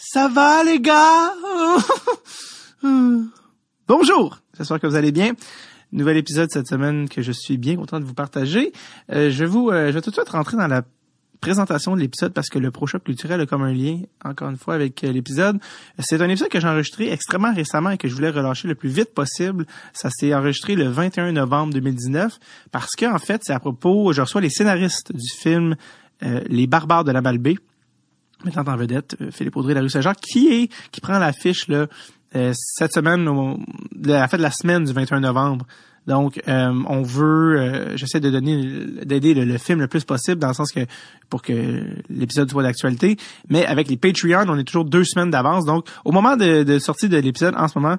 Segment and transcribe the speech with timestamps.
[0.00, 1.32] Ça va les gars?
[3.88, 5.32] Bonjour, j'espère que vous allez bien.
[5.90, 8.72] Nouvel épisode cette semaine que je suis bien content de vous partager.
[9.10, 10.82] Euh, je vous, euh, vais tout de suite rentrer dans la
[11.40, 14.74] présentation de l'épisode parce que le Pro culturel a comme un lien, encore une fois,
[14.74, 15.58] avec euh, l'épisode.
[15.98, 18.90] C'est un épisode que j'ai enregistré extrêmement récemment et que je voulais relâcher le plus
[18.90, 19.66] vite possible.
[19.94, 22.38] Ça s'est enregistré le 21 novembre 2019
[22.70, 25.74] parce que, en fait, c'est à propos, je reçois les scénaristes du film
[26.20, 27.56] Les Barbares de la Malbaie
[28.44, 31.68] mettant en vedette euh, Philippe Audrey de la rue Saint-Jacques, qui est qui prend l'affiche
[31.68, 31.86] là
[32.36, 33.24] euh, cette semaine,
[34.04, 35.66] la fin de la semaine du 21 novembre.
[36.06, 40.54] Donc, euh, on veut, j'essaie de donner, d'aider le, film le plus possible, dans le
[40.54, 40.80] sens que
[41.28, 43.18] pour que l'épisode soit d'actualité.
[43.50, 45.66] Mais avec les Patreons, on est toujours deux semaines d'avance.
[45.66, 47.96] Donc, au moment de, de sortie de l'épisode, en ce moment,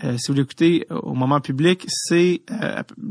[0.00, 2.42] si vous l'écoutez au moment public, c'est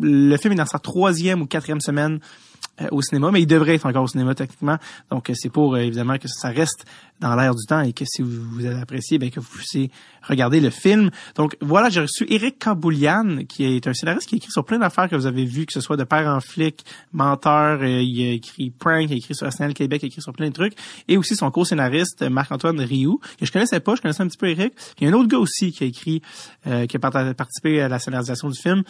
[0.01, 2.50] le film est dans sa troisième ou quatrième semaine euh,
[2.91, 4.77] au cinéma, mais il devrait être encore au cinéma techniquement.
[5.09, 6.85] Donc euh, c'est pour euh, évidemment que ça reste
[7.21, 9.91] dans l'air du temps et que si vous, vous avez apprécié, ben, que vous puissiez
[10.23, 11.09] regarder le film.
[11.35, 15.07] Donc voilà, j'ai reçu Eric Camboulian, qui est un scénariste qui écrit sur plein d'affaires
[15.07, 18.71] que vous avez vues, que ce soit de père en flic, menteur, il a écrit
[18.71, 20.73] Prank, il a écrit sur SNL Québec, il a écrit sur plein de trucs,
[21.07, 24.49] et aussi son co-scénariste Marc-Antoine Rioux, que je connaissais pas, je connaissais un petit peu
[24.49, 24.73] Eric.
[24.99, 26.21] Il y a un autre gars aussi qui a écrit,
[26.63, 26.99] qui a
[27.33, 28.83] participé à la scénarisation du film,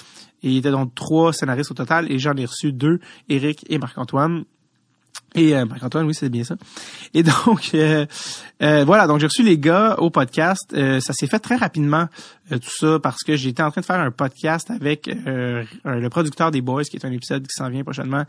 [0.43, 3.77] et il était donc trois scénaristes au total, et j'en ai reçu deux, Eric et
[3.77, 4.45] Marc-Antoine.
[5.33, 6.55] Et euh, Marc-Antoine, oui, c'est bien ça.
[7.13, 8.05] Et donc, euh,
[8.61, 10.75] euh, voilà, donc j'ai reçu les gars au podcast.
[10.75, 12.07] ça s'est fait très rapidement,
[12.49, 16.61] tout ça, parce que j'étais en train de faire un podcast avec le producteur des
[16.61, 18.25] Boys, qui est un épisode qui s'en vient prochainement,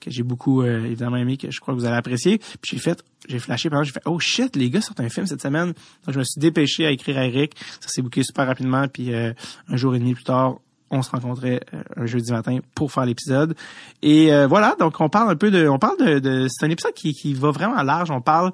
[0.00, 2.38] que j'ai beaucoup évidemment aimé, que je crois que vous allez apprécier.
[2.38, 5.26] Puis j'ai fait, j'ai flashé pendant, j'ai fait, oh shit, les gars sortent un film
[5.26, 5.74] cette semaine.
[6.04, 7.54] Donc je me suis dépêché à écrire à Eric.
[7.80, 10.56] Ça s'est bouclé super rapidement, puis un jour et demi plus tard,
[10.90, 13.54] on se rencontrait euh, un jeudi matin pour faire l'épisode.
[14.02, 16.94] Et euh, voilà, donc on parle un peu de, on parle de, c'est un épisode
[16.94, 18.10] qui, qui va vraiment large.
[18.10, 18.52] On parle,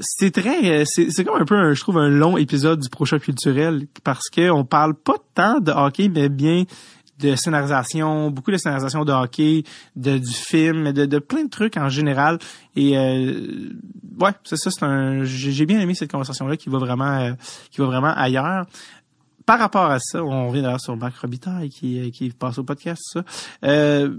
[0.00, 3.18] c'est très, c'est, c'est comme un peu, un, je trouve, un long épisode du prochain
[3.18, 6.64] culturel parce que on parle pas tant de hockey, mais bien
[7.18, 9.64] de scénarisation, beaucoup de scénarisation de hockey,
[9.94, 12.38] de du film, de, de plein de trucs en général.
[12.76, 13.74] Et euh,
[14.18, 17.34] ouais, c'est ça, c'est un, j'ai bien aimé cette conversation là qui va vraiment,
[17.70, 18.64] qui va vraiment ailleurs
[19.46, 23.02] par rapport à ça, on revient d'ailleurs sur Marc Robitaille qui, qui passe au podcast,
[23.12, 23.24] ça.
[23.64, 24.16] Euh,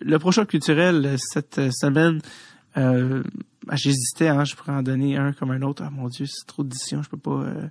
[0.00, 2.20] le prochain culturel cette semaine,
[2.76, 3.22] euh,
[3.66, 5.82] ben, j'hésitais, hein, je pourrais en donner un comme un autre.
[5.86, 7.30] Ah mon dieu, c'est trop d'édition, je peux pas.
[7.30, 7.68] Euh.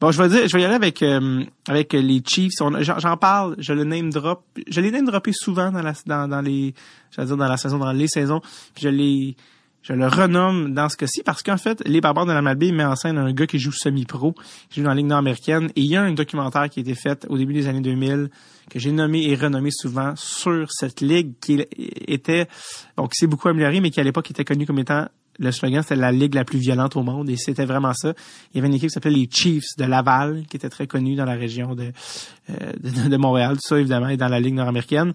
[0.00, 2.52] Bon, je vais dire, je vais y aller avec euh, avec les Chiefs.
[2.80, 6.40] J'en parle, je le name drop, je l'ai name droppé souvent dans la dans, dans
[6.40, 6.74] les,
[7.12, 8.40] j'allais dire dans la saison, dans les saisons.
[8.78, 9.36] je l'ai
[9.82, 12.84] je le renomme dans ce cas-ci parce qu'en fait, Les Barbares de la Malbaie met
[12.84, 14.34] en scène un gars qui joue semi-pro,
[14.70, 15.70] qui joue dans la Ligue nord-américaine.
[15.74, 18.30] Et il y a un documentaire qui a été fait au début des années 2000
[18.70, 21.64] que j'ai nommé et renommé souvent sur cette ligue qui
[22.06, 22.46] était,
[22.96, 25.82] bon, qui s'est beaucoup améliorée, mais qui à l'époque était connue comme étant le slogan,
[25.82, 28.12] c'était la ligue la plus violente au monde et c'était vraiment ça.
[28.52, 31.16] Il y avait une équipe qui s'appelait les Chiefs de Laval, qui était très connue
[31.16, 31.90] dans la région de,
[32.50, 35.12] euh, de, de, Montréal, tout ça évidemment, et dans la ligue nord-américaine.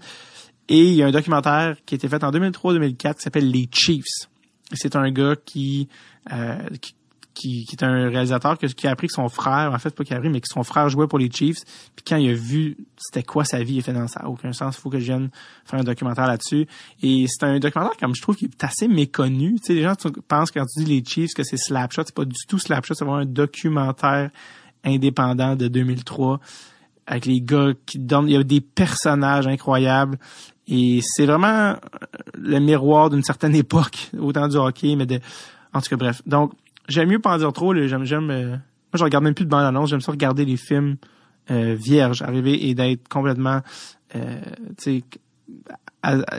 [0.68, 3.70] Et il y a un documentaire qui a été fait en 2003-2004 qui s'appelle Les
[3.72, 4.28] Chiefs
[4.74, 5.88] c'est un gars qui,
[6.32, 10.04] euh, qui, qui, est un réalisateur qui a appris que son frère, en fait pas
[10.04, 11.64] qu'il a appris, mais que son frère jouait pour les Chiefs.
[11.96, 14.54] Puis quand il a vu c'était quoi sa vie, il a fait dans ça aucun
[14.54, 15.30] sens, il faut que je vienne
[15.66, 16.68] faire un documentaire là-dessus.
[17.02, 19.56] Et c'est un documentaire comme je trouve qui est assez méconnu.
[19.60, 19.94] Tu sais, les gens
[20.28, 23.06] pensent quand tu dis les Chiefs que c'est Slapshot, c'est pas du tout Slapshot, c'est
[23.06, 24.32] vraiment un documentaire
[24.84, 26.40] indépendant de 2003
[27.08, 30.20] avec les gars qui donnent, il y a des personnages incroyables.
[30.68, 31.76] Et c'est vraiment
[32.38, 35.20] le miroir d'une certaine époque, autant du hockey, mais de,
[35.74, 36.22] en tout cas, bref.
[36.26, 36.52] Donc,
[36.90, 38.60] j'aime mieux pas en dire trop, j'aime, j'aime, euh, moi,
[38.94, 40.98] je regarde même plus de bande-annonce, j'aime ça regarder les films,
[41.50, 43.62] euh, vierges, arriver et d'être complètement,
[44.16, 44.42] euh,
[44.78, 45.04] tu sais,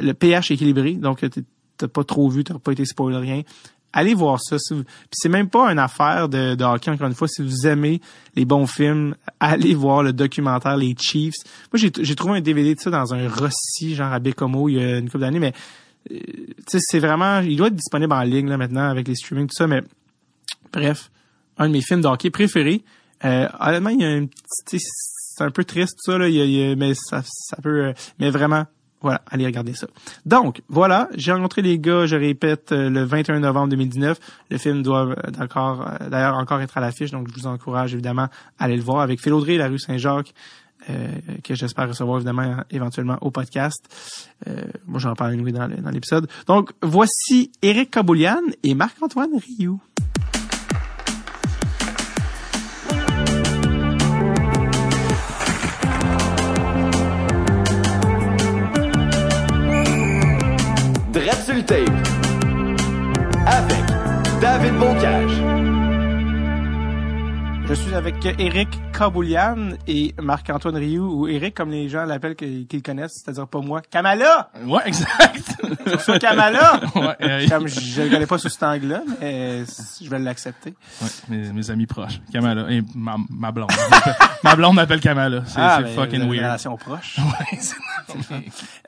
[0.02, 1.24] le pH équilibré, donc
[1.76, 3.42] t'as pas trop vu, t'as pas été spoilé rien
[3.92, 4.58] allez voir ça.
[4.58, 4.74] Si
[5.10, 7.28] c'est même pas une affaire de, hockey, encore une fois.
[7.28, 8.00] Si vous aimez
[8.34, 11.36] les bons films, allez voir le documentaire Les Chiefs.
[11.72, 14.82] Moi, j'ai trouvé un DVD de ça dans un Rossi, genre à Bécomo, il y
[14.82, 15.52] a une couple d'années, mais
[16.12, 16.18] euh,
[16.66, 17.40] c'est vraiment...
[17.40, 19.82] Il doit être disponible en ligne là maintenant avec les streamings, tout ça, mais
[20.72, 21.10] bref,
[21.56, 22.82] un de mes films de hockey préférés.
[23.24, 24.78] Euh, honnêtement, il y a un petit...
[24.80, 27.86] C'est un peu triste, ça, là, il y a, mais ça, ça peut...
[27.86, 28.66] Euh, mais vraiment,
[29.00, 29.86] voilà, allez regarder ça.
[30.26, 34.18] Donc, voilà, j'ai rencontré les gars, je répète, euh, le 21 novembre 2019.
[34.50, 37.94] Le film doit euh, d'accord, euh, d'ailleurs encore être à l'affiche, donc je vous encourage
[37.94, 38.28] évidemment
[38.58, 40.34] à aller le voir avec Phil la rue Saint-Jacques,
[41.44, 43.84] que j'espère recevoir évidemment éventuellement au podcast.
[44.86, 46.28] moi, j'en parle dans, l'épisode.
[46.46, 49.80] Donc, voici Eric Caboulian et Marc-Antoine Rioux.
[61.70, 61.90] Avec
[64.40, 65.67] David Bocage.
[67.68, 72.82] Je suis avec Eric Kaboulian et Marc-Antoine Rioux, ou Eric comme les gens l'appellent qu'ils
[72.82, 73.82] connaissent, c'est-à-dire pas moi.
[73.82, 74.50] Kamala!
[74.64, 75.52] Ouais, exact.
[76.02, 76.80] Sur Kamala!
[76.94, 79.64] ouais, euh, Comme je ne connais pas sous cet angle-là, mais
[80.02, 80.72] je vais l'accepter.
[81.02, 82.20] ouais, mes, mes amis proches.
[82.32, 82.70] Kamala.
[82.72, 83.70] Et ma, ma blonde.
[84.44, 85.42] ma blonde m'appelle Kamala.
[85.46, 86.44] C'est Ah, ben, fucking weird.
[86.44, 87.16] relation proche.
[87.50, 87.58] Ouais,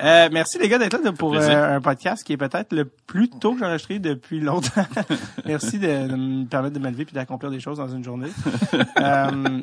[0.03, 3.29] Euh, merci les gars d'être là pour euh, un podcast qui est peut-être le plus
[3.29, 4.87] tôt que j'ai enregistré depuis longtemps.
[5.45, 8.29] merci de, de me permettre de m'élever puis d'accomplir des choses dans une journée.
[8.99, 9.63] euh,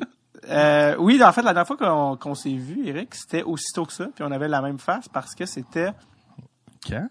[0.49, 4.07] euh, oui, en fait, la dernière fois qu'on s'est vu, Eric, c'était aussitôt que ça,
[4.13, 5.91] puis on avait la même face parce que c'était
[6.87, 7.07] Quand?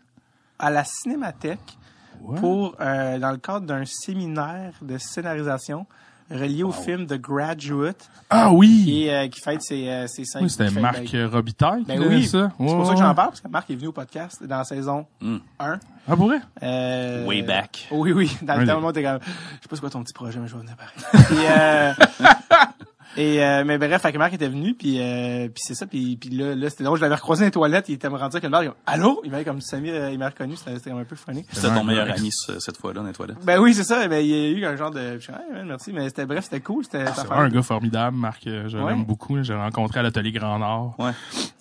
[0.58, 1.78] à la Cinémathèque
[2.37, 5.87] pour euh, dans le cadre d'un séminaire de scénarisation
[6.31, 8.82] relié au film The Graduate Ah oui!
[8.84, 12.00] qui, euh, qui fête ses, euh, ses cinq Oui, c'était Marc ben, euh, Robitaille Ben
[12.00, 12.50] oui, ça.
[12.50, 14.58] c'est pour Ouais, ça que j'en parle, parce que Marc est venu au podcast dans
[14.58, 15.37] la saison Mm.
[15.61, 15.78] 1.
[16.08, 16.38] Ah, pour vrai?
[16.62, 17.88] Euh, Way back.
[17.90, 18.37] Oui, oui.
[18.43, 20.55] Dans le temps, était comme, je sais pas c'est quoi ton petit projet, mais je
[20.55, 21.25] vais venir pareil.
[21.26, 21.93] Puis, euh,
[23.16, 26.16] et, euh, mais bref, fait que Marc était venu, puis, euh, puis c'est ça, puis,
[26.16, 28.38] puis là, là c'était drôle, je l'avais recroisé dans les toilettes, il était me rendu
[28.38, 29.20] que le Marc, il allô?
[29.24, 31.44] Il m'avait comme Samir, euh, il m'a reconnu, c'était c'était comme un peu funny.
[31.52, 33.38] C'était ton meilleur ami ce- cette fois-là dans les toilettes.
[33.44, 35.52] Ben oui, c'est ça, ben, il y a eu un genre de, je suis hey,
[35.54, 38.46] man, merci, mais c'était, bref, c'était cool, c'était, C'est vraiment un gars formidable, Marc.
[38.46, 38.90] euh, Je Ouais.
[38.92, 39.42] l'aime beaucoup.
[39.42, 40.94] J'ai rencontré à l'Atelier Grand Nord.
[40.98, 41.10] Ouais.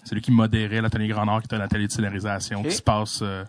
[0.04, 2.82] C'est lui qui modérait l'Atelier Grand Nord, qui était un atelier de scénarisation qui se
[2.82, 3.44] passe euh,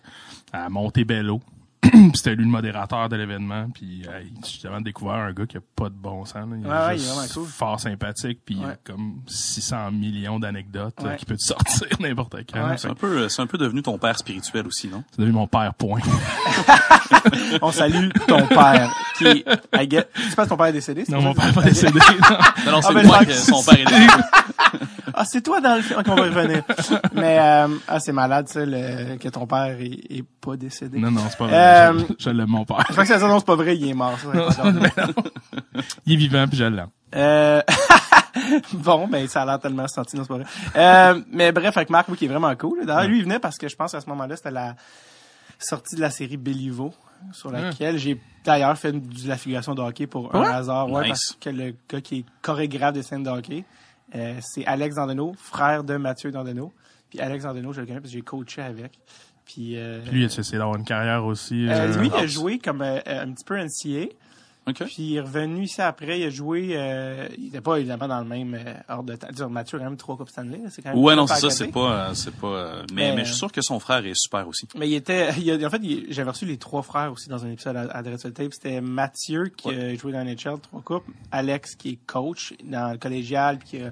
[0.53, 1.39] à Montebello.
[1.81, 3.67] Puis c'était lui le modérateur de l'événement.
[3.73, 6.35] Puis euh, j'ai justement découvert un gars qui a pas de bon sens.
[6.35, 6.43] là.
[6.57, 7.45] Il est Ouais, ouais, il est juste cool.
[7.47, 8.39] fort sympathique.
[8.45, 8.77] Puis il a Ouais.
[8.83, 11.15] comme 600 millions d'anecdotes euh, Ouais.
[11.17, 12.67] qui peut te sortir n'importe quand.
[12.69, 12.77] Ouais.
[12.77, 15.03] C'est un peu, c'est un peu devenu ton père spirituel aussi, non?
[15.11, 15.99] C'est devenu mon père point.
[17.61, 19.45] On salue ton père, qui est,
[19.75, 21.03] I get, tu penses ton père est décédé?
[21.05, 21.99] c'est non, mon père que- est pas décédé.
[21.99, 22.37] non.
[22.65, 23.03] Non, non, c'est Ah, ben,
[23.33, 24.07] son père est décédé.
[25.19, 25.99] Ah, c'est toi dans le film.
[25.99, 26.63] Ok, on va revenir.
[27.13, 30.99] Mais, euh, ah, c'est malade, ça, le, que ton père est, est pas décédé.
[30.99, 31.55] non, non, c'est pas vrai.
[31.55, 32.83] Euh, Je, je l'aime, mon père.
[32.87, 34.63] Je crois que ça, non, c'est pas vrai, il est mort, ça.
[36.05, 36.87] Il est vivant, puis je l'aime.
[37.15, 37.61] Euh,
[38.73, 40.45] bon, ben, ça a l'air tellement senti, non, c'est pas vrai.
[40.75, 42.85] Euh, mais bref, avec Marc, oui, qui est vraiment cool.
[42.85, 44.75] D'ailleurs, lui, il venait parce que je pense qu'à ce moment-là, c'était la
[45.59, 46.93] sortie de la série Béliveau,
[47.31, 50.89] sur laquelle j'ai d'ailleurs fait de la figuration de hockey pour un hasard.
[50.91, 51.09] Ouais, Nice.
[51.09, 53.63] parce que le gars qui est chorégraphe des scènes de hockey,
[54.15, 56.73] euh, c'est Alex Dandeno, frère de Mathieu Dandeno.
[57.09, 58.99] Puis Alex Dandeno, je le connais parce que j'ai coaché avec.
[59.45, 61.67] Puis, euh, Puis lui, il a essayé d'avoir une carrière aussi.
[61.69, 64.13] euh, euh, lui, il a joué comme euh, un petit peu NCA.
[64.67, 64.83] OK.
[64.85, 68.19] Puis il est revenu ici après, il a joué, euh, il était pas évidemment dans
[68.19, 69.49] le même euh, ordre de temps.
[69.49, 71.67] Mathieu a quand même trois Coupes Stanley, c'est quand même Ouais, non, c'est ça, c'est
[71.71, 74.13] pas, euh, c'est pas, euh, mais, Mais, mais je suis sûr que son frère est
[74.13, 74.67] super aussi.
[74.77, 77.49] Mais il était, il a- en fait, j'avais reçu les trois frères aussi dans un
[77.51, 78.53] épisode à, à Dread Soul Tape.
[78.53, 82.97] C'était Mathieu qui a joué dans NHL, trois coupes, Alex qui est coach dans le
[82.97, 83.91] collégial, puis qui, a-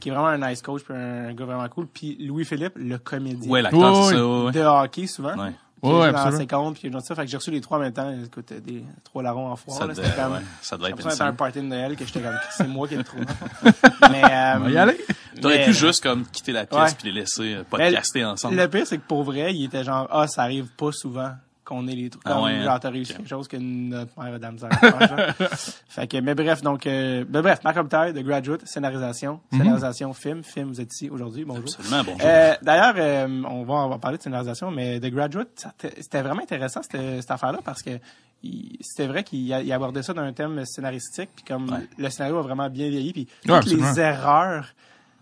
[0.00, 3.50] qui est vraiment un nice coach, puis un, gars vraiment cool, puis Louis-Philippe, le comédien
[3.50, 4.44] Ouais, l'acteur, Ouais, ça, ouais.
[4.46, 5.36] ouais, de hockey souvent.
[5.38, 5.52] ouais.
[5.86, 6.38] Qui Ouais, dans absolument.
[6.38, 7.14] 50, puis ça.
[7.14, 8.12] Fait que j'ai reçu les trois en même temps.
[8.24, 9.78] Écoute, des trois larrons en foire.
[9.78, 12.20] Ça là, devait, comme, ouais, ça devait être à un party de Noël que j'étais
[12.20, 13.18] comme, c'est moi qui ai le trou.
[14.10, 14.98] mais, euh, On va y aller.
[15.40, 16.96] T'aurais mais- pu juste comme quitter la pièce Ouais.
[16.98, 18.56] puis les laisser euh, Mais podcaster ensemble.
[18.56, 21.30] Le pire, c'est que pour vrai, il était genre, ah, ça arrive pas souvent
[21.66, 22.22] qu'on ait les trucs.
[22.24, 24.76] Ah ouais, genre, t'as réussi quelque chose que notre mère a de la misère à
[24.76, 25.48] faire, genre.
[25.88, 29.58] fait que, mais bref, donc, euh, ben bref, Marc Robitaille, The Graduate, scénarisation, Mhm.
[29.60, 31.64] scénarisation, film, film, vous êtes ici aujourd'hui, bonjour.
[31.64, 32.20] Absolument, bonjour.
[32.24, 35.66] Euh, D'ailleurs, euh, on, va, on va parler de scénarisation, mais The Graduate,
[35.98, 37.90] c'était vraiment intéressant cette, cette affaire-là parce que
[38.42, 41.88] il- c'était vrai qu'il abordait ça d'un thème scénaristique, puis comme Ouais.
[41.98, 44.66] le scénario a vraiment bien vieilli, puis Ouais, toutes les erreurs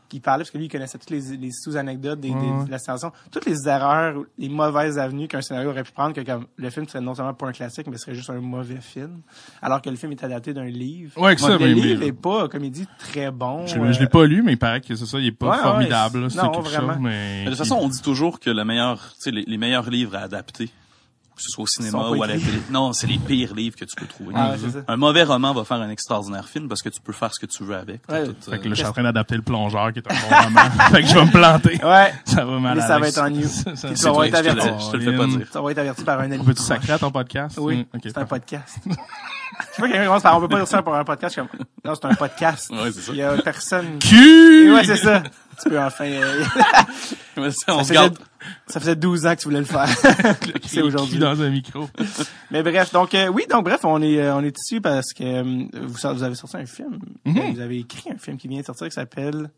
[0.09, 2.65] qu'il parlait, parce que lui, il connaissait toutes les, les sous-anecdotes des, des- Ouais.
[2.67, 6.21] de la scénarisation, toutes les erreurs, les mauvaises avenues qu'un scénario aurait pu prendre, que
[6.21, 9.21] comme le film serait non seulement pas un classique, mais serait juste un mauvais film,
[9.63, 11.21] alors que le film est adapté d'un livre.
[11.21, 13.67] Ouais, que ça, le mais- livre mais- est pas, comme il dit, très bon.
[13.67, 15.47] Je, euh, je l'ai pas lu, mais il paraît que c'est ça, il est pas
[15.51, 16.93] Ouais, ouais, formidable, là, c'est- c'est non, quelque vraiment.
[16.95, 17.39] chose, mais...
[17.41, 19.89] Mais de toute façon, on dit toujours que le meilleur, tu sais, les, les meilleurs
[19.91, 20.71] livres à adapter,
[21.37, 22.63] que ce soit au cinéma ou à la télé.
[22.71, 24.35] Non, c'est les pires livres que tu peux trouver.
[24.37, 24.79] Ah ouais, c'est ça.
[24.87, 27.47] Un mauvais roman va faire un extraordinaire film parce que tu peux faire ce que
[27.47, 28.01] tu veux avec.
[28.09, 28.25] Ouais.
[28.27, 30.15] tout, Fait que euh, là, je suis en train d'adapter le plongeur, qui est un
[30.15, 30.71] bon roman.
[30.93, 31.85] fait que je vais me planter.
[31.85, 32.15] Ouais.
[32.25, 33.49] Ça va mal Mais ça va être en you.
[33.49, 34.69] Ça- toi, être averti.
[34.87, 35.47] je te le fais pas dire.
[35.53, 36.39] Ça va être averti par un ami.
[36.41, 36.67] On peut-tu proche.
[36.67, 37.59] sacrer à ton podcast?
[37.61, 38.79] Oui, Mm, c'est un podcast.
[39.57, 41.37] Je sais pas quelqu'un commence par on peut pas dire ça pour un podcast.
[41.37, 41.47] Comme,
[41.85, 42.71] non, c'est un podcast.
[42.71, 43.13] Ouais, c'est ça.
[43.13, 43.99] Il y a personne.
[44.13, 45.23] Ouais, c'est ça.
[45.63, 46.05] Tu peux enfin.
[46.07, 46.45] euh,
[47.37, 48.19] mais ça, ça, on se faisait, garde.
[48.67, 49.89] ça faisait 12 ans que tu voulais le faire.
[50.65, 51.19] c'est aujourd'hui.
[51.19, 51.89] Dans un micro.
[52.51, 55.23] Mais bref, donc euh, oui, donc bref, on est euh, on est ici parce que
[55.25, 56.99] euh, vous, vous avez sorti un film.
[57.25, 57.37] Mhm.
[57.39, 59.51] Euh, Vous avez écrit un film qui vient de sortir qui s'appelle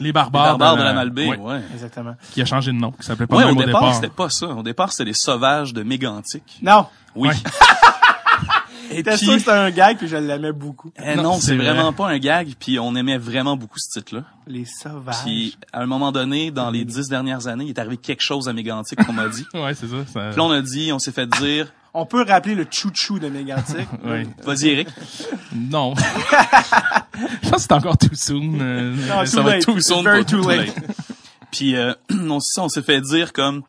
[0.00, 1.60] Les barbares, Barbare de la Malbaie, ouais, ouais.
[1.74, 2.14] exactement.
[2.32, 3.94] Qui a changé de nom, qui s'appelait pas Ouais, même au au départ, départ.
[3.94, 4.46] c'était pas ça.
[4.48, 6.58] Au départ, c'était les sauvages de Mégantic.
[6.62, 6.86] Non.
[7.14, 7.28] Oui.
[7.28, 7.34] Ouais.
[8.94, 10.90] J'étais puis- sûr que c'était un gag puis je l'aimais beaucoup.
[11.02, 11.72] Eh Non, non, c'est c'est vrai.
[11.72, 14.24] vraiment pas un gag, puis on aimait vraiment beaucoup ce titre-là.
[14.46, 15.16] Les sauvages.
[15.24, 18.48] Puis à un moment donné, dans les dix dernières années, il est arrivé quelque chose
[18.48, 19.44] à Mégantic qu'on m'a dit.
[19.54, 19.96] Ouais, c'est ça.
[20.12, 20.20] ça...
[20.30, 23.28] Puis là, on a dit, on s'est fait dire, On peut rappeler le chou-chou de
[23.28, 23.86] Mégantic.
[24.04, 24.26] Oui.
[24.44, 24.88] Vas-y, Eric.
[25.54, 25.94] Non.
[25.94, 28.58] Je pense que c'est encore too soon.
[28.60, 29.64] euh, Non, Ça too va late.
[29.66, 30.72] too It's soon very too late.
[31.50, 33.62] Puis euh, on s'est fait dire comme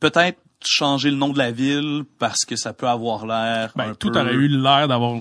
[0.00, 3.94] peut-être changer le nom de la ville parce que ça peut avoir l'air ben, un
[3.94, 5.20] tout peu- aurait eu l'air d'avoir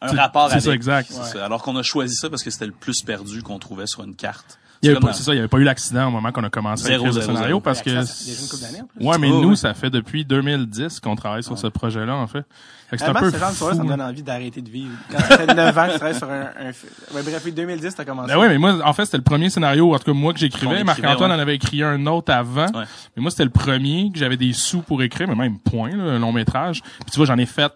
[0.00, 0.64] un rapport c'est avec.
[0.64, 1.10] ça, exact.
[1.12, 1.44] C'est ça.
[1.44, 4.16] Alors qu'on a choisi ça parce que c'était le plus perdu qu'on trouvait sur une
[4.16, 4.58] carte.
[4.82, 6.32] Il y avait pas, dans- c'est ça, il y avait pas eu l'accident au moment
[6.32, 7.60] qu'on a commencé Zéro, à écrire le zéro, scénario zéro.
[7.60, 9.06] parce que Ça, ça fait déjà une couple d'années, en plus.
[9.06, 12.44] ouais, mais Oh, nous ça fait depuis 2010 qu'on travaille sur ce projet-là en fait.
[12.90, 14.68] Fait que c'est un peu ce genre de soirée, ça me donne envie d'arrêter de
[14.68, 14.90] vivre.
[15.10, 16.66] Quand ça fait 9 ans que tu travailles sur un, un
[17.14, 18.34] ouais, bref, oui, 2010, t'as commencé.
[18.34, 20.38] Ben oui, mais moi, en fait, c'était le premier scénario, en tout cas, moi, que
[20.40, 20.84] j'écrivais.
[20.84, 21.36] Marc-Antoine ouais.
[21.36, 22.66] en avait écrit un autre avant.
[22.66, 22.84] Ouais.
[23.16, 26.02] Mais moi, c'était le premier que j'avais des sous pour écrire, mais même point, là,
[26.04, 26.82] un long métrage.
[26.82, 27.72] Puis tu vois, j'en ai fait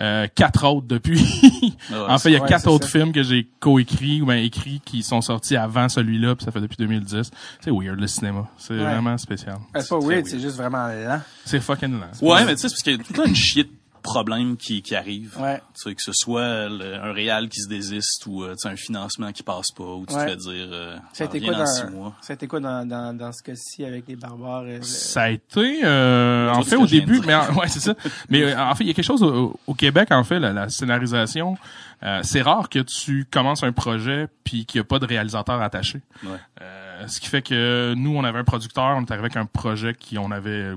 [0.00, 1.24] euh, quatre autres depuis.
[1.90, 2.98] Ah ouais, en fait, il y a ouais, quatre c'est autres ça.
[2.98, 6.60] films que j'ai coécrits ou ben écrits qui sont sortis avant celui-là, puis ça fait
[6.60, 7.30] depuis 2010.
[7.60, 8.46] C'est weird, le cinéma.
[8.58, 8.82] C'est Ouais.
[8.82, 9.56] vraiment spécial.
[9.74, 11.20] C'est pas weird, c'est juste vraiment lent.
[11.46, 12.06] C'est fucking lent.
[12.20, 13.70] Ouais, mais tu sais, c'est parce qu'il y a tout le temps une chier de
[14.02, 15.36] problèmes qui, qui arrivent.
[15.38, 15.60] Ouais.
[15.74, 18.68] Tu sais, que ce soit le- un réal qui se désiste ou euh, tu sais,
[18.68, 20.24] un financement qui passe pas ou tu Ouais.
[20.24, 22.14] te fais dire euh, Ça a été reviens quoi dans six mois.
[22.20, 24.62] ça a été quoi dans, dans, dans ce cas-ci avec les barbares?
[24.62, 27.94] euh, le- Ça a été, euh, en fait, au début, mais en- ouais, c'est ça.
[28.28, 30.52] Mais euh, en fait, il y a quelque chose au, au Québec, en fait, la,
[30.52, 31.56] la scénarisation.
[32.02, 35.60] euh, c'est rare que tu commences un projet puis qu'il n'y a pas de réalisateur
[35.60, 36.00] attaché.
[36.24, 36.30] Ouais.
[36.62, 39.46] Euh, ce qui fait que nous, on avait un producteur, on est arrivé avec un
[39.46, 40.72] projet qui on avait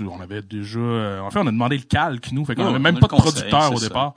[0.00, 2.68] on avait déjà euh, en fait on a demandé le calque nous fait qu'on Ouais,
[2.68, 4.14] avait on même pas de producteur au ça.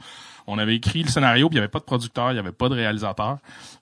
[0.47, 2.51] On avait écrit le scénario puis il y avait pas de producteur il y avait
[2.51, 3.37] pas de réalisateur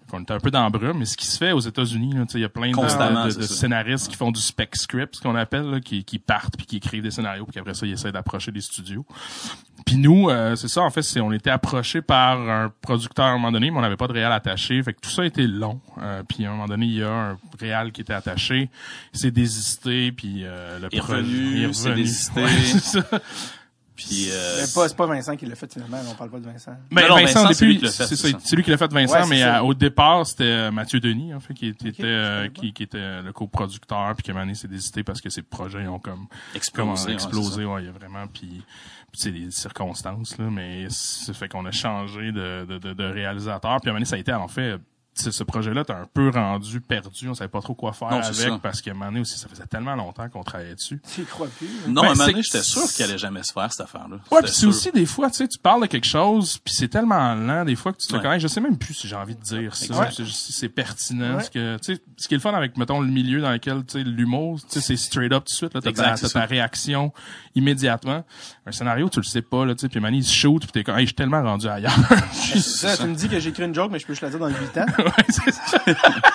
[0.09, 2.39] qu'on était un peu dans le brume mais ce qui se fait aux États-Unis il
[2.39, 6.03] y a plein de, scénaristes qui font du spec script ce qu'on appelle là, qui,
[6.03, 9.05] qui partent puis qui écrivent des scénarios puis après ça ils essaient d'approcher des studios
[9.85, 13.29] puis nous, euh, c'est ça, en fait, c'est on était approché par un producteur à
[13.29, 14.81] un moment donné, mais on n'avait pas de réal attaché.
[14.81, 15.79] Fait que tout ça a été long.
[16.01, 18.69] Euh, puis à un moment donné, il y a un réal qui était attaché.
[19.13, 22.01] Il s'est désisté, puis euh, le Il est revenu, il est s'est revenu.
[22.01, 22.43] désisté.
[22.43, 23.21] Ouais, c'est ça.
[23.95, 26.45] Puis euh, Mais pas, c'est pas Vincent qui l'a fait finalement, on parle pas de
[26.45, 26.75] Vincent.
[26.91, 28.37] Ben, Non, non, Vincent, c'est lui qui l'a fait, c'est c'est ça, ça.
[28.43, 30.99] c'est lui qui l'a fait Vincent, Ouais, c'est mais euh, au départ, c'était euh, Mathieu
[30.99, 34.35] Denis, en fait, qui, était euh, qui, qui était le coproducteur, puis qui à un
[34.35, 37.07] moment donné s'est désisté parce que ses projets ont comme explosé.
[37.07, 38.63] ouais, explosé, ouais, il y a vraiment puis
[39.11, 43.03] puis c'est des circonstances là, mais ça fait qu'on a changé de, de, de, de
[43.05, 44.77] réalisateur, puis à un moment donné, ça a été en fait
[45.15, 48.17] ce ce projet-là, t'as un peu rendu perdu, on savait pas trop quoi faire Non,
[48.21, 48.59] avec ça.
[48.61, 51.01] parce qu'à un moment donné aussi, ça faisait tellement longtemps qu'on travaillait dessus.
[51.13, 51.67] Tu crois plus?
[51.67, 51.89] hein?
[51.89, 53.81] Non, Ben, à un moment c'est- donné, j'étais sûr qu'il allait jamais se faire, cette
[53.81, 54.17] affaire-là.
[54.31, 56.89] Ouais, puis c'est aussi des fois, tu sais, tu parles de quelque chose, puis c'est
[56.89, 58.21] tellement lent des fois que tu te Ouais.
[58.21, 58.39] connais.
[58.39, 60.09] Je sais même plus si j'ai envie de dire ça, Ouais.
[60.11, 61.37] si c'est pertinent.
[61.37, 61.43] Ouais.
[61.43, 63.85] Ce que, tu sais, ce qui est le fun avec mettons le milieu dans lequel
[63.85, 65.73] tu sais l'humour, tu sais, c'est straight up tout de suite.
[65.73, 67.13] Là, t'as ta, ta réaction
[67.55, 68.23] immédiatement.
[68.65, 70.71] Un scénario, tu le sais pas là, tu sais, puis Manny il se shoot, puis
[70.71, 71.93] t'es comme, hey, je suis tellement rendu ailleurs.
[72.33, 74.29] C'est ça, tu me dis que j'ai écrit une joke, mais je peux juste la
[74.29, 74.85] dire dans 8 ans.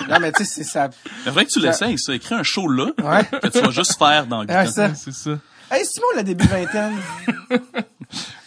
[0.09, 0.89] non, mais tu sais, c'est ça.
[1.19, 2.13] Il faudrait que tu l'essayes, ça.
[2.13, 3.25] Écris un show là, Ouais.
[3.39, 4.65] que tu vas juste faire dans Ouais, ans.
[4.67, 4.93] ça.
[4.95, 5.31] c'est ça.
[5.71, 6.95] Hey, Simon, le début vingtaine.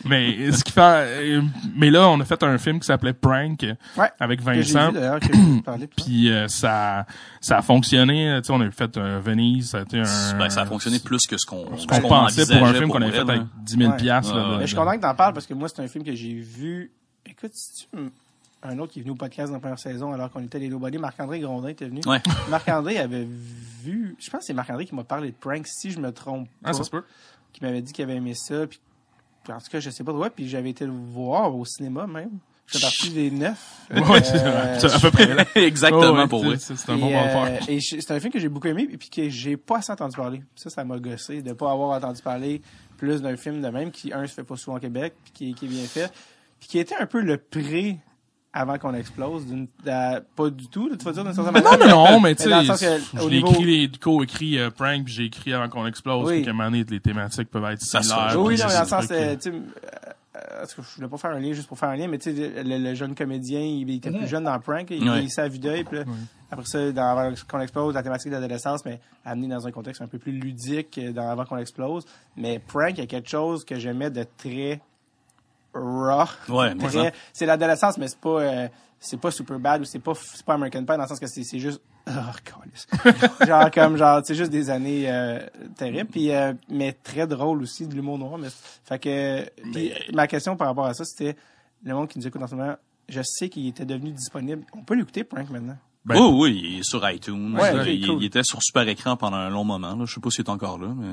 [0.04, 1.40] Mais ce qui fait, euh,
[1.74, 3.64] mais là, on a fait un film qui s'appelait Prank
[3.96, 4.10] Ouais.
[4.20, 4.88] avec Vincent.
[4.90, 5.86] vu d'ailleurs, que j'ai parlé.
[5.86, 7.06] Puis euh, ça
[7.40, 10.50] ça a fonctionné, tu sais on a fait euh, Venise, ça a été un Ben,
[10.50, 11.64] ça a fonctionné plus que ce qu'on
[12.06, 13.48] pensait pour un film qu'on avait fait avec hein.
[13.62, 13.96] 10 000 Ouais.
[13.96, 14.34] piastres.
[14.36, 16.14] là, Ouais, je suis content que t'en parles parce que moi, c'est un film que
[16.14, 16.92] j'ai vu.
[17.24, 17.96] Écoute, si tu
[18.64, 20.68] un autre qui est venu au podcast dans la première saison alors qu'on était les
[20.68, 22.00] Nobody, Marc-André Grondin était venu.
[22.06, 22.20] Ouais.
[22.50, 23.26] Marc-André avait
[23.82, 26.48] vu, je pense que c'est Marc-André qui m'a parlé de prank, si je me trompe
[26.62, 27.04] pas, Ah, ça se peut.
[27.52, 28.66] qui m'avait dit qu'il avait aimé ça.
[28.66, 28.80] Puis,
[29.48, 32.30] en tout cas, je sais pas trop, puis j'avais été le voir au cinéma même.
[32.66, 33.86] Je fais partie des neuf.
[33.90, 35.28] Ouais, c'est Euh, c'est à peu près.
[35.66, 36.56] Exactement ouais, pour c'est- vrai.
[36.58, 39.10] C'est un bon euh, et je- c'est un film que j'ai beaucoup aimé et puis
[39.10, 40.42] que j'ai pas assez entendu parler.
[40.56, 42.62] Ça, ça m'a gossé de pas avoir entendu parler
[42.96, 45.50] plus d'un film de même qui, un, se fait pas souvent au Québec puis qui,
[45.50, 46.10] est- qui est bien fait.
[46.58, 47.98] Puis qui était un peu le pré
[48.56, 49.44] avant qu'on explose.
[49.46, 51.88] d'une- de- pas du tout, tu vas dire d'une certaine Non, manière.
[51.88, 55.24] non, non, mais tu sais, que, je l'ai écrit, les co-écrit euh, Prank, puis j'ai
[55.24, 56.36] écrit avant qu'on explose, Oui.
[56.36, 58.34] puis qu'à un moment donné, les thématiques peuvent être similaires.
[58.38, 61.08] Oui, non, mais dans le sens, euh, tu sais, euh, en tout cas, je voulais
[61.08, 63.14] pas faire un lien juste pour faire un lien, mais tu sais, le, le jeune
[63.14, 65.28] comédien, il était plus jeune dans Prank, il Ouais.
[65.28, 65.98] s'est à vue d'œil, puis
[66.50, 70.00] après ça, dans Avant qu'on explose, la thématique de l'adolescence, mais amené dans un contexte
[70.02, 72.04] un peu plus ludique euh, dans Avant qu'on explose.
[72.36, 74.80] Mais Prank, il y a quelque chose que j'aimais de très
[75.74, 76.26] raw.
[76.48, 76.72] Ouais,
[77.32, 80.54] c'est l'adolescence, mais c'est pas, euh, c'est pas super bad ou c'est pas, c'est pas
[80.54, 82.10] American Pie dans le sens que c'est, c'est juste, oh,
[83.46, 85.40] genre comme, genre, c'est juste des années, euh,
[85.76, 86.10] terribles.
[86.10, 88.38] Puis, euh, mais très drôle aussi, de l'humour noir.
[88.38, 88.48] Mais,
[88.84, 91.36] fait que, puis, ma question par rapport à ça, c'était,
[91.84, 92.76] le monde qui nous écoute en ce moment,
[93.08, 94.64] je sais qu'il était devenu disponible.
[94.72, 95.76] On peut l'écouter, Prank, maintenant?
[96.06, 97.56] Ben, oh oui, il est sur iTunes.
[97.58, 98.18] Ouais, il, cool.
[98.20, 99.94] il était sur super écran pendant un long moment.
[99.96, 100.04] Là.
[100.04, 101.06] Je sais pas s'il est encore là, mais.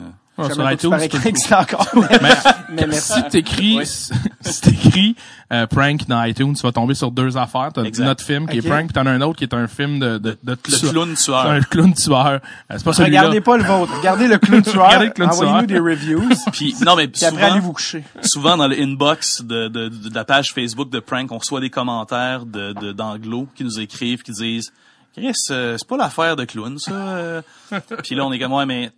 [0.53, 1.87] Savais sur iTunes, ça encore.
[2.09, 2.17] Mais
[2.73, 3.13] Mais merci.
[3.13, 5.15] si t'écris, si t'écris
[5.53, 7.69] euh, prank dans iTunes, tu vas tomber sur deux affaires.
[7.73, 9.99] T'as notre film qui est prank, puis t'en as un autre qui est un film
[9.99, 10.91] de de, de, Le tueur.
[10.91, 11.45] clown C'est tueur.
[11.47, 12.25] un clown tueur.
[12.27, 12.39] Euh,
[12.71, 13.19] C'est pas celui-là.
[13.19, 13.93] Regardez pas le vôtre.
[13.97, 14.85] Regardez le clown tueur.
[14.87, 16.29] Regardez le clown Envoyez-nous des reviews.
[16.53, 18.03] Puis non mais Puis après, souvent, allez vous coucher.
[18.23, 21.69] souvent dans le inbox de, de, de la page Facebook de Prank, on reçoit des
[21.69, 24.71] commentaires de de- d'anglo qui nous écrivent, qui disent
[25.13, 26.91] Chris, euh, c'est pas l'affaire de clown ça.
[27.17, 27.41] euh.
[28.03, 28.91] Puis là on est comme ouais mais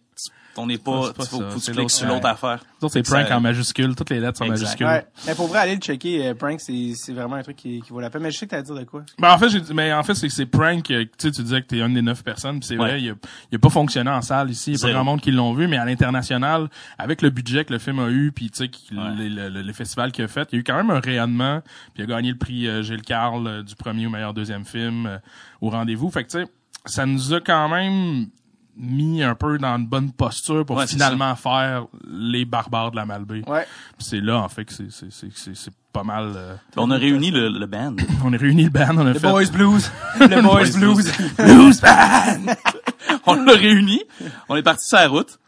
[0.58, 2.64] on n'est pas, C'est pas faut, ça, que tu cliques sur l'autre, affaire.
[2.90, 3.96] C'est prank Ça- en majuscule.
[3.96, 4.62] Toutes les lettres sont Exact.
[4.62, 4.86] majuscules.
[4.86, 5.06] Ouais.
[5.28, 7.90] Mais pour vrai, aller le checker, euh, prank, c'est, c'est vraiment un truc qui, qui
[7.92, 8.22] vaut la peine.
[8.22, 9.04] Mais je sais que t'as à dire de quoi.
[9.20, 10.90] Ben, en fait, j'ai dit- mais en fait, c'est que c'est prank.
[10.92, 12.88] euh, Tu sais, tu disais que t'es une des neuf personnes, c'est Ouais.
[12.90, 13.14] vrai, il a,
[13.52, 14.72] il a pas fonctionné en salle ici.
[14.74, 17.66] Il y a pas grand monde qui l'ont vu, mais à l'international, avec le budget
[17.66, 19.02] que le film a eu, puis tu sais, Ouais.
[19.18, 21.00] le, le, le- le festival qu'il a fait, il y a eu quand même un
[21.00, 21.62] rayonnement.
[21.94, 24.66] Puis il a gagné le prix euh, Gilles Carle euh, du premier au meilleur deuxième
[24.66, 25.18] film euh,
[25.62, 26.10] au rendez-vous.
[26.12, 26.52] Fait que tu sais,
[26.86, 28.28] ça nous a quand même
[28.78, 32.96] mis un peu dans une bonne posture pour Ouais, c'est finalement faire les barbares de
[32.96, 33.44] la Malbaie.
[33.48, 33.68] Ouais.
[34.00, 36.34] C'est là en fait que c'est c'est c'est c'est c'est pas mal.
[36.36, 37.96] euh, On a réuni le, le band.
[38.24, 39.92] on a réuni le band, on a Le fait Boys Blues.
[40.20, 41.12] Le Boys Blues.
[41.38, 42.56] Blues Band.
[43.28, 44.02] on l'a réuni.
[44.50, 45.40] On est parti sur la route.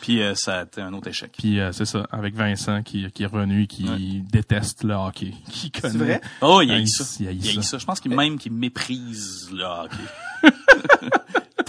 [0.00, 1.32] Puis euh, ça a été un autre échec.
[1.36, 5.70] Puis euh, c'est ça, avec Vincent qui, qui est revenu, qui déteste le hockey, qui
[5.72, 5.98] connaît.
[5.98, 6.20] vrai?
[6.40, 7.04] Oh, il y a Ah, eu il- ça.
[7.18, 7.62] il y a eu Il y a eu ça.
[7.62, 7.78] ça.
[7.78, 9.96] Je pense qu'il même qu'il méprise le hockey.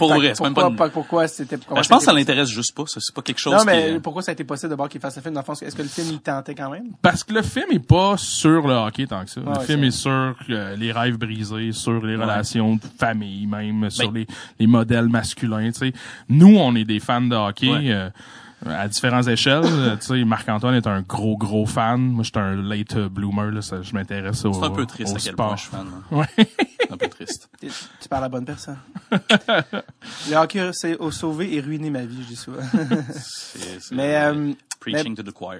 [0.08, 0.76] Pour vrai, c'est même pas pourquoi, une...
[0.76, 2.84] pas- pourquoi c'était, Ben, je pense que ça l'intéresse juste pas.
[2.86, 3.00] ça.
[3.00, 5.16] C'est pas quelque chose Non, mais est- pourquoi ça a été possible d'abord qu'il fasse
[5.16, 5.52] le film dans le fond?
[5.52, 6.84] Est-ce que le film, il tentait quand même?
[7.02, 9.40] Parce que le film est pas sur le hockey tant que ça.
[9.40, 13.88] Le film c'est- est sur euh, les rêves brisés, sur les relations de famille même,
[13.90, 14.26] sur Ben- les,
[14.58, 15.70] les modèles masculins.
[15.72, 15.92] Tu sais,
[16.28, 17.68] nous, on est des fans de hockey.
[17.70, 17.90] Ouais.
[17.92, 18.10] euh,
[18.68, 21.98] à différentes échelles, Euh, tu sais, Marc-Antoine est un gros, gros fan.
[21.98, 25.12] Moi, j'étais un late euh, bloomer, là, ça, je m'intéresse au C'est un peu triste
[25.16, 25.46] à quel sport.
[25.46, 25.86] point je suis fan.
[26.10, 26.16] là.
[26.18, 26.46] Ouais.
[27.60, 27.68] Tu
[28.00, 28.78] tu parles à la bonne personne.
[30.30, 32.62] le hockey a sa- a sauvé et ruiné ma vie, je dis souvent.
[33.12, 35.58] C'est- mais, euh, Preaching to the choir.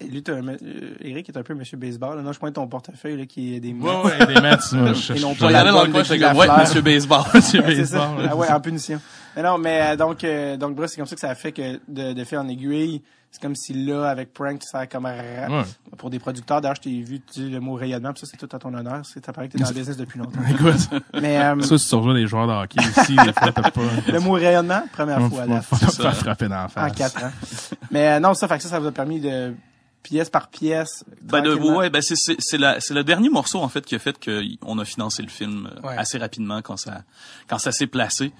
[0.00, 0.56] lui, un, euh,
[1.00, 2.16] Eric est un peu monsieur baseball.
[2.18, 2.22] là.
[2.22, 5.12] Non, je pointe ton portefeuille, là, qui est des Ouais, ouais, des Mets, moi, je-
[5.14, 7.22] Et non je- pas Je la dans le coin, j'étais comme, ouais, monsieur baseball.
[7.34, 7.76] Monsieur Ouais.
[7.76, 8.28] Baseball.
[8.30, 9.00] Ah ouais, en punition.
[9.34, 11.52] Mais non, mais euh, donc, euh, donc bref, c'est comme ça que ça a fait
[11.52, 15.14] que de, de fil en aiguille, c'est comme si là, avec Prank, ça comme un
[15.16, 15.62] rap Ouais.
[15.98, 16.60] pour des producteurs.
[16.60, 19.02] D'ailleurs, je t'ai vu dire le mot rayonnement, puis ça, c'est tout à ton honneur.
[19.04, 20.40] C'est ça paraît que t'es dans le business depuis longtemps.
[20.50, 23.70] Écoute, Mais euh, ça, si tu rejoins des joueurs de hockey ici, des fois, t'as
[23.70, 23.80] pas...
[24.12, 26.12] le mot rayonnement, première On fois là, faire ça.
[26.12, 26.92] frapper dans la en face.
[26.94, 27.30] quatre ans.
[27.90, 29.54] Mais euh, non, ça fait que ça, ça vous a permis de
[30.02, 31.04] pièce par pièce.
[31.22, 33.94] Ben, de, ouais, ben c'est c'est c'est la c'est le dernier morceau en fait qui
[33.94, 35.96] a fait que y- on a financé le film euh, Ouais.
[35.98, 37.02] assez rapidement quand ça
[37.48, 38.32] quand ça s'est placé.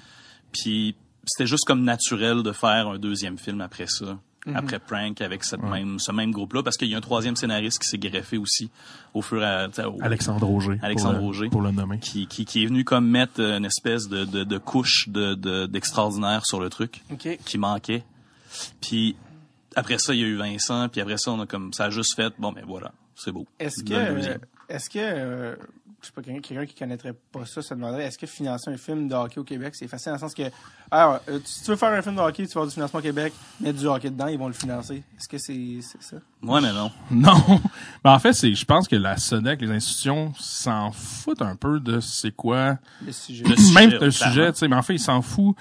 [0.53, 4.57] Puis c'était juste comme naturel de faire un deuxième film après ça, Mhm.
[4.57, 7.37] après Prank avec cette même ce même groupe là parce qu'il y a un troisième
[7.37, 8.71] scénariste qui s'est greffé aussi
[9.13, 10.79] au fur et à au- Alexandre Auger.
[10.83, 11.49] Alexandre pour le- Auger.
[11.51, 11.99] Pour le nommer.
[11.99, 15.67] qui, qui qui est venu comme mettre une espèce de de, de couche de de-
[15.67, 17.03] d'extraordinaire sur le truc
[17.45, 18.05] qui manquait.
[18.81, 19.17] Puis
[19.77, 21.91] après ça, il y a eu Vincent, puis après ça, on a comme ça a
[21.91, 23.47] juste fait bon ben voilà, c'est beau.
[23.59, 25.57] Est-ce que, est-ce que, euh,
[26.01, 29.09] je sais pas, quelqu'un qui connaîtrait pas ça se demanderait, est-ce que financer un film
[29.09, 30.45] de hockey au Québec, c'est facile dans le sens que,
[30.91, 33.01] alors, euh, si tu veux faire un film de hockey, tu vas avoir du financement
[33.01, 35.03] au Québec, mettre du hockey dedans, ils vont le financer.
[35.17, 36.17] Est-ce que c'est, c'est ça?
[36.43, 36.91] Ouais, mais non.
[37.11, 37.61] Non.
[38.05, 41.81] Mais en fait, c'est, je pense que la SODEC, les institutions s'en foutent un peu
[41.81, 43.45] de c'est quoi, Le sujet.
[43.45, 45.57] Le sujet, même le sujet, tu sais, mais en fait, ils s'en foutent.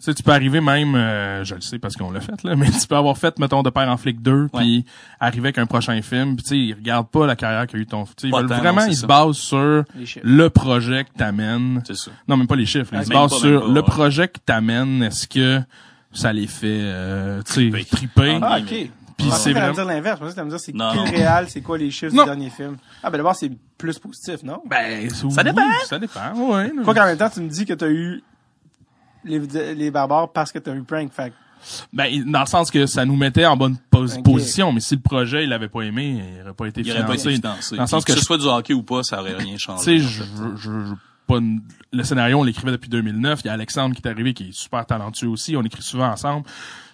[0.00, 2.56] Tu sais, tu peux arriver même, euh, je le sais parce qu'on l'a fait, là,
[2.56, 4.86] mais tu peux avoir fait, mettons, De Père en flic 2, puis
[5.20, 7.84] arriver avec un prochain film, puis tu sais, ils regardent pas la carrière qu'a eu
[7.86, 8.04] ton...
[8.04, 9.84] Tu sais, ils veulent vraiment, non, ils se basent sur
[10.22, 11.82] le projet que t'amènes.
[11.86, 12.10] C'est ça.
[12.26, 12.94] Non, même pas les chiffres.
[12.94, 13.00] là.
[13.02, 13.82] Ils se basent pas, sur pas, le ouais.
[13.82, 15.02] projet que t'amènes.
[15.02, 15.60] Est-ce que
[16.12, 17.84] ça les fait, euh, tu sais, Triper.
[17.84, 18.38] triper?
[18.42, 18.66] Ah, Ah, ok.
[19.18, 19.74] Puis pensais c'est vraiment...
[19.74, 20.16] dire l'inverse.
[20.18, 22.22] Je pensais que t'allais me dire c'est qui le réel, c'est quoi les chiffres Non.
[22.22, 22.78] du dernier film?
[23.02, 24.62] Ah, ben d'abord, c'est plus positif, non?
[24.64, 25.60] Ben, Ça oui, dépend.
[25.86, 26.72] Ça dépend, ouais.
[26.84, 28.22] Quoi qu'en même temps, tu me dis que t'as eu
[29.24, 31.12] les, les barbares parce que t'as eu prank.
[31.12, 31.32] Fait
[31.92, 35.00] Ben, dans le sens que ça nous mettait en bonne pos- position, mais si le
[35.02, 37.76] projet, il avait pas aimé, il aurait pas été Il aurait pas été financé.
[37.76, 39.54] Dans le sens que, que ce je- soit du hockey ou pas, ça aurait rien
[39.54, 39.84] Tu changé.
[39.84, 40.94] sais, je, je, je-
[41.26, 41.60] pas une-
[41.92, 43.40] le scénario, on l'écrivait depuis 2009.
[43.44, 45.56] Il y a Alexandre qui est arrivé, qui est super talentueux aussi.
[45.56, 46.44] On écrit souvent ensemble.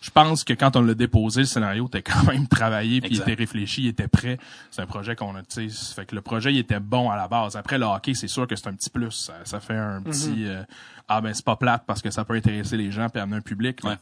[0.03, 3.21] Je pense que quand on l'a déposé, le scénario était quand même travaillé, puis il
[3.21, 4.39] était réfléchi, il était prêt.
[4.71, 7.17] C'est un projet qu'on a, tu sais, fait que le projet, il était bon à
[7.17, 7.57] la base.
[7.57, 9.11] Après, le hockey, c'est sûr que c'est un petit plus.
[9.13, 10.63] Ça, ça fait un petit, euh,
[11.09, 13.41] ah ben, c'est pas plate parce que ça peut intéresser les gens puis amener un
[13.41, 13.79] public.
[13.85, 13.97] mais Ouais.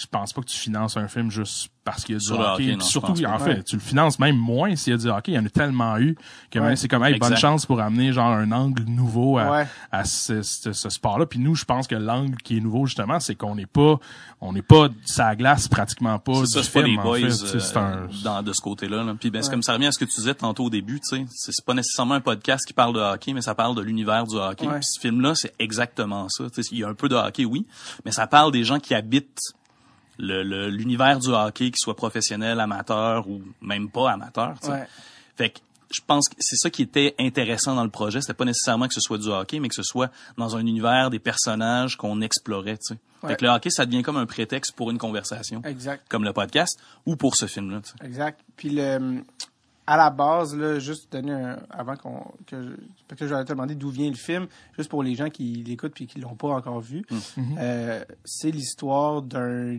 [0.00, 2.38] Je pense pas que tu finances un film juste parce qu'il y a du Sur
[2.38, 2.76] hockey.
[2.76, 3.62] non, surtout, en fait, Ouais.
[3.64, 5.32] tu le finances même moins s'il y a du hockey.
[5.32, 6.16] Il y en a tellement eu
[6.52, 6.66] que Ouais.
[6.66, 9.66] même c'est comme, hey, bonne chance pour amener genre un angle nouveau à, Ouais.
[9.90, 11.26] à ce, ce, ce sport-là.
[11.26, 13.98] Puis nous, je pense que l'angle qui est nouveau justement, c'est qu'on n'est pas,
[14.40, 17.18] on n'est pas ça glace pratiquement pas C'est du ça, c'est pas les en boys
[17.18, 17.26] fait.
[17.28, 19.02] Tu sais, c'est euh, un, dans, de ce côté-là.
[19.02, 19.14] Là.
[19.18, 19.54] Puis ben, c'est Ouais.
[19.54, 21.26] comme ça revient à ce que tu disais tantôt au début, tu sais.
[21.30, 24.24] C'est c'est pas nécessairement un podcast qui parle de hockey, mais ça parle de l'univers
[24.26, 24.66] du hockey.
[24.68, 24.74] Ouais.
[24.74, 26.37] Puis ce film-là, c'est exactement ça.
[26.72, 27.66] Il y a un peu de hockey, oui,
[28.04, 29.40] mais ça parle des gens qui habitent
[30.18, 34.54] le le- l'univers du hockey, qu'il soit professionnel, amateur ou même pas amateur.
[34.60, 34.72] tu sais.
[34.72, 34.88] Ouais.
[35.36, 35.58] Fait que
[35.90, 38.20] je pense que c'est ça qui était intéressant dans le projet.
[38.20, 41.08] C'était pas nécessairement que ce soit du hockey, mais que ce soit dans un univers
[41.08, 42.76] des personnages qu'on explorait.
[42.76, 42.98] Tu sais.
[43.22, 43.30] Ouais.
[43.30, 46.04] Fait que le hockey, ça devient comme un prétexte pour une conversation, Exact.
[46.10, 47.80] comme le podcast, ou pour ce film-là.
[47.80, 48.06] tu sais.
[48.06, 48.40] Exact.
[48.56, 49.22] Puis le
[49.90, 52.68] à la base, là, juste donner un, avant qu'on que je,
[53.08, 54.46] parce que je vais te demander d'où vient le film,
[54.76, 57.04] juste pour les gens qui l'écoutent puis qui l'ont pas encore vu.
[57.58, 59.78] Euh, c'est l'histoire d'un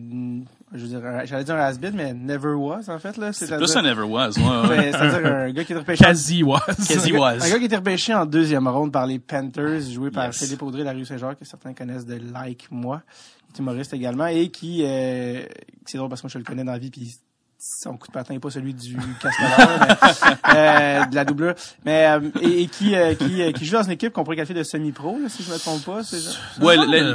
[0.74, 3.46] je veux dire un- j'allais dire un has mais never was en fait là, C'est
[3.46, 4.32] c'est-à-dire plus un Ever Was.
[4.38, 4.78] Ouais, ouais.
[4.78, 6.60] Ouais, c'est-à-dire un gars qui est repêché Quasi was.
[6.66, 7.44] Quasi was.
[7.46, 10.40] un gars qui était repêché en deuxième ronde par les Panthers, joué par Yes.
[10.40, 13.02] Philippe Audrey de la rue Saint-Jacques, que certains connaissent de Like Moi,
[13.54, 15.44] qui est humoriste également, et qui, euh,
[15.86, 17.16] c'est drôle parce que moi je le connais dans la vie, puis
[17.62, 19.04] son coup de patin n'est pas celui du mais,
[20.56, 21.54] euh, de la doublure,
[21.86, 24.38] mais euh, et, et qui, euh, qui, euh, qui joue dans une équipe qu'on pourrait
[24.38, 26.04] qualifier de semi-pro, là, si je me trompe pas.
[26.04, 26.34] C'est genre-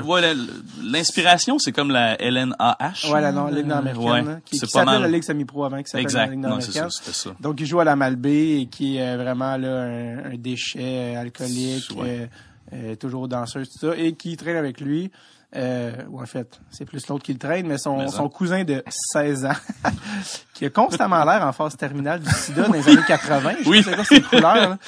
[0.07, 0.35] Ouais,
[0.83, 3.11] l'inspiration, c'est comme la LNAH.
[3.13, 5.03] Ouais, la non, Ligue nord-américaine, Ouais, là, qui, c'est qui pas s'appelle mal.
[5.03, 6.27] la Ligue semi-pro avant, qui s'appelle la.
[6.27, 6.91] Ligue Non, c'est ça, nord-américaine.
[6.91, 7.31] c'était ça.
[7.41, 11.15] Donc, il joue à la Malbaie et qui est euh, vraiment là, un, un déchet
[11.17, 12.29] euh, alcoolique, Ouais.
[12.73, 15.11] euh, euh, toujours danseuse, tout ça, et qui traîne avec lui.
[15.57, 18.65] Euh, ou en fait, c'est plus l'autre qui le traîne, mais son, Mais son cousin
[18.65, 19.53] de 16 ans,
[20.55, 23.53] qui a constamment l'air en phase terminale du sida dans les années 80.
[23.63, 23.83] Je Oui.
[23.85, 24.43] sais pas ses couleurs.
[24.71, 24.79] là.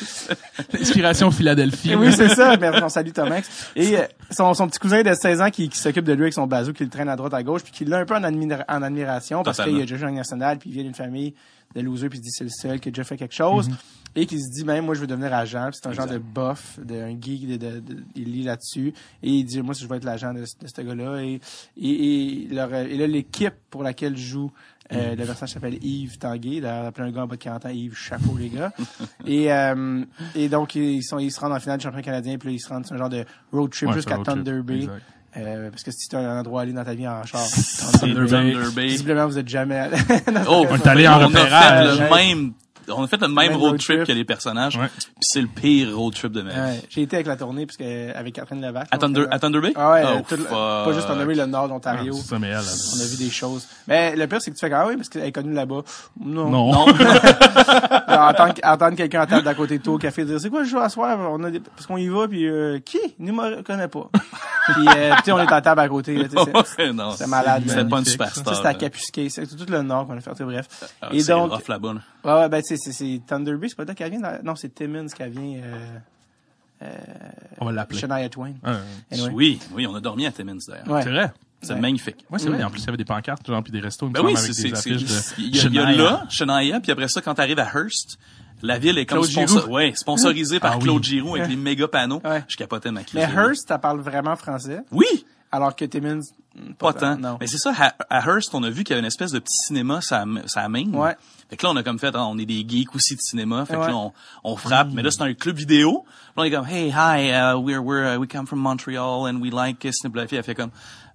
[0.80, 1.94] Inspiration Philadelphie.
[1.94, 2.56] Oui, c'est ça.
[2.56, 3.70] Mais on salue Tomax.
[3.76, 6.34] Et euh, son, son petit cousin de 16 ans qui, qui s'occupe de lui avec
[6.34, 8.22] son bazou, qui le traîne à droite à gauche, puis qui l'a un peu en,
[8.24, 11.34] admira- en admiration parce qu'il a déjà joué en national, puis il vient d'une famille
[11.74, 13.68] de losers, puis il se dit c'est le seul qui a déjà fait quelque chose.
[14.16, 15.70] Et qui se dit, ben, moi, je veux devenir agent.
[15.74, 18.94] C'est un genre de bof, de, un geek, de, de- de- il lit là-dessus.
[19.22, 21.22] Et il dit, moi, je veux être l'agent de, ce- de ce gars-là.
[21.22, 21.40] Et,
[21.76, 24.50] et, et, leur- et là, l'équipe pour laquelle joue
[24.92, 26.60] euh, le personnage s'appelle Yves Tanguay.
[26.60, 28.72] D'ailleurs, appelé un gars en bas de 40 ans, Yves, chapeau, les gars.
[29.26, 30.02] et, euh,
[30.34, 32.38] et donc, ils, sont, ils se rendent en finale du championnat canadien.
[32.38, 34.62] Puis là, ils se rendent sur un genre de road trip Ouais, jusqu'à trip, Thunder
[34.62, 34.76] Bay.
[34.84, 35.02] exact.
[35.36, 37.42] Euh, parce que si tu as un endroit à aller dans ta vie en char,
[38.00, 38.26] Thunder Bay.
[38.28, 38.86] Thunder Bay.
[38.86, 39.96] Visiblement, vous êtes jamais allé.
[40.48, 41.98] Oh, On est allé en on repérage.
[42.00, 42.52] le même,
[42.88, 44.06] on a fait le même Même road road trip trip.
[44.08, 44.76] que les personnages.
[44.76, 44.88] Ouais.
[44.88, 46.58] Puis c'est le pire road trip de ma vie.
[46.60, 48.88] Ouais, j'ai été avec la tournée parce que avec Catherine Levac.
[48.90, 49.72] À Thunder, on fait- à Thunder Bay?
[49.76, 52.12] Ah ouais, Oh, tout pas juste Thunder Bay, le nord Ah, d'Ontario.
[52.14, 53.66] c'est ça, mais elle, elle- on a vu des choses.
[53.88, 55.82] Mais le pire, c'est que tu fais ah oui, parce qu'elle est connue là-bas.
[56.20, 56.50] Non.
[56.50, 56.72] Non.
[56.72, 56.86] Non.
[58.06, 60.60] Alors, entendre, entendre quelqu'un à table d'à côté de toi au café dire, c'est quoi
[60.60, 61.18] le jeu à soir?
[61.30, 61.60] On a des...
[61.60, 62.98] Parce qu'on y va, puis euh, qui?
[63.18, 64.08] Nous, me connaît pas.
[64.74, 66.16] puis, euh, tu sais, on est à table à côté.
[66.16, 66.44] là, tu sais,
[66.76, 67.62] c'est- c'est malade.
[67.66, 68.54] C'est pas une superstar.
[68.54, 68.74] C'était à.
[68.74, 69.28] Capusquet.
[69.30, 70.30] C'est tout le nord qu'on a fait.
[70.32, 70.66] tu sais, Bref.
[71.00, 71.50] Ah, Et c'est donc.
[72.26, 74.20] Ouais, ouais, ben, tu sais, c'est, c'est Thunder Bay, c'est pas là qu'elle vient.
[74.20, 75.60] dans- Non, c'est Timmins qui vient,
[76.82, 76.88] euh,
[77.60, 77.98] On va l'appeler.
[78.00, 78.54] Shania Twain.
[79.10, 79.30] Anyway.
[79.32, 80.88] Oui, oui, on a dormi à Timmins, d'ailleurs.
[80.88, 81.02] Ouais.
[81.02, 81.32] C'est vrai.
[81.62, 81.80] C'est Ouais.
[81.80, 82.24] magnifique.
[82.30, 82.62] Ouais, c'est vrai.
[82.62, 84.62] En plus, il y avait des pancartes, genre, puis des restos, Ben oui, avec c'est,
[84.62, 87.34] des c'est, affiches c'est- de il y a, y là, Shania, puis après ça, quand
[87.34, 88.18] t'arrives à Hearst,
[88.62, 90.82] la ville est comme sponsor- ouais, sponsorisée par Ah oui.
[90.84, 92.20] Claude Giroux avec les méga panneaux.
[92.24, 92.44] Ouais.
[92.46, 93.14] Je capotais ma crise.
[93.14, 94.80] Mais Hearst, ça parle vraiment français.
[94.92, 95.06] Oui!
[95.50, 96.20] Alors que Timmins,
[96.78, 97.16] Pas tant.
[97.16, 97.36] Non.
[97.40, 99.38] Mais c'est ça, à, à Hearst, on a vu qu'il y avait une espèce de
[99.38, 100.86] petit cinéma, ça, ça main.
[100.92, 101.14] Ouais.
[101.48, 103.64] Fait que là, on a comme fait, ah, on est des geeks aussi de cinéma.
[103.66, 103.86] Fait que Ouais.
[103.88, 104.12] là, on,
[104.44, 104.88] on frappe.
[104.92, 106.04] Mais là, c'est un club vidéo.
[106.36, 109.40] Là, on est comme, hey, hi, uh, we're, we're, uh, we come from Montreal and
[109.40, 110.26] we like uh, cinéma.
[110.26, 110.70] Puis elle fait comme,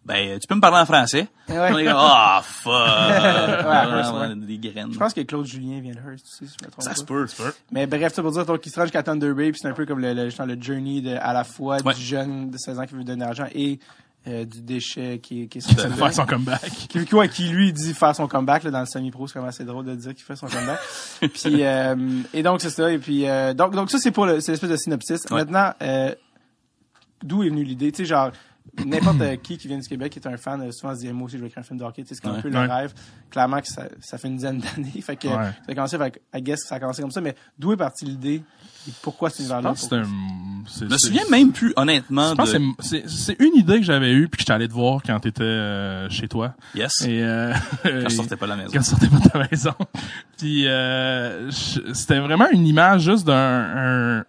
[0.05, 1.27] ben, tu peux me parler en français?
[1.49, 1.55] Ouais.
[1.55, 2.71] Là, on est comme, ah, fuck.
[4.21, 4.35] Ouais, ouais.
[4.35, 4.93] Des graines.
[4.93, 7.03] Je pense que Claude Julien vient de Hearst aussi, si je me trompe ça se
[7.03, 7.25] peut.
[7.71, 9.73] Mais bref, ça pour dire, donc, il se rend jusqu'à Thunder Bay, puis c'est un
[9.73, 11.93] peu comme le, le, le journey de, à la fois Ouais.
[11.93, 13.79] du jeune de 16 ans qui veut donner l'argent et
[14.27, 15.89] euh, du déchet qui, qui est fait.
[15.89, 16.69] Faire son comeback.
[16.89, 19.39] qui, qui, ouais, qui lui dit faire son comeback là, dans le semi-pro, c'est quand
[19.39, 20.79] même assez drôle de dire qu'il fait son comeback.
[21.33, 21.95] puis euh,
[22.31, 24.69] et donc c'est ça et puis euh, donc donc ça c'est pour le c'est l'espèce
[24.69, 25.25] de synopsis.
[25.31, 25.37] Ouais.
[25.37, 26.13] Maintenant euh,
[27.23, 28.31] d'où est venue l'idée, tu sais genre
[28.85, 31.25] n'importe qui qui vient du Québec qui est un fan euh, souvent se dit moi
[31.25, 32.41] aussi je vais écrire un film de hockey, tu sais c'est un Ouais.
[32.41, 32.65] peu le Ouais.
[32.67, 32.93] rêve.
[33.29, 35.33] Clairement que ça, ça fait une dizaine d'années, fait que Ouais.
[35.35, 37.77] ça a commencé avec I guess que ça a commencé comme ça mais d'où est
[37.77, 38.41] partie l'idée
[38.87, 39.69] et pourquoi cet Je univers-là?
[39.69, 40.05] pense que c'est un...
[40.67, 42.57] c'est- Je me souviens même plus, honnêtement, Je pense de...
[42.57, 45.19] que c'est- c'est une idée que j'avais eue puis que j'étais allé te voir quand
[45.19, 46.55] t'étais euh, chez toi.
[46.73, 47.01] Yes.
[47.01, 48.69] Et euh, Quand je sortais pas de la maison.
[48.73, 49.73] quand tu sortais pas de ta maison.
[50.37, 54.23] Puis euh, je- c'était vraiment une image juste d'un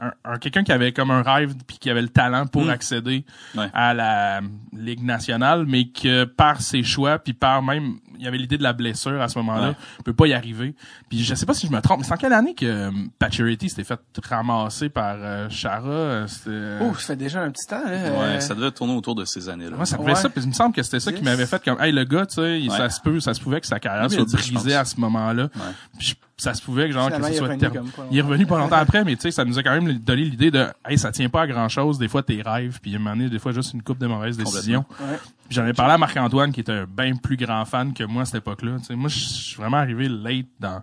[0.00, 2.64] un, un- un- quelqu'un qui avait comme un rêve puis qui avait le talent pour
[2.64, 2.70] Mm.
[2.70, 3.24] accéder
[3.56, 3.68] Ouais.
[3.74, 4.40] à la
[4.72, 8.64] Ligue nationale, mais que par ses choix puis par même il y avait l'idée de
[8.64, 9.76] la blessure à ce moment-là, Ouais.
[10.04, 10.74] peut pas y arriver.
[11.08, 12.90] Puis je sais pas si je me trompe, mais c'est en quelle année que euh,
[13.20, 17.66] Pacioretty s'était fait ramasser par euh, Chara euh, C'était Oh, ça fait déjà un petit
[17.66, 17.90] temps là.
[17.92, 19.76] Ouais, euh, ça devait tourner autour de ces années-là.
[19.76, 20.16] Ouais, ça pouvait Ouais.
[20.16, 20.28] ça.
[20.28, 22.34] Puis il me semble que c'était ça qui m'avait fait comme, hey, le gars, tu
[22.36, 22.68] sais, Ouais.
[22.76, 24.98] ça se peut, ça se pouvait que sa carrière soit 2010, je brisée à ce
[25.00, 25.44] moment-là.
[25.44, 25.50] Ouais.
[25.98, 27.90] Puis ça se pouvait que genre Finalement, que il ce est soit revenu ter- comme
[27.90, 28.28] pas Il est longtemps.
[28.30, 30.66] revenu pas longtemps après, mais tu sais, ça nous a quand même donné l'idée de,
[30.88, 31.98] hey, ça tient pas à grand chose.
[31.98, 34.06] Des fois, tes rêves, puis à un moment donné, des fois, juste une coupe de
[34.06, 34.84] mauvaises décisions.
[35.00, 35.18] Ouais.
[35.50, 38.24] J'en ai parlé à Marc-Antoine, qui était un bien plus grand fan que moi à
[38.24, 38.76] cette époque-là.
[38.78, 40.82] Tu sais, moi, je suis vraiment arrivé late dans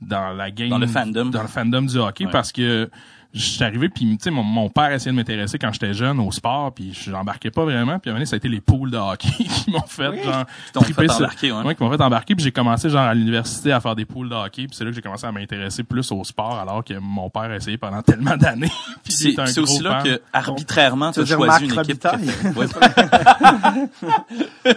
[0.00, 1.26] dans la game, Dans le fandom.
[1.30, 2.30] dans le fandom du hockey, Ouais.
[2.30, 2.90] parce que
[3.34, 6.20] je suis arrivé puis tu sais mon, mon père essayait de m'intéresser quand j'étais jeune
[6.20, 8.60] au sport puis j'embarquais pas vraiment puis à un moment donné, ça a été les
[8.60, 10.22] poules de hockey qui m'ont fait Oui.
[10.22, 11.74] genre fait triper sur- embarquer, ouais.
[11.74, 14.34] qui m'ont fait embarquer puis j'ai commencé genre à l'université à faire des poules de
[14.34, 17.28] hockey puis c'est là que j'ai commencé à m'intéresser plus au sport alors que mon
[17.28, 18.70] père a essayé pendant tellement d'années
[19.04, 20.04] puis C'est aussi gros là fan.
[20.14, 22.06] que arbitrairement Tu as choisi Marc une équipe.
[22.56, 22.66] Ouais.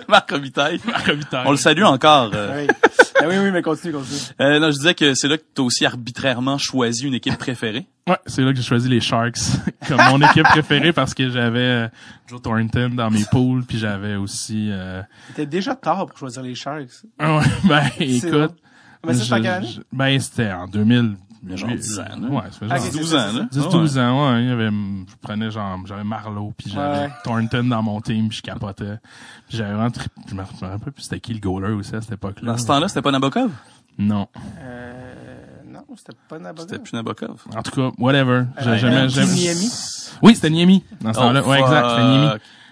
[0.08, 0.80] Marc Robitaille.
[0.86, 1.44] Marc Robitaille.
[1.48, 2.32] On le salue encore.
[2.34, 2.66] euh.
[2.66, 2.74] Oui.
[3.20, 4.18] Ah oui, oui, mais continue, continue.
[4.42, 7.38] Euh, non, je disais que c'est là que tu as aussi arbitrairement choisi une équipe
[7.38, 7.86] préférée.
[8.08, 9.38] Ouais, c'est là que j'ai choisi les Sharks
[9.88, 11.88] comme mon équipe préférée parce que j'avais euh,
[12.28, 16.56] Joe Thornton dans mes poules puis j'avais aussi euh, C'était déjà tard pour choisir les
[16.56, 17.04] Sharks.
[17.20, 18.56] ouais, ben écoute
[19.06, 21.16] Mais ça, en ben c'était en 2000
[21.54, 22.28] Genre 10 ans, là.
[22.30, 23.48] Ouais, ça fait Ah, genre ok, 12 c'est ans, ça, là.
[23.52, 27.06] 10 Ah 12 ans, ouais, il y avait je prenais genre j'avais Marlowe puis j'avais
[27.06, 27.10] Ouais.
[27.24, 28.98] Thornton dans mon team, puis je capotais.
[29.48, 32.14] Puis j'avais vraiment tri- je me rappelle plus c'était qui le goaler aussi à cette
[32.14, 32.52] époque-là.
[32.54, 33.52] Dans ce temps-là, c'était pas Nabokov?
[34.00, 34.28] Non.
[34.60, 35.07] Euh, non,
[35.96, 36.68] c'était pas Nabokov.
[36.70, 37.42] C'était plus Nabokov.
[37.56, 38.44] En tout cas, whatever.
[38.60, 39.70] J'ai- Euh, J'aimais euh, j'aimais- Niemi?
[40.24, 41.42] Oui, c'était Niemi dans ce temps-là.
[41.46, 42.28] Oh, Ouais, exact, c'était Niemi.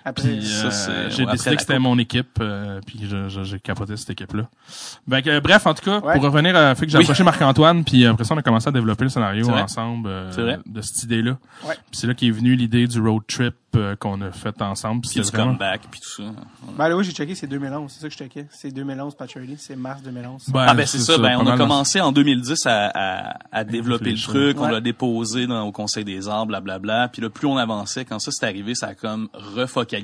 [0.07, 3.09] Après, euh, j'ai ouais, décidé que c'était mon équipe, euh, puis
[3.43, 4.43] j'ai capoté cette équipe-là.
[5.07, 6.13] Ben, que, bref, en tout cas, Ouais.
[6.13, 7.03] pour revenir à fait que j'ai Oui.
[7.05, 10.41] approché Marc-Antoine, puis après ça, on a commencé à développer le scénario ensemble euh, C'est
[10.43, 10.59] vrai.
[10.65, 11.37] de cette idée-là.
[11.67, 11.73] Ouais.
[11.73, 15.01] Puis c'est là qu'est venue l'idée du road trip euh, qu'on a fait ensemble.
[15.01, 15.47] Puis du vraiment...
[15.53, 16.29] comeback, puis tout ça.
[16.77, 17.91] Ben là, oui, j'ai checké, c'est 2011.
[17.91, 18.45] C'est ça que je checkais.
[18.51, 19.57] C'est 2011, Patch Early.
[19.57, 20.49] C'est mars 2011.
[20.49, 24.11] Ben, Ah ben c'est ça, ben on a commencé en 2010 à, à, à développer
[24.11, 27.09] le truc, on l'a déposé dans, au Conseil des arts, blablabla.
[27.09, 29.94] Puis là, plus on avançait, quand ça c'est arrivé, ça a comme refocalisé.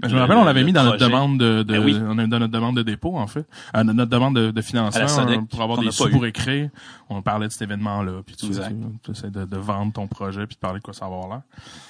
[0.00, 1.96] Ben, je me le- rappelle, on l'avait mis dans notre demande de, de Ben oui.
[2.04, 3.46] on a- dans notre demande de dépôt, en fait.
[3.76, 6.68] Euh, notre demande de, de financement euh, pour avoir des sous pour écrire.
[7.08, 8.74] On parlait de cet événement-là, puis tu Exact.
[9.08, 11.42] essaies de, de vendre ton projet puis de parler de quoi ça va avoir l'air.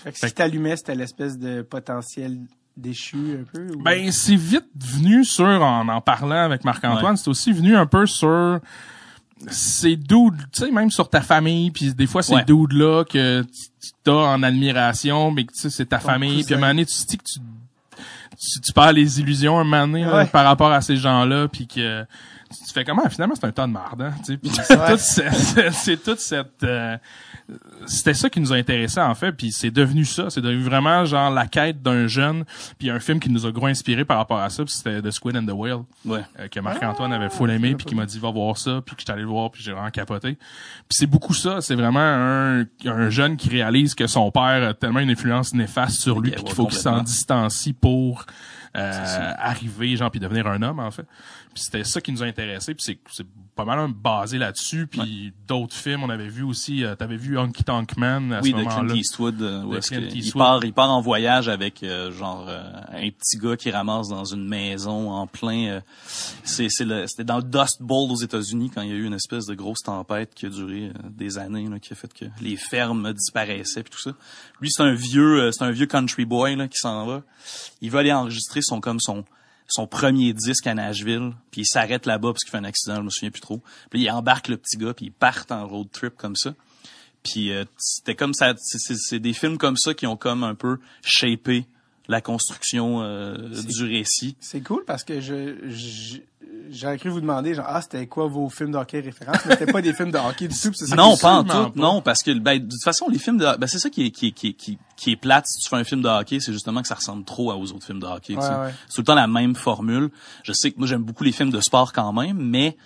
[0.05, 2.39] Fait que ce qui t'allumait, c'était l'espèce de potentiel
[2.77, 3.73] déchu un peu?
[3.75, 7.87] ou- Ben, c'est vite venu sur, en en parlant avec Marc-Antoine, c'est aussi venu un
[7.87, 8.61] peu sur
[9.51, 12.45] ces dudes, tu sais, même sur ta famille, puis des fois, ces Ouais.
[12.45, 16.45] dudes-là que tu tu as en admiration, mais que tu sais, c'est ta Ton famille,
[16.45, 17.39] puis à un moment donné, tu te dis que tu,
[18.39, 21.67] tu, tu perds les illusions un moment donné, là, par rapport à ces gens-là, puis
[21.67, 22.03] que
[22.51, 24.91] tu fais comment, finalement, c'est un tas de marde, hein, tu sais, c'est Ouais.
[24.91, 26.97] toute cette, c'est toute cette, euh,
[27.87, 30.31] c'était ça qui nous a intéressé en fait puis c'est devenu ça.
[30.31, 32.45] C'est devenu vraiment genre la quête d'un jeune
[32.79, 35.11] puis un film qui nous a gros inspiré par rapport à ça puis c'était The
[35.11, 36.23] Squid and the Whale Ouais.
[36.41, 39.01] euh, que Marc-Antoine avait full aimé puis qui m'a dit va voir ça puis que
[39.03, 40.35] j'étais allé le voir puis j'ai vraiment capoté.
[40.35, 40.41] Puis
[40.91, 41.61] c'est beaucoup ça.
[41.61, 46.01] C'est vraiment un, un jeune qui réalise que son père a tellement une influence néfaste
[46.01, 48.25] sur lui puis qu'il faut qu'il s'en distancie pour
[48.77, 51.07] euh, arriver genre puis devenir un homme en fait.
[51.55, 53.27] Puis c'était ça qui nous a intéressé puis c'est c'est
[53.57, 57.63] pas mal basé là-dessus puis d'autres films on avait vu aussi euh, t'avais vu Honky
[57.63, 60.19] Tonk Man à Oui, ce de Clint moment-là Eastwood, euh, où De Clint que- il
[60.19, 60.43] Eastwood.
[60.43, 62.63] part, il part en voyage avec euh, genre euh,
[62.93, 65.67] un petit gars qui ramasse dans une maison en plein.
[65.69, 65.81] euh,
[66.43, 69.05] c'est c'est le- c'était dans le Dust Bowl aux États-Unis quand il y a eu
[69.05, 72.25] une espèce de grosse tempête qui a duré des années, là, qui a fait que
[72.41, 74.13] les fermes disparaissaient puis tout ça.
[74.61, 77.23] Lui, c'est un vieux, euh, c'est un vieux country boy là, qui s'en va.
[77.81, 79.25] Il veut aller enregistrer son comme son
[79.67, 83.03] son premier disque à Nashville, puis il s'arrête là-bas parce qu'il fait un accident, je
[83.03, 83.63] me souviens plus trop.
[83.91, 86.55] Puis il embarque le petit gars, puis ils partent en road trip comme ça.
[87.23, 90.79] Puis euh, c'était comme ça, c'est- des films comme ça qui ont comme un peu
[91.03, 91.65] shapé
[92.07, 94.37] la construction euh, du récit.
[94.41, 96.19] C'est cool parce que je, je-
[96.71, 99.39] j'aurais cru vous demander, genre, ah, c'était quoi vos films de hockey références?
[99.47, 101.43] Mais c'était pas des films de hockey du tout, puis c'est ça Non, pas en
[101.45, 101.49] tout.
[101.49, 101.73] pas.
[101.77, 104.11] Non, parce que ben, de toute façon, les films de ben, c'est ça qui est,
[104.11, 106.41] qui, est- qui, est- qui, qui est plate si tu fais un film de hockey,
[106.41, 108.35] c'est justement que ça ressemble trop aux autres films de hockey.
[108.35, 108.49] tu sais.
[108.49, 108.75] Ouais, ouais.
[108.89, 110.11] C'est tout le temps la même formule.
[110.43, 112.77] Je sais que moi j'aime beaucoup les films de sport quand même, mais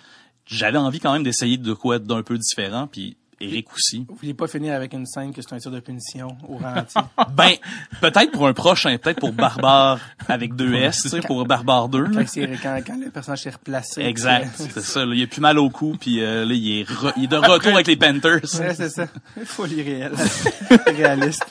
[0.45, 2.87] j'avais envie quand même d'essayer de quoi être d'un peu différent.
[2.87, 4.05] Puis Eric aussi.
[4.07, 6.95] Vous vouliez pas finir avec une scène que c'est un tir de punition au ralenti?
[7.35, 7.51] Ben
[8.01, 12.03] peut-être pour un prochain, peut-être pour Barbare avec deux S, tu sais, pour Barbare 2.
[12.03, 12.09] là.
[12.13, 14.01] quand, c'est- quand, quand le personnage s'est replacé.
[14.01, 15.05] Exact, c'est ça.
[15.05, 17.27] Là, il a plus mal au cou, puis euh, là, il est, re- il est
[17.27, 18.41] de retour avec les Panthers.
[18.59, 19.07] Ouais, c'est ça.
[19.45, 20.13] Folie réelle.
[20.87, 21.45] Réaliste.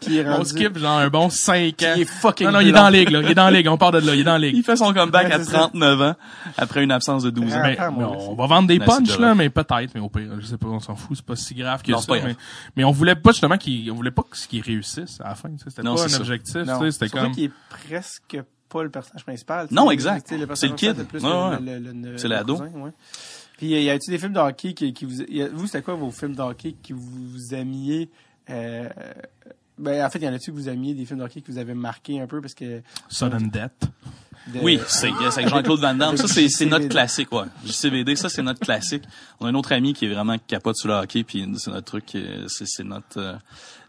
[0.00, 2.68] Qui est on skip genre un bon 5 ans Qui est fucking non non il
[2.68, 4.20] est dans la ligue là il est dans la ligue on part de là il
[4.20, 5.58] est dans la ligue Il fait son comeback Ouais, à c'est ça.
[5.70, 6.14] 39 ans,
[6.56, 7.60] après une absence de 12 ans.
[7.62, 10.46] Ben, mais là, on va vendre des punchs là, mais peut-être, mais au pire, je
[10.46, 12.06] sais pas, on s'en fout, c'est pas si grave que Non, ça.
[12.14, 12.20] pas
[12.76, 15.48] Mais, on voulait pas justement qu'ils, on voulait pas qu'ils réussissent à la fin.
[15.50, 16.20] tu sais, C'était Non, pas un c'est ça.
[16.20, 17.32] objectif, tu Non, sais, c'était comme.
[17.32, 19.66] qu'il est presque pas le personnage principal.
[19.68, 20.26] tu Non, exact.
[20.54, 20.94] C'est le kid.
[22.16, 22.60] C'est l'ado.
[23.56, 26.12] Puis euh, y a-tu des films de hockey qui, qui vous, vous c'était quoi vos
[26.12, 28.08] films de hockey qui vous aimiez
[28.50, 28.88] euh,
[29.78, 31.58] ben en fait, y en a-tu que vous aimiez des films de hockey qui vous
[31.58, 32.40] avaient marqué un peu?
[32.40, 33.90] Parce que Sudden Death.
[34.52, 36.16] de- Oui, c'est yes, avec Jean-Claude Van Damme.
[36.18, 37.44] Ça, c'est, c'est notre classique, ouais.
[37.64, 39.02] JCVD, ça, c'est notre classique.
[39.40, 41.84] On a un autre ami qui est vraiment capote sur le hockey, puis c'est notre
[41.86, 43.18] truc, euh, c'est, c'est notre...
[43.18, 43.34] euh,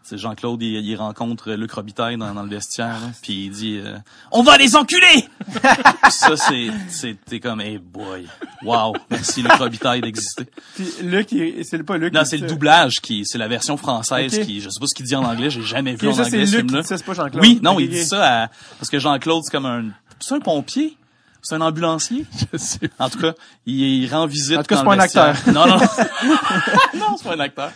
[0.02, 3.80] c'est Jean-Claude, il, il rencontre Luc Robitaille dans, dans le vestiaire, là, puis il dit
[3.84, 3.96] euh,
[4.32, 5.28] On va les enculer!
[6.10, 8.26] Ça, c'est, c'est, t'es comme, hey boy,
[8.62, 10.46] wow, merci Luc Robitaille d'exister.
[10.74, 11.28] Puis Luc,
[11.62, 12.12] c'est pas Luc.
[12.12, 15.06] Non, c'est le doublage qui, c'est la version française qui, je sais pas ce qu'il
[15.06, 16.82] dit en anglais, j'ai jamais vu en ça, c'est anglais ce film-là.
[16.82, 17.42] c'est pas Jean-Claude.
[17.42, 19.84] Oui, non, il dit ça à, parce que Jean-Claude, c'est comme un,
[20.18, 20.96] c'est un pompier?
[21.42, 22.26] C'est un ambulancier?
[22.52, 23.32] Je sais En tout cas,
[23.64, 24.58] il, il rend visite.
[24.58, 25.34] En tout cas, c'est pas un acteur.
[25.46, 25.78] Non, non.
[26.98, 27.72] non, c'est pas un acteur.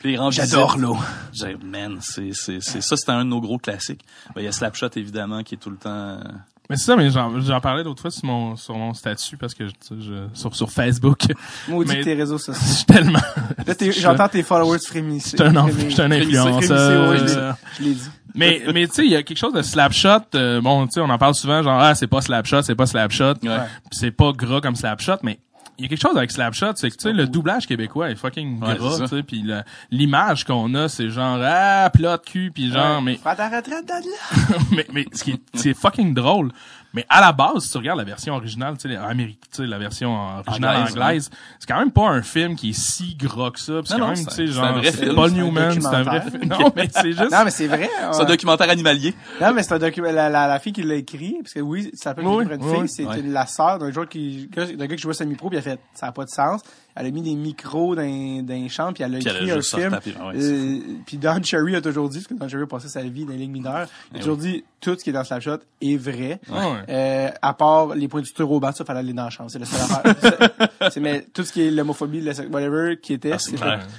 [0.00, 0.98] Puis il rend J'adore l'eau.
[1.32, 4.04] J'ai- Man, c'est, c'est, c'est, ça, c'était un de nos gros classiques.
[4.34, 6.18] Ben, il y a Slapshot, évidemment, qui est tout le temps, euh,
[6.68, 9.66] Mais c'est ça, mais j'en, parlais l'autre fois sur mon, sur mon statut parce que
[9.68, 11.20] je, je- sur, sur Facebook.
[11.68, 12.62] Maudit Mais- que tes réseaux sociaux.
[12.68, 13.20] Je suis tellement.
[13.66, 15.36] Là, j'entends tes followers frémisser.
[15.38, 15.56] Je suis
[16.02, 17.10] un, un influenceur.
[17.10, 18.10] ouais, je l'ai- euh, Je l'ai dit.
[18.34, 20.08] mais mais tu sais, il y a quelque chose de Slapshot.
[20.34, 22.86] euh, bon, tu sais, on en parle souvent, genre ah c'est pas Slapshot, c'est pas
[22.86, 23.58] Slapshot, Ouais.
[23.92, 25.38] C'est pas gras comme Slapshot, mais
[25.78, 28.14] il y a quelque chose avec Slapshot, c'est que tu sais le doublage québécois est
[28.16, 29.44] fucking Ouais, gras, tu sais, puis
[29.90, 33.84] l'image qu'on a, c'est genre ah plat de cul, puis genre mais Prends ta retraite,
[33.86, 34.58] de là.
[34.72, 36.50] mais mais ce qui est- c'est fucking drôle.
[36.94, 39.66] Mais à la base, si tu regardes la version originale, tu sais, l'Amérique, tu sais,
[39.66, 40.14] la version
[40.46, 43.80] originale Anglaise, anglaise, c'est quand même pas un film qui est si gras que ça.
[43.84, 45.14] C'est Non, quand non, même, c'est- tu sais, genre, vrai c'est film.
[45.14, 46.40] Paul C'est un Newman, c'est un vrai documentaire.
[46.40, 46.48] film.
[46.64, 47.30] Non, mais c'est juste.
[47.32, 47.90] Non, mais c'est vrai.
[48.12, 49.14] c'est un documentaire animalier.
[49.40, 51.90] Non, mais c'est un document, la, la, la fille qui l'a écrit, parce que oui,
[51.94, 53.12] ça s'appelle Oui, une oui, fille, oui.
[53.14, 55.80] c'est la sœur d'un joueur qui, d'un gars qui jouait semi-pro, puis elle a fait,
[55.94, 56.62] ça a pas de sens.
[56.98, 59.38] Elle a mis des micros dans, dans les chambres, puis elle a Puis elle a
[59.40, 59.92] écrit un film.
[60.28, 63.02] ouais, Euh, puis Don Cherry a toujours dit, parce que Don Cherry a passé sa
[63.02, 65.22] vie dans les ligues mineures, il a Eh toujours dit, tout ce qui est dans
[65.24, 66.40] Slapshot est vrai.
[66.48, 66.56] Ouais.
[66.88, 69.50] Euh, à part les points du tour au banc, ça fallait aller dans la chambre.
[69.50, 70.90] C'est la seule affaire.
[70.90, 73.56] C'est- mais tout ce qui est l'homophobie, le sex- whatever, qui était, Ah, c'est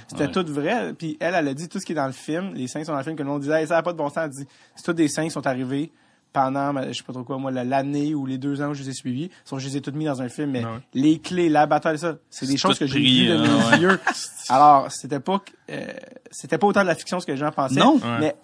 [0.08, 0.92] c'était tout vrai.
[0.98, 2.92] Puis elle, elle a dit tout ce qui est dans le film, les scènes sont
[2.92, 4.18] dans le film, que le monde disait, hey, ça n'a pas de bon sens.
[4.24, 5.92] Elle dit, c'est tous des scènes qui sont arrivés
[6.32, 8.74] pendant, ben, je sais pas trop quoi, moi, la- l'année ou les deux ans où
[8.74, 9.30] je les ai suivis.
[9.44, 10.70] Sont, je les ai toutes mis dans un film, mais Ouais.
[10.94, 14.00] les clés, la bataille, ça, c'est des choses que j'ai vues de euh, mes yeux.
[14.48, 15.86] Alors, c'était pas, euh,
[16.30, 17.80] c'était pas autant de la fiction ce que les gens pensaient.
[17.80, 17.96] Non.
[17.96, 18.18] Ouais.
[18.20, 18.36] Mais,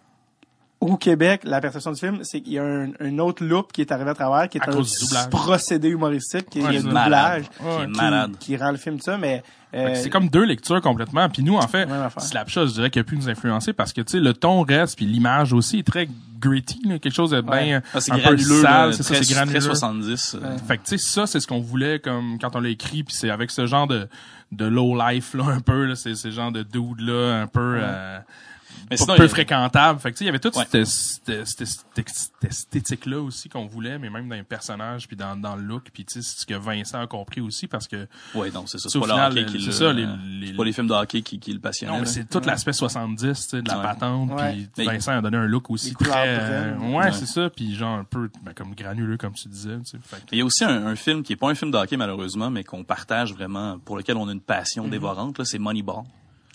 [0.84, 3.80] au Québec, la perception du film, c'est qu'il y a un, un autre loop qui
[3.80, 5.30] est arrivé à travers, qui est À un doublage.
[5.30, 7.44] procédé humoristique, qui est Ouais, le doublage, malade.
[7.60, 8.30] Ouais, Qui est qui, malade.
[8.38, 9.42] qui rend le film ça, mais,
[9.74, 11.28] euh, C'est comme deux lectures complètement.
[11.28, 11.88] Puis nous, en fait.
[12.18, 14.96] Slapshot, je dirais qu'il a pu nous influencer parce que, tu sais, le ton reste,
[14.96, 18.22] puis l'image aussi est très gritty, là, quelque chose de bien Ah, c'est un peu
[18.36, 19.60] granuleux, sale, c'est ça, très, c'est très granuleux.
[19.60, 20.34] 70.
[20.34, 20.56] euh, Ouais.
[20.68, 23.14] Fait que, tu sais, ça, c'est ce qu'on voulait comme quand on l'a écrit, puis
[23.14, 24.06] c'est avec ce genre de,
[24.52, 27.78] de low life, là, un peu, là, c'est ce genre de dude, là, un peu,
[27.80, 28.18] euh,
[28.90, 29.98] Mais sinon, peu il y a- fréquentable.
[30.00, 30.64] Fait que, tu sais, il y avait toute Ouais.
[30.70, 35.16] cette, cette, cette- cette- cette esthétique-là aussi qu'on voulait, mais même dans les personnages, puis
[35.16, 37.88] dans, dans le look, puis tu sais, c'est ce que Vincent a compris aussi, parce
[37.88, 38.88] que, Ouais, non, c'est ça.
[38.88, 40.06] C'est pas final, le hockey qui c'est le- ça, les-
[40.40, 41.90] les- c'est pas les films de hockey qui, qui le passionnent.
[41.92, 43.82] non, mais c'est tout l'aspect 70, tu sais, de la Ouais.
[43.82, 44.52] patente, Ouais.
[44.52, 47.12] puis Mais- Vincent a donné un look aussi Les très, euh, ouais, Ouais.
[47.12, 49.98] c'est ça, puis genre un peu, ben, comme granuleux, comme tu disais, tu sais.
[50.02, 51.76] Fait que- Il y a aussi un, un film qui est pas un film de
[51.78, 55.58] hockey malheureusement, mais qu'on partage vraiment, pour lequel on a une passion dévorante, là, c'est
[55.58, 56.02] Moneyball,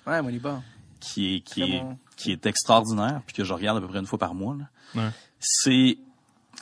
[0.06, 0.62] ouais, mon bon.
[1.00, 1.98] qui est qui est bon.
[2.19, 4.55] Qui est extraordinaire, puis que je regarde à peu près une fois par mois.
[4.60, 5.01] là.
[5.01, 5.10] Ouais.
[5.39, 5.97] C'est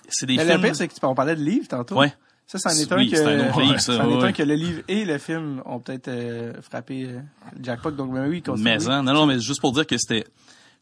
[0.07, 0.61] c'est des Mais le films.
[0.61, 1.97] pire, c'est qu'on parlait de livres tantôt.
[1.97, 2.13] Ouais.
[2.45, 4.23] Ça, c'en est un Oui, que, c'est un autre livre, ça, c'en est ouais.
[4.29, 7.19] un que le livre et le film ont peut-être euh, frappé euh,
[7.57, 7.91] le jackpot.
[7.91, 8.63] Donc, ben oui, continue.
[8.63, 10.25] Mais hein, non, non, mais juste pour dire que c'était,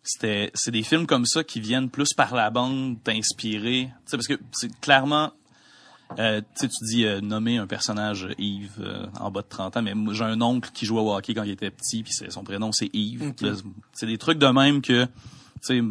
[0.04, 3.86] c'était, c'est des films comme ça qui viennent plus par la bande t'inspirer.
[3.86, 5.32] Tu sais, parce que c'est clairement,
[6.20, 9.48] euh, tu sais, tu dis euh, nommer un personnage euh, Yves euh, en bas de
[9.48, 12.04] 30 ans, mais moi, j'ai un oncle qui jouait au hockey quand il était petit,
[12.04, 13.34] puis son prénom c'est Yves.
[13.94, 15.12] C'est des trucs de même que, tu
[15.62, 15.82] sais,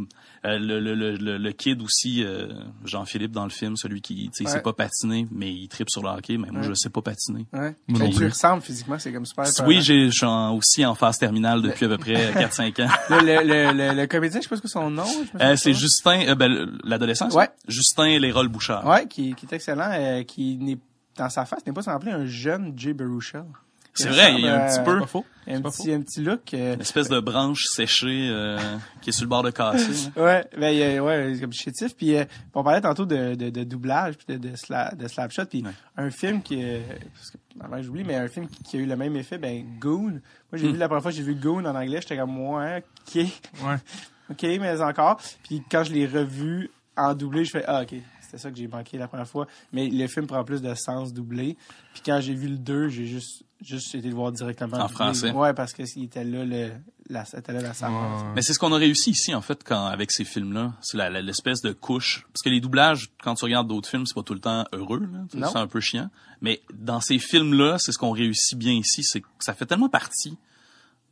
[0.46, 2.48] euh, le, le, le, le, le kid aussi, euh,
[2.84, 4.52] Jean-Philippe dans le film, celui qui, tu sais, il Ouais.
[4.52, 6.66] sait pas patiner, mais il tripe sur le hockey, mais moi Ouais.
[6.68, 7.46] je sais pas patiner.
[7.52, 7.74] Ouais.
[7.88, 9.44] Non tu ressembles physiquement, c'est comme super.
[9.66, 12.88] Oui, j'ai, je suis en- aussi en phase terminale depuis à peu près 4-5 ans.
[13.10, 15.04] Le, le, le, le, le comédien, je sais pas ce que son nom.
[15.40, 15.72] Euh, c'est.
[15.72, 17.30] Justin, euh, ben, l'adolescent.
[17.30, 17.48] Ouais.
[17.68, 18.86] Justin Lérol Bouchard.
[18.86, 20.78] Ouais, qui, qui est excellent, euh, qui n'est
[21.16, 23.44] dans sa face n'est pas semblé un jeune Jay Baruchel.
[23.94, 25.20] C'est vrai, il y a un petit euh, peu.
[25.46, 26.54] Un petit, un petit look.
[26.54, 28.58] euh, une espèce de branche séchée euh,
[29.02, 30.10] qui est sur le bord de casser.
[30.16, 31.94] Ouais, ben il y a- ouais, comme chétif.
[31.94, 35.44] Puis euh, on parlait tantôt de, de, de doublage puis de, de, sla, de slapshot.
[35.46, 35.70] Puis Ouais.
[35.96, 36.80] un film qui, euh,
[37.14, 39.64] parce que avant j'oublie, mais un film qui, qui a eu le même effet, ben
[39.78, 40.12] Goon.
[40.12, 40.20] Moi
[40.54, 40.72] j'ai Hmm.
[40.72, 43.76] vu la première fois j'ai vu Goon en anglais, j'étais comme ouais, ok, Ouais.
[44.30, 45.20] ok, mais encore.
[45.44, 48.66] Puis quand je l'ai revu en doublé, je fais ah ok, c'était ça que j'ai
[48.66, 49.46] manqué la première fois.
[49.72, 51.56] Mais le film prend plus de sens doublé.
[51.92, 55.30] Puis quand j'ai vu le 2, j'ai juste juste été le voir directement En français.
[55.32, 56.72] Ouais, parce que était là le
[57.08, 57.70] la, c'était là la.
[57.70, 58.24] Ouais.
[58.34, 60.72] Mais c'est ce qu'on a réussi ici, en fait, quand avec ces films-là.
[60.80, 62.26] C'est l'espèce de couche.
[62.32, 65.08] Parce que les doublages, quand tu regardes d'autres films, c'est pas tout le temps heureux.
[65.32, 66.10] C'est un peu chiant.
[66.40, 69.02] Mais dans ces films-là, c'est ce qu'on réussit bien ici.
[69.02, 70.36] C'est que ça fait tellement partie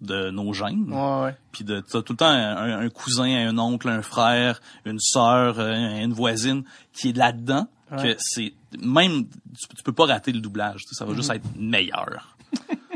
[0.01, 0.93] de nos gènes.
[0.93, 1.37] Ouais, ouais.
[1.53, 5.61] Puis de t'as tout le temps un, un cousin, un oncle, un frère, une sœur,
[5.61, 7.69] euh, une voisine qui est là-dedans.
[7.93, 8.15] Ouais.
[8.15, 10.83] Que c'est même tu, tu peux pas rater le doublage.
[10.83, 12.35] tu sais, Ça va juste être meilleur.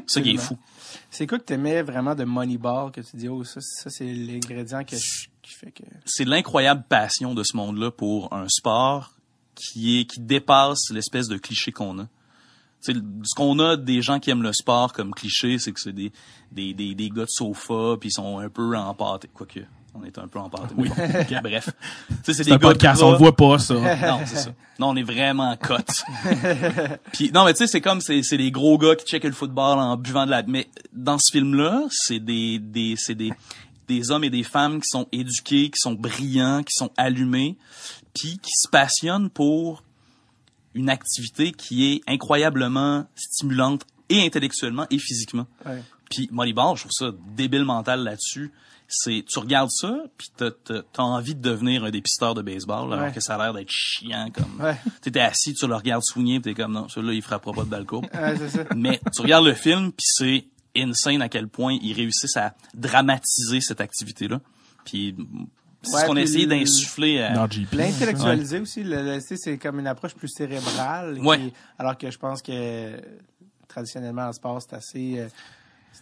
[0.06, 0.56] Ça qui est fou.
[1.10, 4.84] C'est quoi que t'aimais vraiment de Moneyball que tu dis oh ça ça c'est l'ingrédient
[4.84, 9.12] que je- qui fait que C'est l'incroyable passion de ce monde-là pour un sport
[9.54, 12.08] qui est qui dépasse l'espèce de cliché qu'on a.
[12.84, 15.80] Tu sais, ce qu'on a des gens qui aiment le sport comme cliché, c'est que
[15.80, 16.12] c'est des,
[16.52, 19.30] des, des, des gars de sofa, puis ils sont un peu empâtés.
[19.32, 19.60] Quoique,
[19.98, 20.74] on est un peu empâtés.
[20.76, 21.70] mais bon, bref.
[22.08, 23.74] Tu sais, c'est des un gars podcast, on voit pas ça.
[24.06, 24.50] Non, c'est ça.
[24.78, 26.04] Non, on est vraiment cote.
[27.12, 29.32] Puis non, mais tu sais, c'est comme c'est c'est des gros gars qui checkent le
[29.32, 30.42] football en buvant de la.
[30.42, 33.32] Mais dans ce film-là, c'est des des c'est des
[33.88, 37.56] des hommes et des femmes qui sont éduqués, qui sont brillants, qui sont allumés,
[38.14, 39.82] puis qui se passionnent pour
[40.74, 45.46] une activité qui est incroyablement stimulante et intellectuellement et physiquement.
[45.64, 45.82] Ouais.
[46.10, 48.52] Puis Moneyball, je trouve ça débile mental là-dessus.
[48.88, 52.92] C'est tu regardes ça, puis t'as t'as- t'as envie de devenir un dépisteur de baseball,
[52.92, 53.12] alors Ouais.
[53.12, 54.64] que ça a l'air d'être chiant comme.
[54.64, 54.76] Ouais.
[55.02, 57.82] T'étais assis, tu le regardes soigner, puis t'es comme non, celui-là il frappera pas de
[57.84, 58.06] courbe.
[58.14, 58.64] Ouais, c'est ça.
[58.76, 60.44] Mais tu regardes le film, puis c'est
[60.76, 64.40] insane à quel point ils réussissent à dramatiser cette activité-là.
[64.84, 65.16] Puis
[65.82, 67.22] c'est Ouais, ce qu'on a essayé le- d'insuffler.
[67.22, 67.48] à-.
[67.72, 71.18] L'intellectualiser aussi, le, c'est comme une approche plus cérébrale.
[71.20, 73.00] qui- alors que je pense que
[73.68, 75.28] traditionnellement en sport, c'est assez, euh,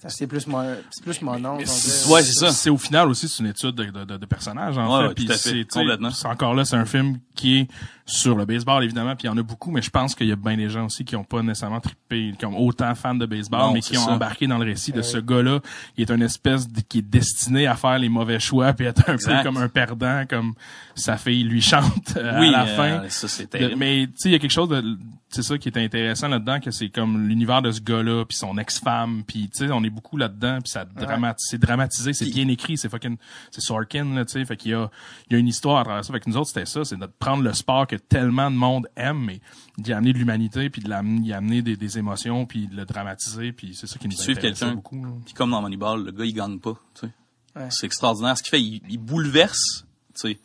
[0.01, 1.55] c'est assez plus mon, c'est plus mon nom.
[1.59, 1.65] Euh,
[2.11, 2.51] Ouais, c'est ça.
[2.53, 5.23] C'est au final aussi c'est une étude de, de, de, de personnages en Ouais, fait.
[5.29, 6.11] ouais, c'est- tu sais, complètement.
[6.11, 7.69] c'est encore là, c'est un film qui est
[8.07, 10.33] sur le baseball évidemment, puis il y en a beaucoup, mais je pense qu'il y
[10.33, 13.25] a bien des gens aussi qui ont pas nécessairement trippé, qui ont autant fans de
[13.25, 14.11] baseball, Non, mais qui ont ça.
[14.13, 15.03] embarqué dans le récit de Ouais.
[15.03, 15.61] ce gars-là,
[15.97, 19.09] qui est une espèce de- qui est destiné à faire les mauvais choix, puis être
[19.09, 19.39] un Exact.
[19.39, 20.53] peu comme un perdant, comme
[20.95, 23.09] sa fille lui chante euh, oui, à la euh, fin.
[23.09, 23.77] ça c'est De- terrible.
[23.79, 24.85] mais tu sais, il y a quelque chose de
[25.31, 28.57] c'est ça qui est intéressant là-dedans que c'est comme l'univers de ce gars-là puis son
[28.57, 32.49] ex-femme puis tu sais on est beaucoup là-dedans puis ça dramatise c'est dramatisé c'est bien
[32.49, 33.17] écrit c'est fucking
[33.51, 34.91] c'est Sorkin là tu sais fait qu'il y a
[35.29, 36.99] il y a une histoire à travers ça fait que nous autres c'était ça c'est
[36.99, 39.41] de prendre le sport que tellement de monde aime mais
[39.79, 42.85] d'y amener de l'humanité puis de l'amener d'y amener des, des émotions puis de le
[42.85, 44.75] dramatiser puis c'est ça qui nous intéresse quelqu'un.
[44.75, 45.05] beaucoup.
[45.25, 46.75] Puis comme dans Moneyball, le gars, il gagne pas.
[46.95, 47.13] tu sais.
[47.57, 47.69] Ouais.
[47.71, 48.37] C'est extraordinaire.
[48.37, 50.41] Ce qu'il fait, il, il bouleverse tu sais,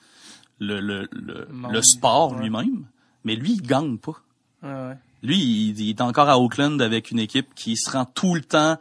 [0.60, 2.42] le, le, le, le sport Ouais.
[2.44, 2.86] lui-même,
[3.24, 4.14] mais lui, il gagne pas.
[4.64, 4.98] ouais, ouais.
[5.22, 8.42] Lui, il, il est encore à Oakland avec une équipe qui se rend tout le
[8.42, 8.78] temps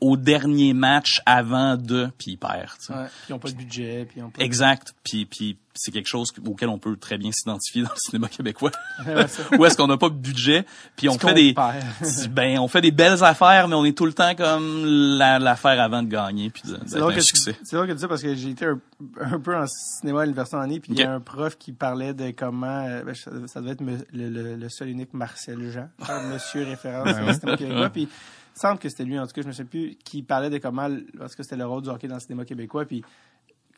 [0.00, 2.68] au dernier match avant de, puis il perd.
[2.78, 2.92] tu sais.
[2.92, 3.04] Ouais.
[3.06, 4.42] Puis ils n'ont pas de budget, puis ils ont pas.
[4.42, 4.94] Exact.
[5.02, 8.70] Puis, puis c'est quelque chose auquel on peut très bien s'identifier dans le cinéma québécois.
[9.06, 9.42] Ouais, ça.
[9.58, 10.64] Où est-ce qu'on n'a pas de budget,
[10.96, 11.82] puis on fait des, perd.
[12.30, 14.84] ben on fait des belles affaires, mais on est tout le temps comme
[15.18, 17.56] la- l'affaire avant de gagner puis de- C'est un que succès.
[17.62, 18.78] c'est drôle que tu dis parce que j'ai été un,
[19.20, 21.72] un peu en cinéma à l'université en année, puis il y a un prof qui
[21.72, 25.12] parlait de comment, euh, ben, ça, ça devait être me- le, le, le seul unique
[25.14, 28.08] Marcel Jean, un monsieur référence au cinéma québécois, puis
[28.56, 30.88] semble que c'était lui, en tout cas, je me sais plus, qui parlait de comment,
[31.18, 33.02] parce que c'était le rôle du hockey dans le cinéma québécois, puis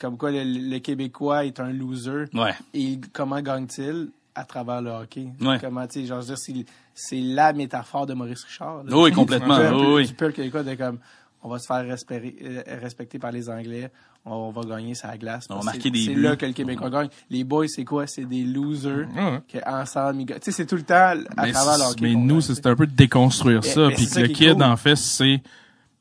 [0.00, 2.54] comme quoi le, le Québécois est un loser, Ouais.
[2.74, 5.26] et comment gagne-t-il à travers le hockey?
[5.40, 5.58] Ouais.
[5.60, 6.64] Comment, tu sais, genre, je veux dire,
[6.94, 8.84] c'est, la métaphore de Maurice Richard.
[8.84, 8.96] là.
[8.96, 9.54] Oui, complètement.
[9.54, 10.06] Un peu- Oui.
[10.06, 11.00] Du peuple québécois de comme,
[11.42, 13.90] on va se faire respecter, euh, respecter par les Anglais,
[14.30, 15.46] on, va gagner sa glace.
[15.50, 17.08] On marquer des C'est là que le Québécois gagne.
[17.30, 18.06] Les boys, c'est quoi?
[18.06, 19.06] C'est des losers.
[19.48, 20.24] Que ensemble.
[20.26, 22.02] Tu sais, c'est tout le temps à travers le c'est- hockey.
[22.02, 25.42] mais nous, c'est un peu de déconstruire ça, puis le qui kid, en fait, c'est,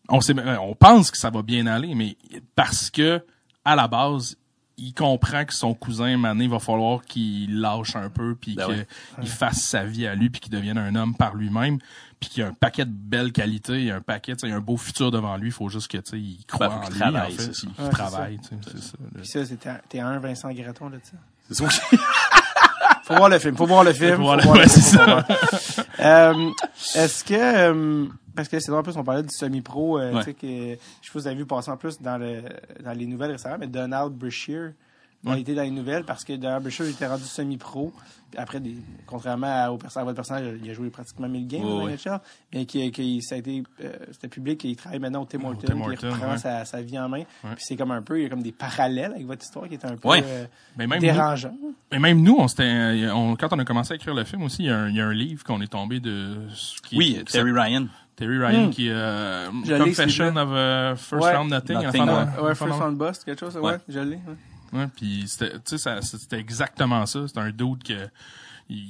[0.09, 2.17] on sait, on pense que ça va bien aller, mais
[2.55, 3.21] parce que,
[3.65, 4.37] à la base,
[4.77, 8.75] il comprend que son cousin, Mané, va falloir qu'il lâche un peu, puis Ben qu'il
[9.19, 9.25] ouais.
[9.25, 11.79] fasse sa vie à lui, puis qu'il devienne un homme par lui-même,
[12.19, 14.49] puis qu'il y a un paquet de belles qualités, il y a un paquet, il
[14.49, 16.69] y a un beau futur devant lui, il faut juste que, tu sais, il croit
[16.69, 17.67] Ben, en lui, travaille, en fait, c'est ça.
[17.67, 18.97] puis qu'il Ouais, c'est travaille, tu sais, c'est ça.
[19.15, 21.17] Puis ça, c'était, t'es un Vincent Graton, là, tu sais.
[21.49, 21.97] C'est ça.
[23.03, 24.17] Faut voir le film, faut voir le film.
[24.17, 25.23] Faut voir faut le- voir le ouais, film, c'est voir.
[25.99, 26.49] Euh,
[26.95, 28.05] Est-ce que, euh,
[28.35, 30.19] parce que c'est drôle, en plus, on parlait du semi-pro, euh, Ouais.
[30.19, 32.43] tu sais, que, je sais pas si vous avez vu passer en plus dans, le,
[32.83, 34.71] dans les nouvelles récemment, mais Donald Brashear
[35.25, 35.41] Ouais.
[35.41, 37.91] été dans les nouvelles parce que Brashear était rendu semi-pro.
[38.37, 41.87] Après, des, contrairement à, au à votre personnage, il a joué pratiquement 1000 games dans
[41.87, 42.19] NHL,
[42.53, 45.43] mais qui, qui, ça a été, euh, c'était public et il travaille maintenant au Tim
[45.45, 46.37] Hortons, puis il reprend ouais.
[46.37, 47.19] sa, sa vie en main.
[47.19, 47.55] Ouais.
[47.55, 49.75] Puis c'est comme un peu, il y a comme des parallèles avec votre histoire qui
[49.75, 50.21] est un peu Ouais.
[50.25, 50.45] euh,
[50.77, 51.55] Mais même nous, dérangeant.
[51.91, 54.63] Mais même nous, on s'était, on, quand on a commencé à écrire le film aussi,
[54.63, 56.35] il y a un, il y a un livre qu'on est tombé de,
[56.83, 57.87] qui, Oui, Terry Ryan.
[58.17, 58.69] Terry Ryan Hmm.
[58.71, 61.35] qui euh, Confession of a First Ouais.
[61.35, 61.77] Round Nothing.
[61.81, 62.55] Nothing, enfin, ouais.
[62.55, 63.77] First Round Bust, quelque chose, ouais, Ouais.
[63.87, 64.19] je l'ai.
[64.73, 64.87] Ouais.
[64.95, 67.27] Puis c'était, tu sais, ça- c'était exactement ça.
[67.27, 68.07] C'était un doute que
[68.69, 68.85] il,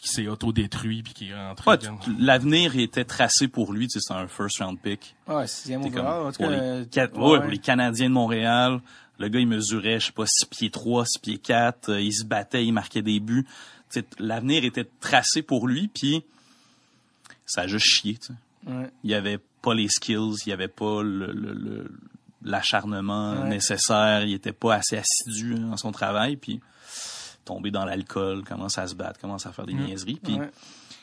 [0.00, 1.70] qui s'est autodétruit puis qui est rentré.
[1.70, 1.78] Ouais,
[2.18, 5.14] L'avenir était tracé pour lui, tu sais, c'est un first round pick.
[5.28, 6.26] Ouais, sixième T'es comme, overall.
[6.26, 8.80] En tout pour, cas, les, Ca- ouais, ouais, pour les Canadiens de Montréal,
[9.18, 12.12] le gars, il mesurait, je sais pas, 6 pieds 3, 6 pieds 4, euh, il
[12.12, 13.46] se battait, il marquait des buts.
[13.90, 16.24] Tu sais, L'avenir était tracé pour lui, puis
[17.46, 18.14] ça a juste chié.
[18.14, 18.72] tu sais.
[18.72, 18.90] ouais.
[19.04, 21.90] Il y avait pas les skills, il y avait pas le, le- le-
[22.44, 23.48] l'acharnement Ouais.
[23.48, 26.60] nécessaire, il était pas assez assidu dans son travail, puis
[27.44, 30.50] tombé dans l'alcool, commence à se battre, commence à faire des niaiseries, puis Ouais.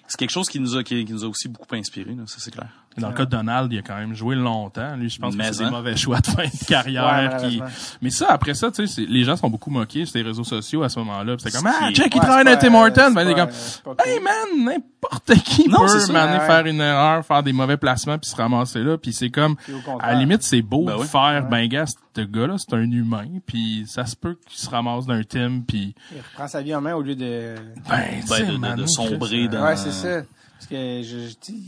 [0.08, 2.38] c'est quelque chose qui nous a qui, qui nous a aussi beaucoup inspiré, là, ça
[2.40, 2.70] c'est clair.
[3.00, 4.96] Mais dans le cas de Donald, il a quand même joué longtemps.
[4.96, 5.66] Lui, je pense Mais que c'est hein.
[5.70, 7.38] des mauvais choix de fin de Ouais, carrière.
[7.38, 7.62] qui...
[8.02, 10.44] Mais ça, après ça, tu sais, c'est- les gens sont beaucoup moqués sur les réseaux
[10.44, 11.36] sociaux à ce moment-là.
[11.40, 12.70] C'est comme, ah, check, il travaille dans Tim
[13.10, 13.96] c'est Ben, il est pas- comme.
[14.06, 16.12] Hey man, n'importe qui Non, peut ça.
[16.14, 16.46] man, Ouais.
[16.46, 19.56] faire une erreur, faire des mauvais placements puis se ramasser là, puis c'est comme
[20.00, 21.08] à la limite c'est beau Ben de oui.
[21.08, 21.50] faire Ouais.
[21.50, 21.86] ben gars,
[22.16, 25.96] ce gars-là, c'est un humain puis ça se peut qu'il se ramasse d'un team puis
[26.12, 27.56] Il reprend sa vie en main au lieu de...
[27.90, 30.22] ben, tu sais, Ben, de- de- de sombrer euh, dans- Ouais, c'est ça.
[30.60, 31.20] Parce que, je,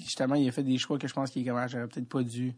[0.02, 2.10] justement, il a fait des choix que je pense qu'il est comme, ah, j'aurais peut-être
[2.10, 2.54] pas dû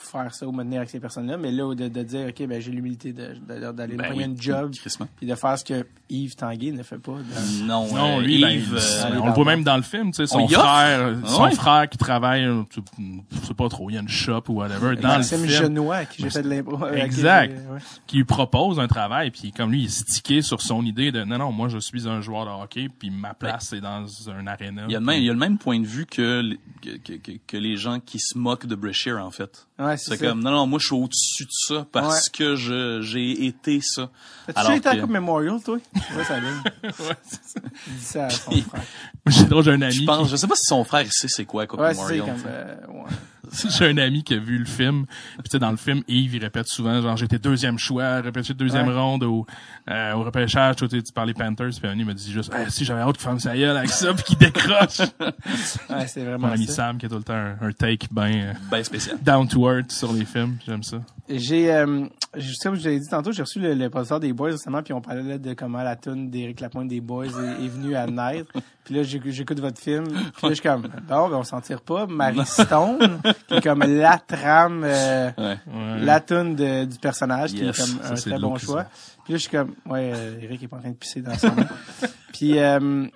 [0.00, 1.36] faire ça ou me tenir avec ces personnes-là.
[1.36, 4.24] Mais là, de, de dire, OK, ben, j'ai l'humilité de- de- d'aller me Ben oui,
[4.24, 4.72] une job
[5.16, 7.12] puis de faire ce que Yves Tanguay ne fait pas.
[7.12, 8.76] dans- Non, Non, euh, lui, ben, Yves, il-
[9.14, 11.50] euh, on le voit même dans le film, tu sais, son frère, son ouais.
[11.54, 14.96] frère qui travaille, euh, je sais pas trop, il y a une shop ou whatever,
[14.96, 16.86] dans Maxime le film, Genois, qui j'ai fait de l'impro.
[16.88, 17.52] Exact.
[17.70, 17.78] ouais.
[18.06, 21.24] qui lui propose un travail, puis comme lui, il est stické sur son idée de
[21.24, 24.46] non, non, moi je suis un joueur de hockey, puis ma place c'est dans un
[24.46, 24.82] aréna.
[24.88, 26.58] il y a le même, il y a le même point de vue que, les-
[26.98, 29.66] que, que, que les gens qui se moquent de Brashear, en fait.
[29.76, 32.30] Ouais, c'est comme, non, non, moi, je suis au-dessus de ça parce Ouais.
[32.32, 34.08] que je, j'ai été ça.
[34.54, 35.78] Alors été à la que- Coupe Memorial, toi?
[36.16, 36.62] Ouais, ça ligne.
[36.84, 37.60] Ouais, c'est ça.
[37.88, 38.82] Dit ça à son frère.
[39.26, 39.92] J'ai un ami.
[39.92, 42.24] Je pense, je sais pas si son frère sait c'est quoi, Coupe Ouais, c'est Memorial.
[42.26, 43.10] comme, euh, ouais.
[43.78, 45.06] j'ai un ami qui a vu le film.
[45.06, 48.54] Puis tu sais, dans le film, Yves, il répète souvent, genre, j'étais deuxième choix, répété
[48.54, 48.94] deuxième Ouais.
[48.94, 49.46] ronde au,
[49.90, 52.70] euh, au repêchage, tu sais, tu parlais Panthers, puis un ami m'a dit juste, Eh,
[52.70, 54.98] si j'avais hâte qu'il fasse sa gueule avec ça, puis qu'il décroche.
[55.90, 56.72] Ouais, c'est Mon vraiment ami ça.
[56.74, 59.18] Sam, qui a tout le temps un, un take ben Ben spécial.
[59.22, 60.98] down to earth sur les films, j'aime ça.
[61.28, 64.50] J'ai, euh, je- comme je l'ai dit tantôt, j'ai reçu le, le professeur des Boys
[64.52, 67.68] récemment, puis on parlait là de comment la tune d'Éric Lapointe des Boys est, est
[67.68, 68.50] venue à naître.
[68.84, 71.60] Puis là, j'éc- j'écoute votre film, puis là, je suis comme, bon, ben, on s'en
[71.60, 72.06] tire pas.
[72.06, 75.56] Marie Stone, qui est comme la trame, euh, Ouais.
[76.00, 78.84] La tune de- du personnage, qui est comme ça, un très bon choix.
[79.24, 81.36] Puis là, je suis comme, ouais, euh, Eric est pas en train de pisser dans
[81.38, 81.50] son.
[82.34, 83.06] Puis, euh,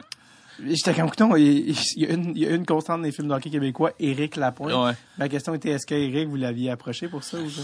[0.64, 3.28] j'étais comme, écoute, il, il y a une, il y a une constante des films
[3.28, 4.72] d'hockey québécois, Éric Lapointe.
[4.72, 4.92] Ouais.
[5.18, 7.60] Ma question était, est-ce que Eric, vous l'aviez approché pour ça ou ça?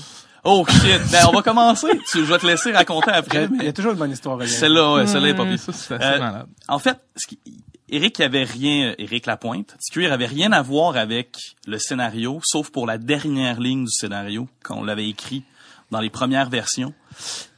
[0.46, 1.00] Oh shit.
[1.10, 1.86] Ben, on va commencer.
[2.12, 3.44] Tu, je vais te laisser raconter après.
[3.50, 4.38] Il y a mais toujours une bonne histoire.
[4.46, 5.58] Celle-là, ouais, celle-là est pas Ouais, pire.
[5.60, 6.46] Ça, c'est assez Euh, malade.
[6.68, 7.38] En fait, ce qui,
[7.88, 12.70] Eric avait rien, euh, Eric Lapointe, TQR avait rien à voir avec le scénario, sauf
[12.70, 15.44] pour la dernière ligne du scénario, quand on l'avait écrit
[15.90, 16.94] dans les premières versions.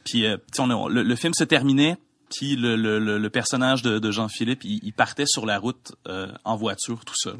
[0.03, 1.97] Puis, euh, on le, le film se terminait,
[2.29, 5.93] puis le, le, le, le personnage de, de Jean-Philippe, il, il partait sur la route
[6.07, 7.37] euh, en voiture tout seul,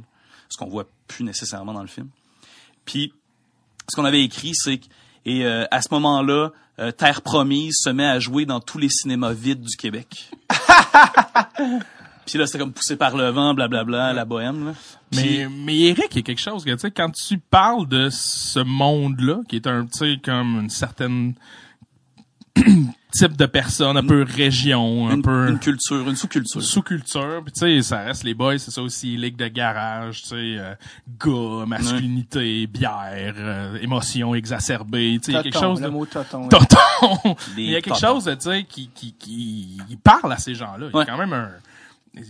[0.49, 2.09] ce qu'on voit plus nécessairement dans le film.
[2.85, 3.13] Puis,
[3.89, 4.85] ce qu'on avait écrit, c'est que
[5.27, 8.87] et euh, à ce moment-là, euh, Terre Promise se met à jouer dans tous les
[8.87, 10.31] cinémas vides du Québec.
[12.27, 14.65] Puis là, c'était comme poussé par le vent, blablabla, la bohème.
[14.65, 14.73] Là.
[15.15, 18.09] Mais, mais Eric, il y a quelque chose que, tu sais, quand tu parles de
[18.11, 21.35] ce monde-là, qui est un, tu sais, comme une certaine
[23.13, 26.61] type de personne, un peu région, un une, peu une culture, une sous-culture.
[26.61, 30.27] sous-culture, puis tu sais, ça reste les boys, c'est ça aussi, ligue de garage, tu
[30.27, 30.75] sais, euh,
[31.17, 35.91] gars, masculinité, bière, euh, émotions exacerbées, tu sais, il y a quelque chose le de...
[35.91, 36.49] mot toton.
[37.57, 40.87] Il y a quelque chose, tu sais, qui, qui, qui, parle à ces gens-là.
[40.93, 41.51] Il y a quand même un,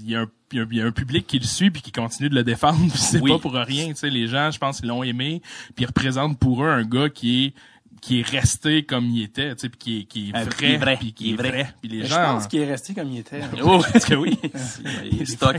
[0.01, 1.45] il y a un, il y a un- il y a un public qui le
[1.45, 2.79] suit puis qui continue de le défendre.
[2.89, 3.31] puis C'est Oui.
[3.31, 4.09] pas pour rien, tu sais.
[4.09, 5.41] Les gens, je pense, ils l'ont aimé
[5.75, 7.53] puis ils représentent pour eux un gars qui est
[7.99, 10.65] qui est resté comme il était, tu sais, puis qui est, qui est vrai, qui
[10.65, 11.49] est vrai, puis qui est vrai.
[11.49, 11.73] vrai.
[11.81, 13.41] Puis les Mais Je gens, pense qu'il est resté comme il était.
[13.63, 14.37] Oh, est-ce que oui?
[15.11, 15.57] il est stock.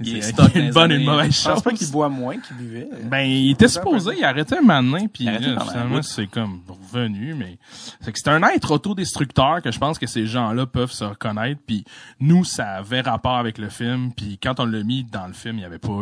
[0.00, 1.62] Il est c'est stock dans une les bonne, années- une mauvaise pense chose.
[1.62, 2.88] pas qu'il boit moins qu'il buvait.
[3.04, 6.60] Ben, il était supposé, il arrêtait un moment donné, puis là, un finalement, c'est comme
[6.92, 7.58] revenu, mais
[8.00, 11.60] c'est que c'est un être autodestructeur que je pense que ces gens-là peuvent se reconnaître,
[11.66, 11.84] puis
[12.20, 15.58] nous, ça avait rapport avec le film, puis quand on l'a mis dans le film,
[15.58, 16.00] il y avait pas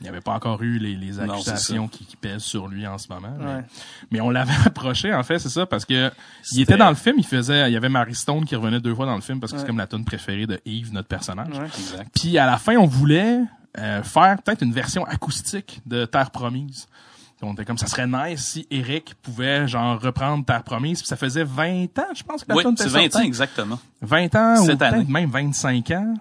[0.00, 2.86] il n'y avait pas encore eu les, les Non, accusations qui, qui pèsent sur lui
[2.86, 3.34] en ce moment.
[3.38, 3.64] Mais, Ouais.
[4.10, 6.10] mais on l'avait approché, en fait, c'est ça, parce que
[6.52, 8.94] il était dans le film, il faisait, il y avait Mary Stone qui revenait deux
[8.94, 9.62] fois dans le film parce que Ouais.
[9.62, 11.48] c'est comme la tune préférée de Yves, notre personnage.
[11.58, 11.66] Ouais.
[11.66, 12.08] Exact.
[12.14, 13.40] Puis à la fin, on voulait
[13.78, 16.88] euh, faire peut-être une version acoustique de Terre Promise.
[17.42, 20.98] On était comme ça serait nice si Eric pouvait genre reprendre Terre Promise.
[21.00, 23.22] Puis ça faisait 20 ans, je pense que la Oui, tune c'est était 20 ans
[23.22, 23.78] exactement.
[24.02, 25.04] 20 ans ou Cette peut-être année.
[25.08, 26.14] même 25 ans.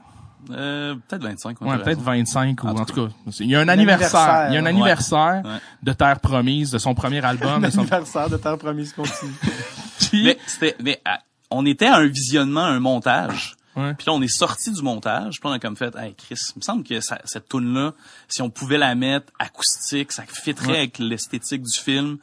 [0.52, 1.62] Euh, peut-être 25.
[1.62, 3.14] Ouais, peut-être 25 ou En en tout cas.
[3.40, 4.48] Il y a un anniversaire.
[4.50, 5.60] Il y a un anniversaire, anniversaire Ouais.
[5.84, 7.62] de Terre Promise, de son premier album.
[7.62, 7.78] de son...
[7.78, 9.34] L'anniversaire de Terre Promise continue.
[10.00, 11.20] Puis- Mais c'était, mais ah,
[11.52, 13.56] on était à un visionnement, un montage.
[13.76, 13.94] Ouais.
[13.94, 15.40] Puis là, on est sorti du montage.
[15.40, 17.94] Puis on a comme fait, hey Chris, il me semble que ça- cette tune là
[18.28, 20.78] si on pouvait la mettre acoustique, ça fitterait Ouais.
[20.80, 22.18] avec l'esthétique du film.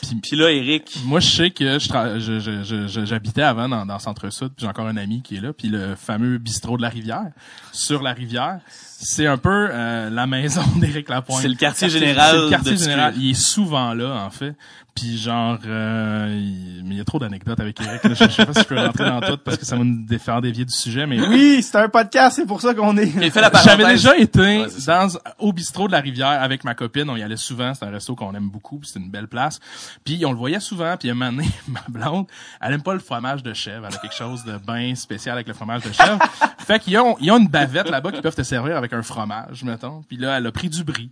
[0.00, 3.42] Puis- Puis là, Eric, Moi, je sais que je tra- je- je- je- je- j'habitais
[3.42, 6.38] avant dans, dans Centre-Sud, puis j'ai encore un ami qui est là, puis le fameux
[6.38, 7.32] bistrot de la rivière,
[7.72, 8.60] sur la rivière,
[9.02, 11.40] c'est un peu euh, la maison d'Éric Lapointe.
[11.42, 12.36] c'est le quartier C'est général.
[12.44, 13.14] le quartier de général.
[13.16, 14.54] Il est souvent là, en fait.
[14.94, 18.04] Puis genre, euh, il- mais il y a trop d'anecdotes avec Eric.
[18.04, 18.10] là.
[18.12, 20.06] Je, je sais pas si je peux rentrer dans tout parce que ça va nous
[20.18, 23.10] faire dévier du sujet, mais Oui, c'est un podcast, c'est pour ça qu'on est.
[23.64, 27.08] J'avais déjà été Ouais, c'est dans au bistrot de la rivière avec ma copine.
[27.08, 27.72] On y allait souvent.
[27.72, 28.80] C'est un resto qu'on aime beaucoup.
[28.84, 29.60] C'est une belle place.
[30.04, 30.94] Puis on le voyait souvent.
[30.98, 32.26] Puis un moment donné, ma blonde,
[32.60, 33.86] elle aime pas le fromage de chèvre.
[33.88, 36.18] Elle a quelque chose de bien spécial avec le fromage de chèvre.
[36.58, 39.64] fait qu'ils ont, ils ont une bavette là-bas qui peuvent te servir avec un fromage,
[39.64, 40.02] mettons.
[40.08, 41.10] Puis là, elle a pris du brie.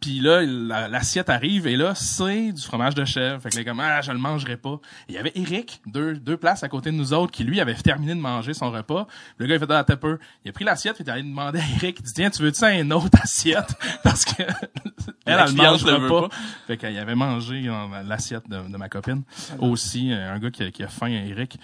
[0.00, 3.42] Puis là, la- l'assiette arrive et là, c'est du fromage de chèvre.
[3.42, 4.80] Fait que là, comme, ah, je le mangerai pas.
[5.10, 7.74] Il y avait Eric, deux, deux places à côté de nous autres, qui lui avait
[7.74, 9.06] terminé de manger son repas.
[9.36, 10.18] Le gars, il fait, ah, t'as peu.
[10.42, 12.64] Il a pris l'assiette, il est allé demander à Eric, il dit, tiens, tu veux-tu
[12.64, 13.74] une autre assiette?
[14.02, 14.42] Parce que,
[15.26, 16.28] elle, elle mangera pas.
[16.28, 16.28] pas.
[16.66, 19.22] Fait qu'il avait mangé dans l'assiette de, de ma copine.
[19.58, 21.58] Aussi, euh, un gars qui a, qui a faim, Eric.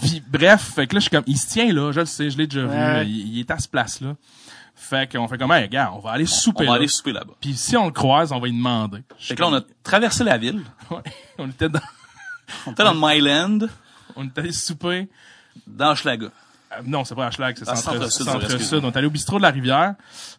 [0.00, 2.30] Puis, bref, fait que là, je suis comme, il se tient là, je le sais,
[2.30, 2.68] je l'ai déjà vu.
[2.74, 3.06] Ouais.
[3.06, 4.16] Il, il est à ce place-là.
[4.76, 6.76] Fait qu'on fait comme, hey, gars, on va aller souper On va là.
[6.78, 7.32] aller souper là-bas.
[7.40, 9.02] Puis si on le croise, on va lui demander.
[9.18, 10.62] Fait que là, on a traversé la ville.
[10.90, 11.00] Ouais.
[11.38, 11.80] on était dans,
[12.66, 13.60] On était dans Myland,
[14.16, 15.08] on était allé souper.
[15.66, 16.26] dans Hochelaga.
[16.26, 18.84] Euh, non, c'est pas Schlag, c'est Ah, centre, Centre-Sud, centre sud.
[18.84, 19.94] On est allé au bistrot de la rivière.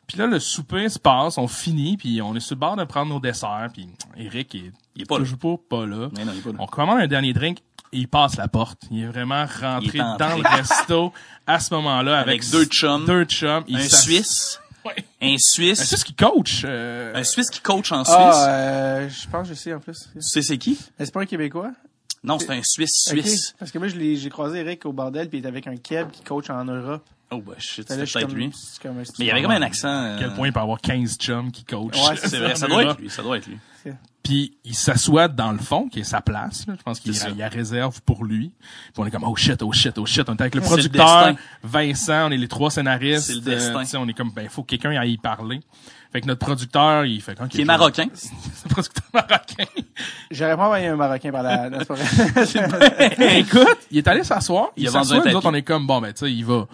[0.06, 2.84] Puis là, le souper se passe, on finit, puis on est sur le bord de
[2.84, 3.70] prendre nos desserts.
[3.74, 6.10] Puis Eric est, Il est pas toujours pas, pas là.
[6.16, 6.56] Mais non, il est pas là.
[6.60, 7.60] On commande un dernier drink
[7.96, 8.82] il passe la porte.
[8.91, 11.14] Il est vraiment rentré est dans le resto
[11.48, 13.06] à ce moment-là avec, Avec deux chums.
[13.06, 13.64] Deux chums.
[13.68, 14.60] Il Un Suisse.
[14.86, 14.93] Ouais.
[15.22, 15.84] Un Un Suisse.
[15.84, 16.62] Suisse qui coach.
[16.66, 18.16] euh, Un Suisse qui coach en Suisse.
[18.18, 20.10] Ah, euh, je pense que je sais en plus.
[20.14, 20.78] Tu sais c'est qui?
[21.00, 21.72] Mais c'est pas un Québécois?
[22.24, 23.54] Non, c'est un Suisse suisse.
[23.60, 26.24] Parce que moi, j'ai croisé Eric au bordel, puis il est avec un Keb qui
[26.24, 27.04] coach en Europe.
[27.32, 28.51] Oh, bah, shit, je suis peut-être comme- lui.
[28.82, 29.88] comme Mais il y avait comme un accent.
[29.89, 31.95] euh, à quel point il peut avoir 15 chums qui coachent.
[32.07, 33.57] Ouais, C'est vrai, ça doit être lui, ça doit être lui.
[34.23, 36.65] Puis il s'assoit dans le fond, qui est sa place.
[36.65, 36.73] là.
[36.78, 38.51] Je pense qu'il il la réserve pour lui.
[38.59, 40.28] Puis on est comme oh shit, oh shit, oh shit.
[40.28, 41.36] On est avec le producteur.
[41.61, 43.28] Vincent, on est les trois scénaristes.
[43.28, 43.82] C'est le destin.
[43.84, 45.61] Euh, on est comme ben faut que quelqu'un aille y parler.
[46.11, 48.07] Fait que notre producteur, il fait quand Qui est marocain.
[48.13, 48.32] C'est
[48.65, 49.65] un producteur marocain.
[50.32, 51.69] J'aurais pas envoyé un Marocain par la...
[51.69, 53.39] Vrai.
[53.39, 54.69] Écoute, il est allé s'asseoir.
[54.78, 55.23] Il Il, a s'assoit.
[55.26, 56.67] Nous autres, on est comme bon ben tu sais, il va,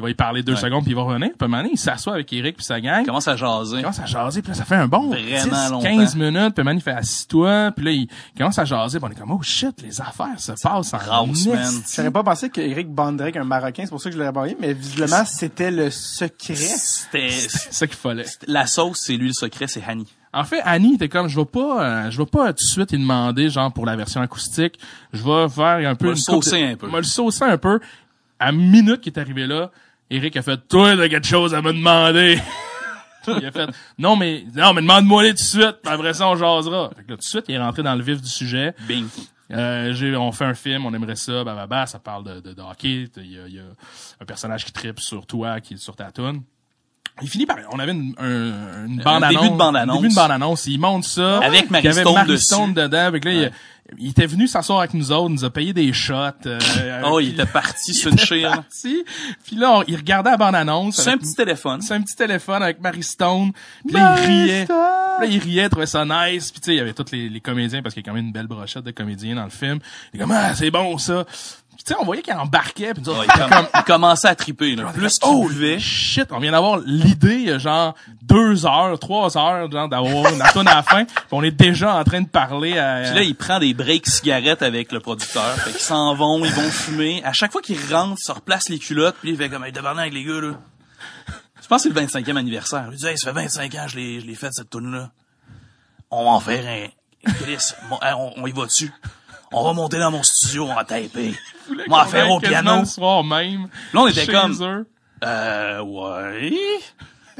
[0.00, 0.58] il va y parler deux Ouais.
[0.60, 1.30] secondes puis il va revenir.
[1.38, 3.02] Puis à il s'assoit avec Eric puis sa gang.
[3.02, 3.76] Il commence à jaser.
[3.76, 5.80] Il commence à jaser, puis là, ça fait un bon Vraiment 10, longtemps.
[5.82, 9.12] 15 minutes, puis man, il fait assis-toi, puis là, il commence à jaser, puis on
[9.12, 11.26] est comme, oh shit, les affaires se passent en.
[11.94, 14.30] J'aurais pas pensé que Eric bonderait avec un Marocain, c'est pour ça que je l'aurais
[14.30, 16.54] envoyé, mais visiblement, c'était le secret.
[16.54, 18.24] C'était, C'est ça qu'il fallait.
[18.46, 20.06] la sauce, c'est lui le secret, c'est Hani.
[20.32, 22.92] En fait, Annie était comme, je vais pas, euh, je vais pas tout de suite
[22.92, 24.78] lui demander, genre, pour la version acoustique,
[25.12, 26.06] je vais faire un peu...
[26.06, 26.86] Va une le saucer de- un peu.
[26.88, 27.80] Va le saucer un peu.
[28.38, 29.70] À minute qu'il est arrivé là,
[30.10, 32.40] Eric a fait, toi, t'as quelque chose à me demander.
[33.28, 36.36] il a fait, non, mais, non, mais demande-moi les tout de suite, après ça, on
[36.36, 36.90] jasera.
[36.96, 38.74] Fait que là, tout de suite, il est rentré dans le vif du sujet.
[38.88, 39.06] Bing.
[39.52, 42.40] Euh, j'ai, on fait un film, on aimerait ça, bah, bah, bah, ça parle de,
[42.40, 43.08] de, de hockey.
[43.16, 43.64] Il y a, y a
[44.20, 46.42] un personnage qui tripe sur toi, qui est sur ta toune.
[47.22, 49.42] Il finit par, on avait une, un, une bande annonce.
[49.42, 49.96] début de bande-annonce.
[50.00, 50.66] début de bande annonce.
[50.66, 51.38] Il monte ça.
[51.38, 52.44] Avec Puis il y avait Marie Stone Marie dessus.
[52.44, 53.06] Stone dedans.
[53.06, 53.50] Avec là,
[53.98, 56.14] il, était venu s'asseoir avec nous autres, nous a payé des shots.
[56.46, 56.58] euh,
[57.04, 58.50] Oh, puis il était parti il sur une était chire.
[58.50, 59.04] parti.
[59.44, 60.96] Puis là, on- il regardait la bande annonce.
[60.96, 61.80] C'est un petit téléphone.
[61.82, 63.52] C'est un petit téléphone avec Marie Stone.
[63.86, 64.64] Puis là, il riait.
[64.64, 64.76] Stone!
[64.76, 66.50] Là, il riait, trouvait ça nice.
[66.50, 68.14] Puis tu sais, il y avait tous les, les comédiens, parce qu'il y a quand
[68.16, 69.78] même une belle brochette de comédiens dans le film.
[70.12, 71.24] Il est comme, ah, c'est bon, ça.
[71.84, 72.92] Tu sais, on voyait qu'il embarquait.
[72.94, 74.92] Puis nous autres, Ouais, il, com- il commençait à triper, là.
[74.92, 80.32] Plus qu'il oh, shit, on vient d'avoir l'idée, genre deux heures, trois heures, genre d'avoir
[80.32, 81.04] une tune à la fin.
[81.04, 83.02] Puis on est déjà en train de parler à...
[83.06, 85.54] Puis là, il prend des breaks cigarettes avec le producteur.
[85.56, 87.22] Fait qu'ils s'en vont, ils vont fumer.
[87.24, 89.72] À chaque fois qu'il rentre, il se replace les culottes, puis il fait comme, hey,
[89.72, 90.52] tabarnak avec les gars, là.
[91.62, 92.88] Je pense que c'est le 25e anniversaire.
[92.90, 95.10] Il dit, hey, ça fait 25 ans que je l'ai, je l'ai fait, cette tune-là.
[96.10, 96.88] On va en faire un,
[97.32, 98.92] Chris, on, on y va dessus.
[99.52, 101.34] On va monter dans mon studio, on va taper.
[101.88, 102.80] On va faire au piano.
[102.80, 103.68] le soir même.
[103.92, 104.86] Là, on était comme, eux.
[105.24, 106.52] euh, ouais.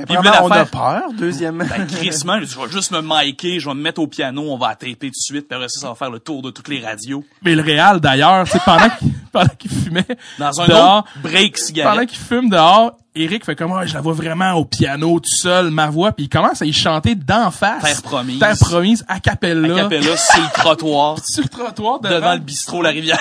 [0.07, 1.03] Puis on voulait la a peur.
[1.17, 4.59] Deuxièmement, Ben, crissement, je vais juste me micer, je vais me mettre au piano, on
[4.59, 6.69] va taper tout de suite, puis après ça, ça va faire le tour de toutes
[6.69, 7.25] les radios.
[7.43, 10.07] Mais le réal, d'ailleurs, sais, pendant qu'il, pendant qu'il fumait
[10.39, 12.09] Dans un dehors, autre break pendant cigarette.
[12.09, 15.71] qu'il fume dehors, Eric fait comme, ah, je la vois vraiment au piano, tout seul,
[15.71, 17.83] ma voix, puis il commence à y chanter d'en face.
[17.83, 18.39] Terre promise.
[18.39, 19.75] Terre promise, a cappella.
[19.75, 23.19] À Capella, c'est le trottoir Sur le trottoir devant, devant le bistrot La Rivière.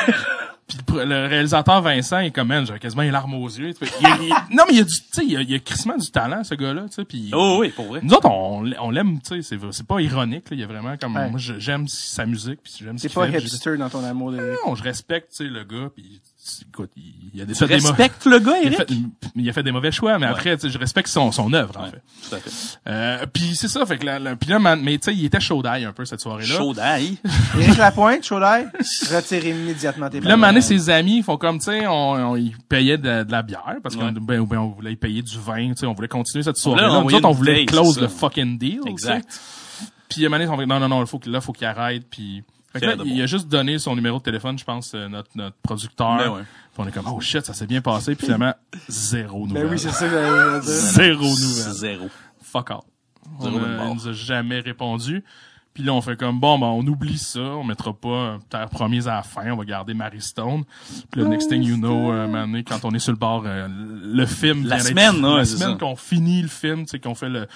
[0.70, 3.74] Puis le réalisateur Vincent est comme, man, j'ai quasiment les larmes aux yeux.
[3.82, 5.56] Il- il- non, mais il y a du, tu sais, il y a, il y
[5.56, 8.00] a crissement du talent, ce gars-là, tu sais, puis Oh oui, pour vrai.
[8.04, 10.68] nous autres, on, on l'aime, tu sais, c'est, c'est pas ironique, là, il y a
[10.68, 11.30] vraiment comme, Ouais.
[11.30, 14.38] moi, j'aime sa musique, puis j'aime ce t'es qu'il pas hipster dans ton amour de
[14.66, 16.22] non, je respecte, tu sais, le gars, puis
[16.70, 18.78] écoute, il, il a des, fait des mauvais, Respecte le gars, il a, Eric.
[18.78, 18.94] fait,
[19.36, 21.78] il a fait des mauvais choix, mais après, tu sais, je respecte son, son œuvre,
[21.78, 22.02] en Ouais, fait.
[22.30, 22.52] tout à fait.
[22.88, 25.26] Euh, puis c'est ça, fait que là, là- puis là, man- mais tu sais, il
[25.26, 26.56] était chaud d'ail un peu cette soirée-là.
[26.58, 27.18] Chaud d'ail.
[27.60, 28.68] Éric Lapointe, chaud d'ail,
[29.12, 30.36] retire immédiatement tes là.
[30.38, 33.76] Mané, ses amis font comme, tu sais, on, on, ils payaient de, de la bière,
[33.84, 34.12] parce qu'on Ouais.
[34.20, 37.02] ben, ben, on voulait y payer du vin, tu sais, on voulait continuer cette soirée-là.
[37.04, 38.82] Nous autres, on voulait close le fucking deal.
[38.88, 39.28] Exact.
[40.10, 42.44] Puis Mané, on fait, non, non, non, il faut que, là, faut qu'il arrête, puis
[42.72, 45.32] Fait que là, il a juste donné son numéro de téléphone, je pense, euh, notre,
[45.36, 46.18] notre producteur.
[46.18, 46.42] Ben ouais.
[46.42, 48.16] Puis on est comme, oh shit, ça s'est bien passé.
[48.16, 48.54] Puis finalement,
[48.88, 49.64] zéro nouvelle.
[49.64, 50.62] Ben oui, c'est ça que j'allais dire.
[50.70, 51.74] Zéro nouvelle.
[51.74, 52.08] Zéro.
[52.44, 52.84] Fuck out.
[53.40, 53.88] On Zéro de mort.
[53.90, 55.24] il nous a jamais répondu.
[55.74, 57.40] Puis là, on fait comme, bon, ben, on oublie ça.
[57.40, 59.52] On mettra pas euh, Terre Promise à la fin.
[59.52, 60.64] On va garder Mary Stone.
[61.12, 63.68] Puis le next thing you know, euh, mané, quand on est sur le bord, euh,
[63.70, 67.16] le film La semaine, ouais, la c'est semaine qu'on finit le film, tu sais, qu'on
[67.16, 67.48] fait le,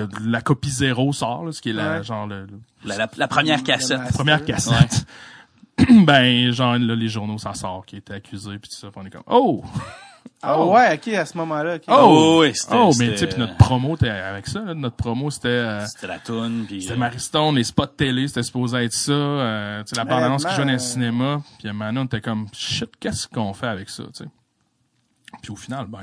[0.00, 2.04] que la copie zéro sort, là, ce qui est la, Ouais.
[2.04, 3.98] genre, le, le- La, la, la première cassette.
[3.98, 5.06] La première cassette.
[6.06, 8.88] ben, genre, là, les journaux, ça sort, qui était accusé, puis tout ça.
[8.94, 9.64] On est comme, oh!
[10.42, 11.76] Ah ouais, ok, à ce moment-là.
[11.76, 11.82] ok.
[11.88, 12.38] Oh!
[12.42, 15.30] oui, c'était- Oh, mais tu sais, puis notre promo, t'es avec ça, là, notre promo,
[15.30, 15.48] c'était...
[15.48, 16.82] euh, C'était la toune, puis...
[16.82, 19.12] C'était Maristone, les spots télé, c'était supposé être ça.
[19.12, 21.42] Euh, tu sais, la bande-annonce qui jouait dans le cinéma.
[21.58, 24.30] Puis Manon on était comme, shit, qu'est-ce qu'on fait avec ça, tu sais?
[25.42, 26.00] Puis au final, ben,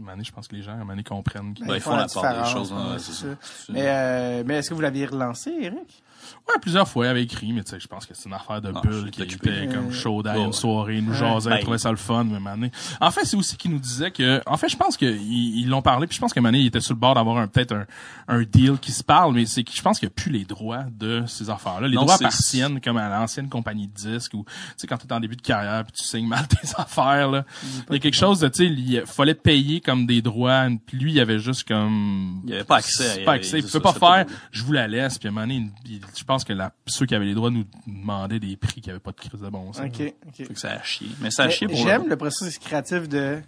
[0.00, 1.54] Mané, je pense que les gens, à Mané, comprennent.
[1.54, 3.26] qu'ils- Ben, ils font la part des choses, ouais, c'est ça.
[3.68, 6.02] Mais, euh, mais est-ce que vous l'aviez relancé, Eric?
[6.48, 8.60] Ouais, plusieurs fois, il avait écrit, mais tu sais, je pense que c'est une affaire
[8.60, 11.62] de Ah, bulle qui était comme chaude à une soirée, il nous jasait, Ben, il
[11.62, 12.70] trouvait ça le fun, mais Mané.
[13.00, 15.82] En fait, c'est aussi qu'il nous disait que, en fait, je pense qu'ils ils l'ont
[15.82, 17.86] parlé, puis je pense que Mané, il était sur le bord d'avoir un, peut-être un,
[18.28, 20.44] un deal qui se parle, mais c'est que je pense qu'il n'y a plus les
[20.44, 21.88] droits de ces affaires-là.
[21.88, 25.06] Les Non, droits appartiennent comme à l'ancienne compagnie de disques ou, tu sais, quand tu
[25.06, 27.44] es en début de carrière puis tu signes mal tes affaires, là.
[27.90, 30.98] Il y a quelque chose de, tu sais, il fallait payer comme des droits, puis
[30.98, 32.40] lui, il avait juste comme...
[32.44, 33.58] Il y avait pas accès, il y Pas avait- accès.
[33.58, 36.00] Il pouvait ça, pas faire, je vous la laisse, puis à un moment donné, il-
[36.16, 38.98] je pense que la, ceux qui avaient les droits nous demandaient des prix qui avaient
[38.98, 39.86] pas de crise de bon sens.
[39.86, 40.34] Ok, ok.
[40.36, 41.08] Fait que ça a chié.
[41.20, 43.40] Mais ça a chié pour J'aime le processus créatif de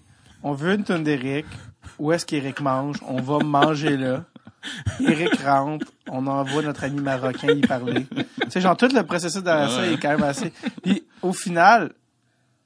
[0.42, 1.46] on veut une tonne d'Eric.
[1.98, 2.98] Où est-ce qu'Eric mange?
[3.06, 4.24] On va manger là.
[5.00, 5.86] Eric rentre.
[6.08, 8.06] On envoie notre ami marocain y parler.
[8.06, 10.52] Tu sais, genre, tout le processus derrière ça est quand même assez.
[10.82, 11.92] Puis, au final,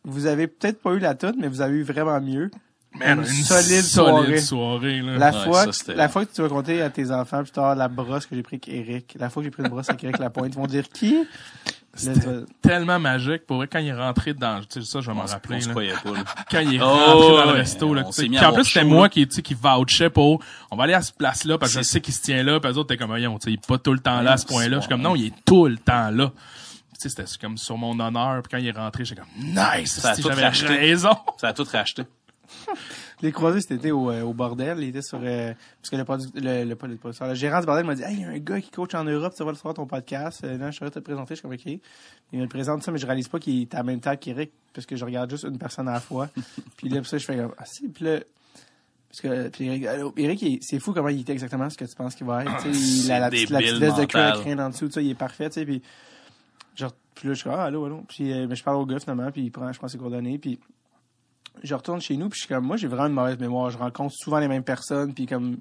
[0.05, 2.51] vous avez peut-être pas eu la toute, mais vous avez eu vraiment mieux.
[2.99, 4.41] Man, Une solide soirée.
[4.41, 5.17] soirée, là.
[5.17, 7.53] La Ouais, fois, ça, c'était- la fois que tu vas compter à tes enfants, plus
[7.53, 9.89] tard, la brosse que j'ai pris avec Eric, la fois que j'ai pris une brosse
[9.89, 11.25] avec Eric Lapointe, ils vont dire qui?
[12.05, 12.33] Là, vas-
[12.63, 13.47] tellement magique.
[13.47, 15.61] Pour vrai, quand il est rentré dans, tu sais, ça, je vais m'en rappeler, on
[15.61, 15.73] se là.
[15.73, 16.25] croyait pas, là.
[16.51, 17.59] Quand il est Oh, rentré dans le ouais.
[17.61, 19.09] resto, là, On mis en plus, c'était moi là.
[19.09, 21.85] qui, tu sais, qui vouchait pour, on va aller à ce place-là, parce que je
[21.85, 23.55] C'est- sais qu'il se tient là, puis les autres, t'es comme, voyons, tu sais, il
[23.55, 24.77] est pas tout le temps là à ce point-là.
[24.77, 26.31] Je suis comme, non, il est tout le temps là.
[27.01, 29.93] Tu sais, c'était comme sur mon honneur, puis quand il est rentré, j'étais comme, nice,
[30.01, 30.67] Ça a tout racheté.
[30.69, 31.17] raison.
[31.39, 32.03] Ça a tout racheté.
[33.21, 34.79] Je l'ai croisé cet été au, euh, au bordel.
[34.81, 37.61] Il était sur euh, parce que le, produ- le, le, pas le producteur, le gérant
[37.61, 39.45] du bordel m'a dit Hey, il y a un gars qui coach en Europe, tu
[39.45, 40.43] vas le faire ton podcast.
[40.45, 41.35] Euh, non, je saurais te le présenter.
[41.35, 41.67] Je suis comme OK.
[42.33, 44.19] Il me le présente ça, mais je réalise pas qu'il est à la même table
[44.19, 46.29] qu'Eric, parce que je regarde juste une personne à la fois.
[46.77, 48.21] puis là, ça, je fais comme Ah si, puis là.
[49.09, 49.85] Parce que puis
[50.17, 52.65] Eric, c'est fou comment il était exactement ce que tu penses qu'il va être.
[52.67, 55.55] Il- la, la, petite, la petite laisse de rien en dessous, il est parfait, tu
[55.55, 55.83] sais, puis
[56.77, 58.03] genre, puis là, je suis comme, ah, allô, allô.
[58.09, 60.39] Puis, euh, mais je parle au gars, finalement, puis il prend, je prends ses coordonnées,
[60.39, 60.61] puis
[61.63, 63.71] je retourne chez nous, puis je suis comme, moi, j'ai vraiment une mauvaise mémoire.
[63.71, 65.59] Je rencontre souvent les mêmes personnes, puis comme,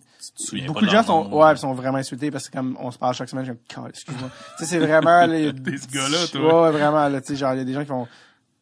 [0.68, 1.40] beaucoup de gens sont, nom.
[1.42, 3.58] ouais, ils sont vraiment insultés parce que comme on se parle chaque semaine, je me
[3.58, 4.30] dis, excuse-moi.
[4.58, 6.42] tu sais, c'est vraiment, les, ce gars-là, toi.
[6.42, 8.08] Ouais, ouais, vraiment, là, tu sais, genre, il y a des gens qui font,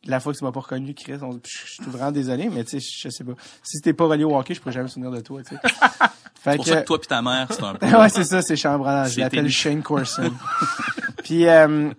[0.05, 2.80] la fois que tu m'as pas reconnu, Chris, on- je suis vraiment désolé, mais tu
[2.80, 3.34] sais, je sais pas.
[3.61, 5.61] Si t'es pas relié au hockey, je pourrais jamais me souvenir de toi, tu sais.
[6.43, 7.86] C'est pour ça que toi pis ta mère, c'est un peu...
[7.88, 9.09] ouais, c'est ça, c'est chambranlant.
[9.09, 10.32] Je l'appelle Shane Corson.
[11.23, 11.89] puis, euh,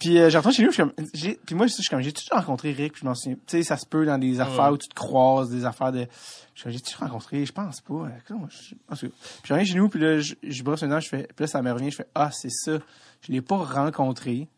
[0.00, 2.00] puis euh, je retourne chez nous, je suis comme, j'ai, puis moi, je suis comme,
[2.00, 3.36] j'ai-tu déjà rencontré Rick, puis je m'en souviens.
[3.46, 6.06] Tu sais, ça se peut dans des affaires où tu te croises, des affaires de,
[6.54, 7.94] je suis comme, j'ai-tu rencontré, je pense pas.
[7.94, 9.12] Euh, comment je- en tout cas.
[9.42, 11.34] Puis je reviens chez nous, puis là, je, je brosse une dent, je fais, puis
[11.40, 12.78] là, ça me revient, je fais, ah, c'est ça.
[13.26, 14.48] Je l'ai pas rencontré,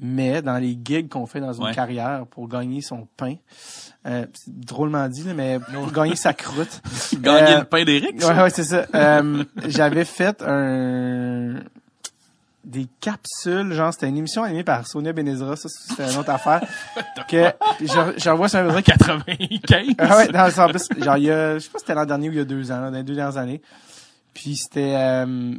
[0.00, 1.74] mais dans les gigs qu'on fait dans une Ouais.
[1.74, 3.34] carrière pour gagner son pain,
[4.06, 6.80] euh, c'est drôlement dit, là, mais pour gagner sa croûte.
[7.20, 8.32] Gagner Euh, le pain d'Éric, ça?
[8.34, 8.86] Ouais, ouais, c'est ça.
[8.94, 11.56] Euh, j'avais fait un
[12.68, 16.60] des capsules, genre c'était une émission animée par Sonia Benezra, ça c'était une autre affaire.
[17.28, 17.50] que
[17.80, 19.86] je- j'envoie sur un Benezra qui 95.
[19.98, 21.94] ah ouais, non, c'est en plus, genre il y a, je sais pas si c'était
[21.94, 23.60] l'an dernier ou il y a deux ans, là, dans les deux dernières années.
[24.34, 25.54] Puis c'était, euh,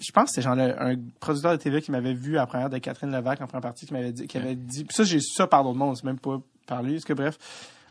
[0.00, 2.46] je pense que c'était genre le- un producteur de TV qui m'avait vu à la
[2.46, 5.04] première de Catherine Levac en première partie, qui m'avait dit, qui avait dit, puis ça
[5.04, 7.38] j'ai su ça par d'autres mondes, c'est même pas par lui, parce que bref,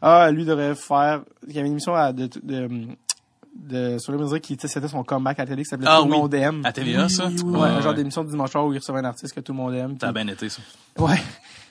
[0.02, 2.70] ah lui devrait faire, il y avait une émission à, de, de, de
[4.00, 6.06] sur le musique qui était c'était son comeback à la télé qui s'appelait Ah Tout
[6.08, 6.18] le oui.
[6.20, 6.62] monde aime.
[6.66, 7.28] À TVA, ça?
[7.28, 9.58] Ouais, un genre d'émission de dimanche soir où il recevait un artiste que tout le
[9.58, 9.98] monde aime.
[10.00, 10.62] Ça a puis- bien été, ça.
[11.00, 11.16] Ouais.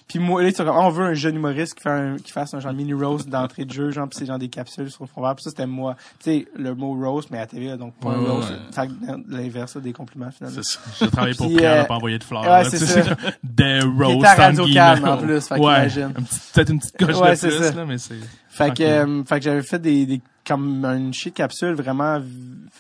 [0.08, 2.30] Puis moi, là, ils sont comme, on veut un jeune humoriste qui, fait un, qui
[2.30, 5.02] fasse un genre mini roast d'entrée de jeu, genre, pis c'est genre des capsules sur
[5.02, 5.34] le fond vert.
[5.34, 5.96] Puis ça, c'était moi.
[6.20, 8.50] Tu sais, le mot roast, mais à TV, donc pas un Ouais, roast.
[8.50, 8.56] ouais.
[8.72, 8.92] Fait que
[9.28, 10.60] l'inverse, des compliments, finalement.
[10.62, 10.80] C'est ça.
[11.00, 12.42] J'ai travaillé pour Pierre, euh, pas envoyé de fleurs.
[12.44, 13.16] ouais, c'est.
[13.42, 13.80] Des
[14.24, 16.02] à Radio Cannes, en plus, fait ouais.
[16.02, 17.72] Un Peut-être une petite coche Ouais, de plus, ça.
[17.72, 18.14] là, mais c'est...
[18.48, 22.22] Fait que, euh, fait que j'avais fait des, des, comme une shit capsule vraiment,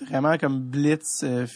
[0.08, 1.46] vraiment comme blitz, euh,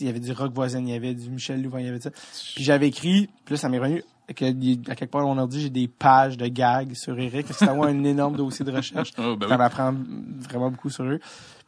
[0.00, 2.00] il y avait du rock voisin, il y avait du Michel Louvain, il y avait
[2.00, 2.10] ça.
[2.10, 4.02] Puis j'avais écrit, puis là, ça m'est revenu,
[4.34, 7.46] que à quelque part on a dit j'ai des pages de gags sur Eric.
[7.50, 9.12] C'est vraiment un énorme dossier de recherche.
[9.22, 9.52] Oh, ben oui.
[9.60, 9.94] apprends
[10.48, 11.20] vraiment beaucoup sur eux.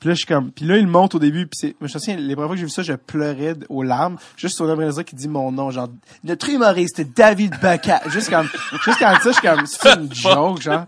[0.02, 1.88] Puis là, je suis comme, puis là, il monte au début, puis c'est, je me
[1.88, 5.02] souviens, les premières fois que j'ai vu ça, je pleurais aux larmes, juste sur le
[5.04, 5.88] qui dit mon nom, genre,
[6.24, 8.00] notre humoriste, David Bacca.
[8.08, 8.48] juste comme,
[8.84, 10.86] juste quand ça, je suis comme, c'est une joke, genre.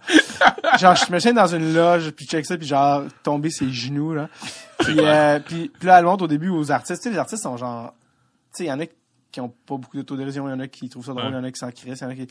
[0.80, 4.14] Genre, je me souviens dans une loge, puis check ça, puis genre, tomber ses genoux,
[4.14, 4.28] là.
[4.80, 7.00] Puis, euh, puis, puis là, elle monte au début aux artistes.
[7.00, 7.94] Tu sais, les artistes sont genre,
[8.52, 8.94] tu sais, il y en a qui
[9.40, 11.44] ont pas beaucoup d'autodérision, il y en a qui trouvent ça drôle, il y en
[11.44, 12.26] a qui s'en crissent, il y en a qui...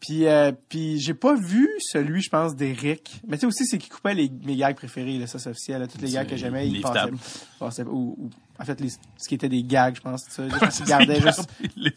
[0.00, 3.22] Puis, euh, puis j'ai pas vu celui, je pense, d'Eric.
[3.26, 5.80] Mais tu sais aussi, c'est qu'il coupait les, mes gags préférés, là, ça c'est officiel.
[5.80, 7.18] là, tous les gags que j'aimais, il passait, inévitable.
[7.58, 10.24] passait ou, ou- en fait, les, ce qui était des gags, je pense.
[10.28, 11.48] Qu'il gardait juste...
[11.76, 11.90] Les.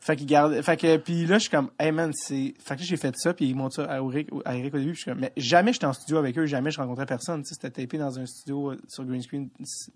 [0.00, 0.28] Fait qu'il
[0.62, 3.32] fait que, puis là, je suis comme, hey man, c'est, fait que j'ai fait ça,
[3.32, 5.32] puis ils montrent ça à Eric, à Eric au début, puis je suis comme, mais
[5.36, 8.18] jamais j'étais en studio avec eux, jamais je rencontrais personne, tu sais, c'était tapé dans
[8.18, 9.48] un studio euh, sur green screen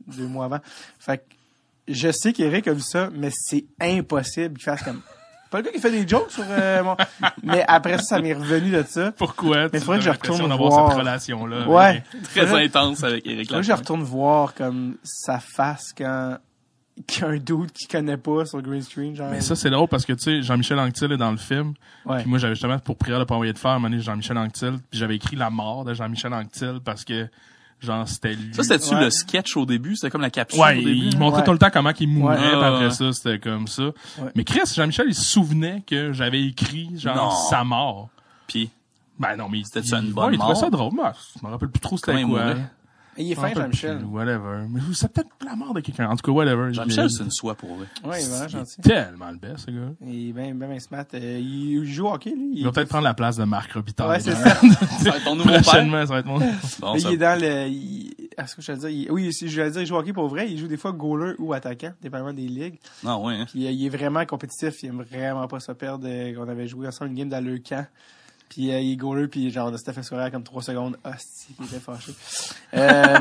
[0.07, 0.61] deux mois avant.
[1.01, 1.35] Fait que,
[1.89, 5.01] je sais qu'Eric a vu ça, mais c'est impossible qu'il fasse comme,
[5.51, 6.97] pas le gars qui fait des jokes sur euh, mon,
[7.43, 9.13] mais après ça, ça m'est revenu de ça.
[9.13, 9.65] Pourquoi?
[9.73, 10.91] Mais tu faudrait que je retourne voir.
[10.91, 11.69] cette relation-là.
[11.69, 12.03] Ouais.
[12.25, 13.79] Très Faudrait- intense avec Eric Moi, je Lapointe.
[13.81, 16.37] retourne voir comme sa face quand,
[17.07, 19.31] qu'il y a un dude qui connaît pas sur green screen, genre.
[19.31, 21.75] Mais ça, c'est drôle parce que, tu sais, Jean-Michel Anctil est dans le film.
[22.05, 22.19] ouais.
[22.23, 24.79] Puis moi, j'avais justement, pour prière de pas envoyer de faire, Jean-Michel Anctil.
[24.91, 27.29] Puis j'avais écrit la mort de Jean-Michel Anctil parce que,
[27.81, 28.53] genre, c'était lui.
[28.55, 29.05] Ça, c'était-tu Ouais.
[29.05, 29.97] le sketch au début?
[29.97, 30.91] C'était comme la capsule Ouais, au début?
[31.13, 31.45] il montrait Ouais.
[31.47, 33.91] tout le temps comment il mourait, puis après ça, c'était comme ça.
[34.35, 37.31] Mais Chris, Jean-Michel, il se souvenait que j'avais écrit, genre, Non.
[37.51, 38.09] sa mort.
[38.47, 38.71] Puis,
[39.21, 40.61] Ben non, mais C'était-tu il- une bonne ouais, il trouvait mort?
[40.63, 40.93] ça drôle.
[40.95, 42.23] Moi, je me rappelle plus trop c'était quoi.
[42.25, 42.57] mourait?
[43.19, 44.05] Il est fin, Jean-Michel.
[44.05, 44.67] Whatever.
[44.71, 46.09] Mais c'est peut-être la mort de quelqu'un.
[46.09, 46.73] En tout cas, whatever.
[46.73, 47.87] Jean-Michel, c'est une soie pour vrai.
[48.05, 48.81] Ouais, il est vraiment gentil.
[48.81, 49.93] tellement le best, ce gars.
[50.07, 51.05] Il est bien, bien, bien smart.
[51.15, 52.53] Euh, il joue au hockey, lui.
[52.55, 54.09] Il va peut-être prendre la place de Marc Robitaille.
[54.09, 54.55] Ouais, c'est dans- ça.
[54.99, 55.63] Ça va être ton nouveau père.
[55.63, 56.39] Prochainement, ça va être mon...
[56.39, 59.33] Bon, Mais ça- il est dans le, il, est-ce que je vais dire, il- oui,
[59.33, 61.35] si je vais dire, il joue au hockey pour vrai, il joue des fois goaler
[61.39, 62.79] ou attaquant, dépendamment des ligues.
[63.03, 63.47] Non, ouais, hein.
[63.49, 66.07] Puis euh, il est vraiment compétitif, il aime vraiment pas se perdre.
[66.09, 67.85] Euh, On avait joué ensemble une game dans le camp.
[68.49, 70.97] Puis euh, il est goaler, puis genre, c'était fait sourire comme trois secondes.
[71.05, 72.13] Hostie, il était fâché.
[72.75, 73.19] Euh,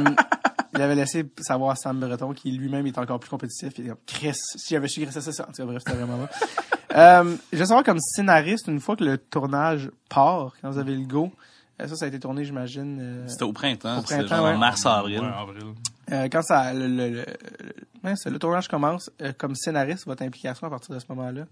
[0.75, 3.71] il avait laissé savoir à Sam Breton qui lui-même est encore plus compétitif.
[3.77, 5.43] Il était comme, Chris, si j'avais su Chris, ça, ça.
[5.43, 6.27] En tout cas, bref, c'était vraiment bon.
[6.97, 10.93] euh, je veux savoir, comme scénariste, une fois que le tournage part, quand vous avez
[10.95, 11.31] le go,
[11.81, 12.97] euh, ça, ça a été tourné, j'imagine.
[13.01, 13.99] euh, C'était au printemps.
[13.99, 14.57] Au printemps, genre ouais.
[14.57, 15.21] mars-avril.
[15.21, 15.63] Ouais, avril.
[16.11, 17.09] Euh, quand ça, le, le,
[18.03, 21.43] le, c'est- le tournage commence, euh, comme scénariste, votre implication à partir de ce moment-là?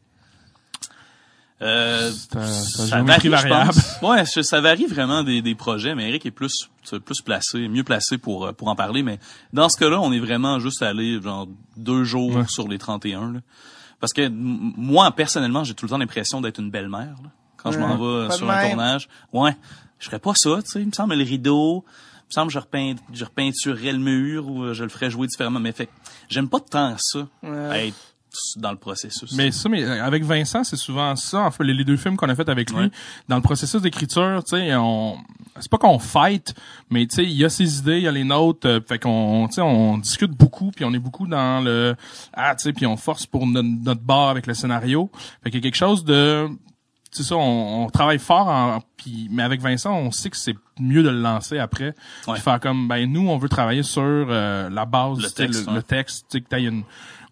[1.61, 3.73] Euh, C'est un- c'est un ça varie, je variable.
[3.73, 3.95] pense.
[4.01, 6.69] Ouais, ça ça varie vraiment des, des projets, mais Eric est plus
[7.05, 9.03] plus placé, mieux placé pour euh, pour en parler.
[9.03, 9.19] Mais
[9.53, 11.47] dans ce cas-là, on est vraiment juste allé genre
[11.77, 12.47] deux jours Ouais.
[12.47, 13.31] sur les 31.
[13.31, 13.39] Là.
[14.01, 17.79] Parce que moi, personnellement, j'ai tout le temps l'impression d'être une belle-mère là, quand je
[17.79, 18.67] m'en vais sur un même.
[18.71, 19.07] tournage.
[19.31, 19.55] Ouais,
[19.99, 20.81] je ferais pas ça, tu sais.
[20.81, 24.49] Il me semble le rideau, il me semble que je, repeint, je repeinturerais le mur
[24.49, 25.61] ou euh, je le ferais jouer différemment.
[25.61, 25.87] Mais fait,
[26.27, 27.87] j'aime pas tant ça, Ouais.
[27.87, 27.95] être
[28.57, 29.31] dans le processus.
[29.35, 31.39] Mais ça, mais euh, avec Vincent, c'est souvent ça.
[31.41, 32.91] En fait, les, deux films qu'on a fait avec lui, Ouais.
[33.27, 35.17] dans le processus d'écriture, tu sais, on,
[35.59, 36.53] c'est pas qu'on fight,
[36.89, 38.99] mais tu sais, il y a ses idées, il y a les nôtres, euh, fait
[38.99, 41.95] qu'on, tu sais, on discute beaucoup, puis on est beaucoup dans le,
[42.33, 45.09] ah, tu sais, puis on force pour notre, notre bar avec le scénario.
[45.43, 46.47] Fait qu'il y a quelque chose de,
[47.11, 50.55] c'est ça, on, on travaille fort, en, puis, mais avec Vincent, on sait que c'est
[50.79, 51.93] mieux de le lancer après,
[52.27, 52.33] Ouais.
[52.33, 55.69] puis faire comme, ben nous, on veut travailler sur euh, la base, Le texte, le,
[55.69, 55.75] ouais.
[55.75, 56.83] le texte, tu sais, que t'aies une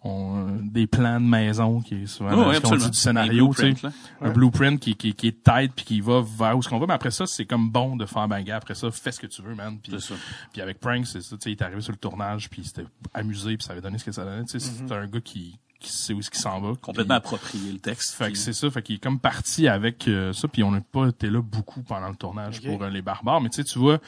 [0.04, 2.88] on, des plans de maison qui est souvent ce qu'on dit absolument.
[2.90, 3.88] du scénario, Un tu sais,
[4.20, 6.86] un blueprint qui, qui, qui est tight puis qui va vers où ce qu'on va.
[6.86, 8.52] Mais après ça, c'est comme bon de faire banger.
[8.52, 9.78] Après ça, fais ce que tu veux, man.
[9.82, 12.84] Puis, avec Prank, c'est ça, tu sais, il est arrivé sur le tournage puis c'était
[13.14, 14.44] amusé puis ça avait donné ce que ça donnait.
[14.44, 14.88] Tu sais, Mm-hmm.
[14.88, 16.74] c'est un gars qui, qui sait où est-ce qu'il s'en va.
[16.80, 18.14] Complètement Puis- approprié le texte.
[18.14, 20.80] fait que c'est ça, fait qu'il est comme parti avec euh, ça, puis on n'a
[20.80, 23.40] pas été là beaucoup pendant le tournage pour euh, les barbares.
[23.40, 23.98] Mais tu sais, tu vois,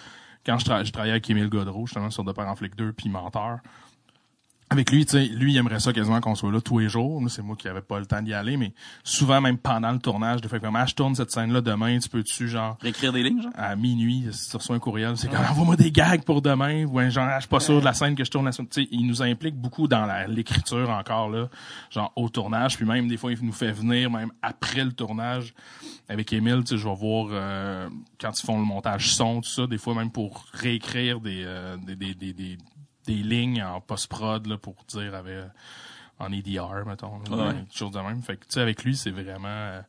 [0.45, 2.93] quand je, tra- je travaillais avec Émile Godreau, justement, sur De Père en Flic 2,
[2.93, 3.59] puis Menteur,
[4.69, 7.23] avec lui, tu sais, lui, il aimerait ça quasiment qu'on soit là tous les jours.
[7.29, 8.73] C'est moi qui avais pas le temps d'y aller, mais
[9.05, 12.09] souvent, même pendant le tournage, de fait comme, ah, je tourne cette scène-là demain, tu
[12.09, 13.53] peux-tu, genre, Réécrire des lignes, genre?
[13.55, 16.99] à minuit, si tu reçois un courriel, c'est comme, envoie-moi des gags pour demain, ou
[16.99, 18.69] un genre, ah, je suis pas sûr de la scène que je tourne la semaine.
[18.69, 21.49] Tu sais, il nous implique beaucoup dans l'écriture encore, là,
[21.91, 25.55] genre, au tournage, puis même, des fois, il nous fait venir, même après le tournage,
[26.09, 27.89] avec Émile, tu sais, je vais voir, euh,
[28.21, 31.77] quand ils font le montage son, tout ça, des fois, même pour réécrire des, euh,
[31.77, 32.59] des, des, des, des,
[33.07, 35.47] des lignes en post-prod, là, pour dire, avec, euh,
[36.19, 37.55] en EDR, mettons, là, Ouais.
[37.55, 38.23] quelque chose de même.
[38.23, 39.81] Fait que, tu sais, avec lui, c'est vraiment, euh,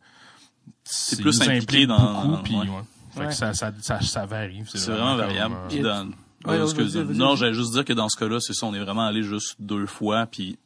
[0.83, 2.61] c'est plus impliqué dans- beaucoup, puis, ouais.
[2.69, 2.81] ouais.
[3.11, 3.27] Fait Ouais.
[3.27, 4.63] que ça, ça, ça, ça varie.
[4.67, 5.55] C'est vraiment comme, variable.
[5.55, 6.07] euh, Puis dans-
[6.45, 9.05] Ouais, euh, non, j'allais juste dire que dans ce cas-là, c'est ça, on est vraiment
[9.07, 10.57] allé juste deux fois, puis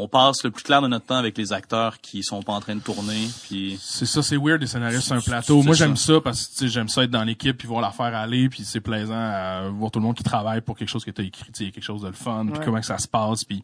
[0.00, 2.60] on passe le plus clair de notre temps avec les acteurs qui sont pas en
[2.60, 5.62] train de tourner, puis C'est ça, c'est weird, les scénaristes sur un plateau.
[5.62, 7.90] Moi, j'aime ça parce que tu sais, j'aime ça être dans l'équipe puis voir la
[7.90, 11.04] faire aller puis c'est plaisant à voir tout le monde qui travaille pour quelque chose
[11.04, 12.64] que tu as écrit, tu sais, quelque chose de le fun, puis Ouais.
[12.64, 13.62] comment que ça se passe puis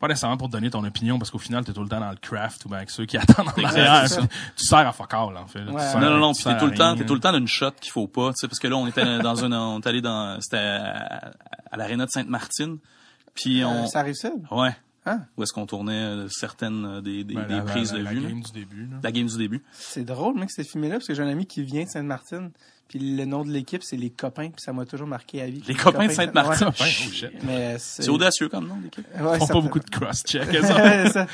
[0.00, 2.16] pas nécessairement pour donner ton opinion, parce qu'au final, t'es tout le temps dans le
[2.16, 4.04] craft ou bien avec ceux qui attendent en arrière.
[4.08, 5.60] puis Tu sers à fuck all, en fait.
[5.62, 5.78] Ouais.
[5.78, 7.46] sers- Non, non, non, tu puis t'es tout le temps, t'es tout le temps d'une
[7.46, 9.86] shot qu'il faut pas, tu sais, parce que là, on était dans une, on est
[9.86, 11.32] allé dans, c'était à,
[11.70, 12.78] à l'aréna de Sainte-Martine,
[13.34, 14.30] puis on, Euh, Ça arrive ça?
[14.50, 14.74] ouais,
[15.06, 17.98] Ah, où est-ce qu'on tournait euh, certaines euh, des, des, Ben, des la- prises la-
[18.00, 18.28] de la vue, là?
[18.28, 18.96] game du début, là.
[19.02, 19.62] la game du début.
[19.72, 22.50] c'est drôle, mec, c'était filmé là, parce que j'ai un ami qui vient de Sainte-Martine,
[22.90, 25.62] puis le nom de l'équipe, c'est les copains, puis ça m'a toujours marqué à vie.
[25.68, 26.12] Les copains de.
[26.12, 26.18] Ouais.
[26.18, 28.02] Ouais, oh c'est...
[28.02, 29.06] C'est audacieux comme nom, l'équipe.
[29.16, 30.74] Ouais, Ils font pas beaucoup de cross-check, ça.
[30.74, 31.26] Ouais, ça.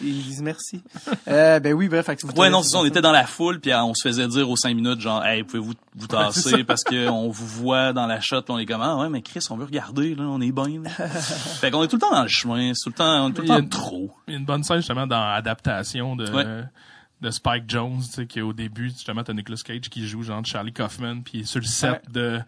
[0.00, 0.82] Ils disent merci.
[1.28, 2.06] Euh, ben oui, bref.
[2.06, 3.92] fait que vous Ouais, non, c'est ça, on était dans la foule, puis euh, on
[3.92, 7.46] se faisait dire aux cinq minutes, genre, hey, pouvez-vous vous tasser parce que on vous
[7.46, 10.24] voit dans la shot, on est comme, ah ouais, mais Chris, on veut regarder, là,
[10.24, 10.88] on est bien, là.
[11.08, 13.32] fait qu'on est tout le temps dans le chemin, c'est tout le temps, on est
[13.34, 14.10] tout le Il y a temps une- trop.
[14.26, 16.44] Il y a une bonne scène justement dans Adaptation de Ouais.
[17.20, 20.44] De Spike Jones, tu sais, qui au début, justement, t'as Nicolas Cage qui joue genre
[20.44, 22.12] Charlie Kaufman, puis il est sur le set Ouais.
[22.12, 22.40] de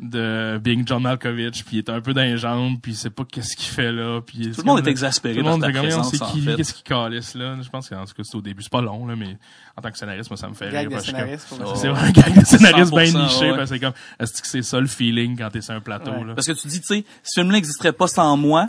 [0.00, 3.10] de Being John Malkovich, puis il est un peu dans les jambes, puis il sait
[3.10, 5.70] pas qu'est-ce qu'il fait là, puis Tout le monde est exaspéré Tout le par monde
[5.72, 6.56] présence, c'est en qui, fait.
[6.56, 7.56] qu'est-ce qu'il calisse là.
[7.62, 9.36] Je pense qu'en tout cas c'est au début, c'est pas long là, mais
[9.76, 10.88] en tant que scénariste, moi ça me fait rire.
[11.00, 13.56] C'est vraiment un gag de scénariste bien 100%, niché, ouais.
[13.56, 16.10] parce que c'est comme, est-ce que c'est ça le feeling quand t'es sur un plateau
[16.10, 16.24] Ouais.
[16.24, 16.34] là?
[16.34, 18.66] Parce que tu dis, tu sais, ce film-là n'existerait pas sans moi,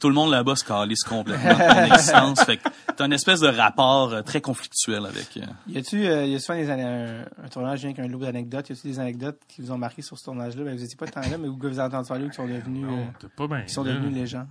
[0.00, 2.40] tout le monde là-bas se calisse complètement de ton existence.
[2.42, 5.36] Fait que t'as une espèce de rapport euh, très conflictuel avec...
[5.36, 8.18] euh, Y a-tu, euh, y a souvent des, an- un, un tournage avec un lot
[8.18, 8.68] d'anecdotes?
[8.70, 10.64] Y a-tu des anecdotes qui vous ont marqué sur ce tournage-là?
[10.64, 12.46] Ben, vous étiez pas tant là, mais où vous avez entendu parler ou qui sont
[12.46, 13.62] devenus, euh, Non, t'es pas bien.
[13.62, 13.92] qui sont là.
[13.92, 14.46] devenus légendes?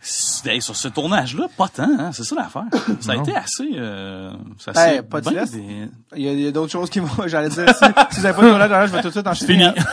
[0.00, 2.64] c'est- hey, sur ce tournage-là, pas tant, hein, c'est ça l'affaire.
[3.00, 3.22] Ça a Non.
[3.22, 3.68] été assez...
[3.76, 6.90] Euh, ça Ben, s'est pas de bien des- Il y a, y a d'autres choses
[6.90, 9.08] qui vont, j'allais dire, si, si vous avez pas de tournage, alors je vais tout
[9.08, 9.52] de suite enchaîner.
[9.54, 9.84] Fini.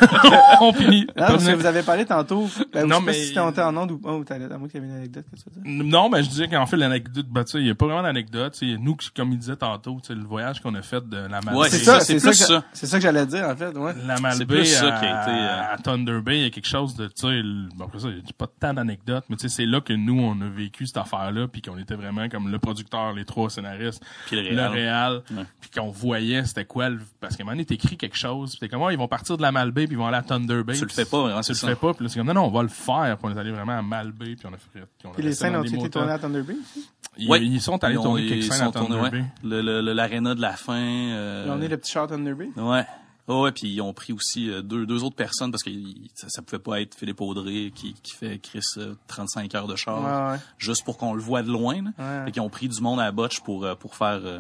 [0.62, 1.02] On finit.
[1.18, 3.40] Non, parce que vous avez parlé tantôt, ben, Non, je sais pas mais- si c'était
[3.40, 5.44] en temps en onde ou pas, ou t'allais- à moins qu'il une anecdote que tu
[5.56, 5.84] veux dire.
[5.86, 8.04] Non, mais je disais qu'en fait, l'anecdote, ben, tu sais, il y a pas vraiment
[8.04, 8.54] d'anecdote.
[8.58, 11.18] tu sais, Nous, comme il disait tantôt, tu sais, le voyage qu'on a fait de
[11.18, 11.56] la Malbaie.
[11.56, 12.64] Ouais, C'est ça, c'est ça, plus que- ça.
[12.74, 13.94] c'est ça que j'allais dire, en fait, ouais.
[14.06, 16.50] la Malbaie plus ça à, qui a été, euh, à Thunder Bay, il y a
[16.50, 17.42] quelque chose de, tu sais,
[17.76, 19.94] bon, après ça, il y a pas tant d'anecdotes, mais tu sais, c'est là que
[19.94, 23.50] nous, on a vécu cette affaire-là, puis qu'on était vraiment comme le producteur, les trois
[23.50, 24.72] scénaristes, Puis le le réal.
[24.72, 25.44] réal, Ouais.
[25.60, 28.60] puis qu'on voyait c'était quoi, le- parce qu'à un moment donné, t'écris quelque chose, puis
[28.60, 30.64] t'es comme, oh, ils vont partir de la Malbaie, puis ils vont aller à Thunder
[30.64, 30.74] Bay.
[30.74, 32.28] Tu le puis fais pas, vraiment, Tu c'est le fais pas, puis là, c'est comme,
[32.28, 34.54] non, non, on va le faire, puis on est allé vraiment à Malbaie, puis on
[34.54, 36.54] a fait, a Puis les scènes ont été tournées à Thunder Bay?
[36.54, 36.88] aussi?
[37.18, 37.44] Ils, Ouais.
[37.44, 39.10] ils sont allés Ils ont- tourner ils quelques scènes à Thunder tournés, ouais.
[39.12, 39.26] Bay.
[39.44, 40.76] Le, le, le- l'aréna de la fin.
[40.80, 42.50] euh, Là, on est le petit char Thunder Bay.
[42.56, 42.86] Ouais.
[43.28, 45.70] Oh, ouais, puis ils ont pris aussi euh, deux, deux autres personnes parce que
[46.16, 49.76] ça, ça pouvait pas être Philippe Audrey qui, qui fait Chris euh, 35 heures de
[49.76, 50.40] char Ouais, ouais.
[50.58, 51.76] juste pour qu'on le voit de loin.
[51.84, 51.92] Là.
[52.00, 52.26] Ouais.
[52.26, 54.40] Fait qu'ils ont pris du monde à la botche pour euh, pour faire euh,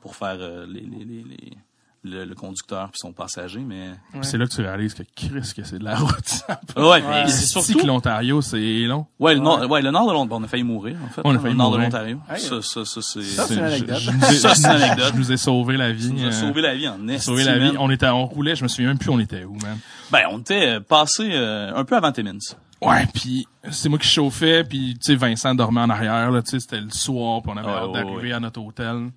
[0.00, 1.58] pour faire euh, les, les, les, les-
[2.04, 4.20] le, le conducteur puis son passager mais Ouais.
[4.22, 6.42] C'est là que tu réalises que Chris, que c'est de la route.
[6.76, 7.28] Ah ouais, mais Ouais.
[7.28, 9.06] c'est Surtout que l'Ontario, c'est long.
[9.18, 11.30] ouais le nord ouais le nord de l'Ontario on a failli mourir en fait On
[11.36, 12.40] a le nord de l'Ontario Hey.
[12.40, 13.98] ça ça ça c'est Ça, c'est une je- anecdote.
[13.98, 15.10] Je, nous ai- Ça, c'est une anecdote.
[15.14, 16.12] je nous ai sauvé la vie.
[16.12, 17.72] nous a euh, sauvé la vie en est sauvé la vie.
[17.78, 19.78] On était, on roulait, je me souviens même plus on était où, man.
[20.10, 22.38] ben on était euh, passé euh, un peu avant Timmins
[22.82, 26.50] Ouais, puis c'est moi qui chauffais, puis tu sais Vincent dormait en arrière là, tu
[26.50, 28.32] sais c'était le soir, puis on avait Ouais, hâte d'arriver ouais.
[28.34, 29.10] à notre hôtel.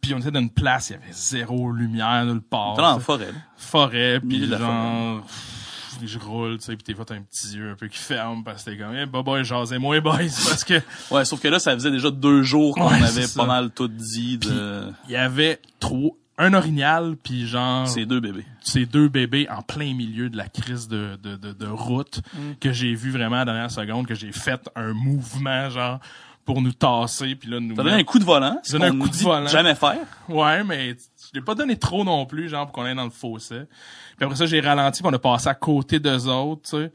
[0.00, 2.74] Puis on était dans une place, il y avait zéro lumière nulle part.
[2.74, 3.38] dans la forêt là.
[3.56, 7.70] forêt, puis genre pff, je roule, tu sais, puis des fois t'as un petit yeux
[7.70, 10.18] un peu qui ferme parce que t'es comme, eh, bah, boy, jasez-moi, boys,
[10.48, 10.80] parce que
[11.10, 13.88] Ouais, sauf que là, ça faisait déjà deux jours qu'on Ouais, avait pas mal tout
[13.88, 18.44] dit de il y avait trop, un orignal, puis genre, ces deux bébés.
[18.60, 22.20] ces deux bébés en plein milieu de la crise de, de, de, de route
[22.60, 25.98] que j'ai vu vraiment à la dernière seconde, que j'ai fait un mouvement, genre,
[26.46, 28.98] pour nous tasser, puis là, nous T'as donné un coup de volant, ce Donné un
[28.98, 29.48] coup de volant.
[29.48, 29.98] jamais faire.
[30.28, 33.10] Ouais, mais je l'ai pas donné trop non plus, genre, pour qu'on aille dans le
[33.10, 33.62] fossé.
[34.16, 36.92] Puis après ça, j'ai ralenti, puis on a passé à côté d'eux autres, tu sais.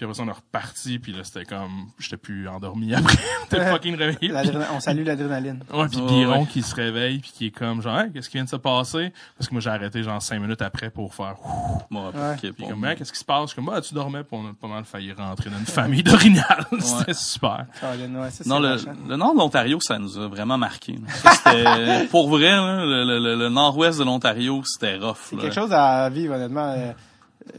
[0.00, 1.88] Puis après ça, on est reparti, puis là, c'était comme...
[1.98, 3.18] J'étais plus endormi après.
[3.50, 4.32] J'étais fucking réveillé.
[4.72, 5.62] On salue l'adrénaline.
[5.70, 6.46] Ouais, puis Ouais, Biron ouais.
[6.46, 9.12] qui se réveille, puis qui est comme, genre, Hey, qu'est-ce qui vient de se passer?
[9.36, 11.34] Parce que moi, j'ai arrêté, genre, cinq minutes après pour faire...
[11.44, 11.82] Ouh.
[11.90, 12.36] Bon, Ouais.
[12.40, 12.68] Puis bon.
[12.70, 13.42] comme, qu'est-ce qui se passe?
[13.42, 15.66] Je suis comme, bah, tu dormais, puis on a pas mal failli rentrer dans une
[15.66, 16.64] famille d'orignal.
[16.78, 17.66] C'était super.
[17.78, 17.92] Ça,
[18.30, 18.76] c'est Non, le,
[19.06, 20.98] le nord de l'Ontario, ça nous a vraiment marqué.
[21.08, 25.16] Ça, C'était, pour vrai, là, le, le- le- nord-ouest de l'Ontario, c'était rough.
[25.24, 25.42] C'est là.
[25.42, 26.72] quelque chose à vivre, honnêtement.
[26.74, 26.92] euh,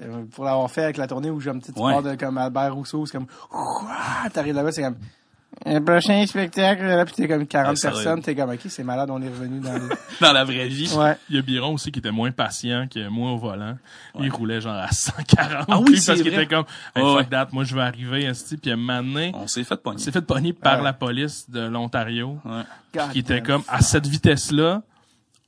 [0.02, 2.02] euh, pour l'avoir fait avec la tournée où j'aime petit tu Ouais.
[2.02, 3.28] de comme Albert Rousseau, c'est comme
[4.34, 4.98] t'arrives là-bas, c'est comme
[5.66, 8.84] un prochain spectacle, là, puis t'es comme 40 Ouais, ça personnes, t'es comme ok, c'est
[8.86, 9.80] malade, on est revenu dans les...
[10.22, 10.90] Dans la vraie vie.
[10.96, 11.18] Ouais.
[11.30, 13.78] Il y a Biron aussi qui était moins patient, que moi au volant.
[14.20, 15.66] Il roulait genre à 140.
[15.68, 16.64] Ah oui, parce qu'il était comme,
[16.96, 17.26] hey, Ouais, fuck ouais.
[17.26, 18.56] that, moi je vais arriver, esti.
[18.58, 20.00] Puis à un moment donné, On s'est fait pogner.
[20.00, 20.84] s'est fait pogner par Ouais.
[20.86, 22.40] la police de l'Ontario,
[23.12, 24.82] qui était comme, à cette vitesse-là,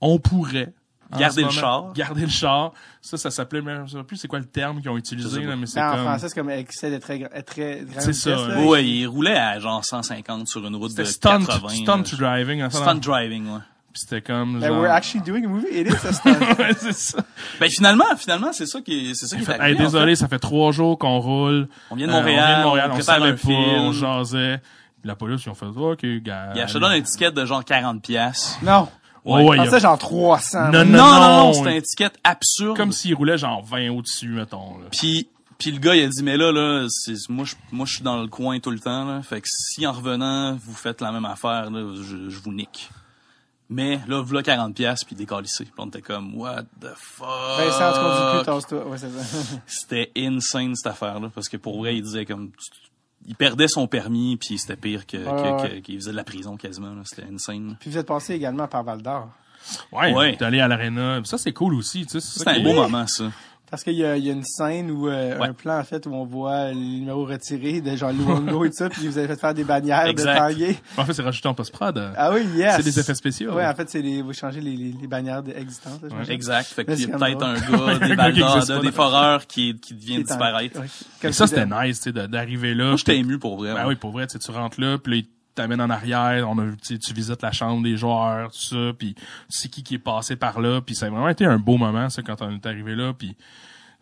[0.02, 0.74] on pourrait.
[1.14, 1.94] En Garder le char.
[1.94, 2.72] Garder le char.
[3.02, 5.56] Ça, ça s'appelait, mais je sais plus c'est quoi le terme qu'ils ont utilisé, là,
[5.56, 6.04] mais c'est Ben, en comme...
[6.06, 8.66] français, c'est comme excès de très, très grande C'est ça, vitesse.
[8.66, 11.70] Ouais, il roulait à genre 150 sur une route de stunt, 80.
[11.70, 12.04] stunt là.
[12.38, 12.64] driving.
[12.64, 13.60] en fait, Stunt driving, ouais.
[13.92, 14.80] Puis c'était comme Ben, genre...
[14.82, 15.68] we're actually doing a movie.
[15.70, 16.32] It is a stunt.
[16.60, 17.20] ouais, c'est ça.
[17.60, 19.76] Ben finalement, finalement, c'est ça qui est, c'est ça qui est Fait, arrivé.
[19.78, 21.68] hey, en désolé, ça fait trois jours qu'on roule.
[21.92, 23.38] On vient de Euh, Montréal, on vient de Montréal, on on, prépare savait un pas,
[23.38, 23.60] film.
[23.82, 24.62] on jasait.
[25.02, 26.54] Puis la police, ils ont fait, OK, gars.
[26.56, 26.62] fait.
[26.62, 28.58] Il je te donne un ticket de genre 40 pièces.
[28.64, 28.88] non.
[29.26, 30.72] Ouais, ouais, Je il y a- pensais genre 300.
[30.72, 30.84] Non.
[30.84, 32.76] Non, non, non, non, c'était un ticket absurde.
[32.78, 34.78] Comme s'il roulait genre 20 au-dessus, mettons.
[34.80, 34.86] Là.
[34.92, 37.94] Puis, puis le gars, il a dit, mais là, là, c'est, moi, je, moi, je
[37.96, 39.22] suis dans le coin tout le temps, là.
[39.22, 42.90] Fait que si en revenant, vous faites la même affaire, là, je, je vous nique.
[43.70, 45.64] Mais là, voilà 40 pièces puis décalissé.
[45.64, 47.28] Puis on était comme, what the fuck?
[47.58, 48.88] Vincent, tu conduis plus, tasse-toi.
[48.88, 49.58] Ouais, c'est ça.
[49.66, 51.32] C'était insane, cette affaire-là.
[51.34, 52.52] Parce que pour vrai, il disait comme,
[53.28, 55.70] il perdait son permis puis c'était pire que, que- ouais.
[55.70, 57.02] que- qu'il faisait de la prison quasiment, là.
[57.06, 57.78] C'était insane.
[57.80, 59.30] Puis vous êtes passé également par Val d'Or.
[59.94, 60.36] Ouais, Ouais.
[60.36, 61.22] t'es allé à l'aréna.
[61.24, 62.22] Ça, c'est cool aussi, tu sais.
[62.22, 63.32] c'est un beau moment, ça.
[63.74, 65.48] Parce qu'il y a, il y a une scène où, euh, Ouais.
[65.48, 68.76] un plan, en fait, où on voit les numéros retirés de genre Luongo et tout
[68.76, 70.32] ça, puis vous avez fait faire des bannières Exact.
[70.32, 70.76] de Tanguay.
[70.96, 72.12] En fait, c'est rajouté en post-prod.
[72.16, 72.76] Ah oui, yes.
[72.76, 73.52] C'est des effets spéciaux.
[73.56, 76.32] Ouais, en fait, c'est les, vous changez les, les, les bannières existantes, j'imagine.
[76.34, 76.66] Exact.
[76.68, 80.06] Fait qu'il y c'est a peut-être un gars, des pas des foreurs qui, qui Qui
[80.06, 80.80] viennent est en- disparaître.
[80.80, 81.30] ouais.
[81.30, 82.90] Et ça, c'était de- nice, tu sais, d'arriver là.
[82.90, 83.74] Moi, j'étais ému pour vrai.
[83.74, 83.90] Ben ouais.
[83.90, 87.14] oui, pour vrai, tu sais, tu rentres là, puis t'amènent en arrière, on a, tu
[87.14, 89.16] visites la chambre des joueurs, tout ça, puis
[89.50, 92.10] c'est qui qui est passé par là, puis ça a vraiment été un beau moment,
[92.10, 93.36] ça, quand on est arrivé là, puis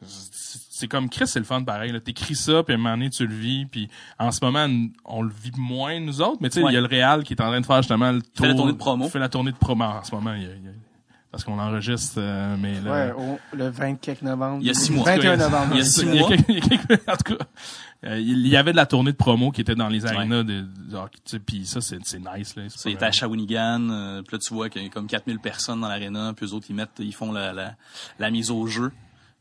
[0.03, 1.93] c'est comme Chris, c'est le fun pareil.
[2.01, 3.87] T'écris ça, puis à un moment donné, tu le vis, puis
[4.17, 4.67] en ce moment,
[5.05, 6.73] on le vit moins, nous autres, mais tu sais, il Ouais.
[6.73, 8.45] y a le Real qui est en train de faire justement le tour.
[8.45, 9.07] fait la tournée de promo.
[9.09, 10.71] fait la tournée de promo en ce moment, il y a- il y a-
[11.32, 12.91] parce qu'on enregistre, euh, mais là...
[12.91, 14.57] Ouais, au- le 24 novembre.
[14.61, 15.05] Il y a six mois.
[15.05, 15.67] 21 novembre.
[15.71, 16.29] Il y a C'est six ça, il y a mois.
[16.29, 17.45] quelques- il y a quelques- en tout cas,
[18.05, 20.61] euh, il y avait de la tournée de promo qui était dans les arénas de,
[20.89, 22.63] de hockey, tu sais, puis ça c'est c'est nice là.
[22.84, 25.82] Pas était à Shawinigan, euh, puis là, tu vois qu'il y a comme 4000 personnes
[25.82, 27.75] dans l'aréna, puis eux autres, ils mettent, ils font la, la,
[28.19, 28.91] la mise au jeu.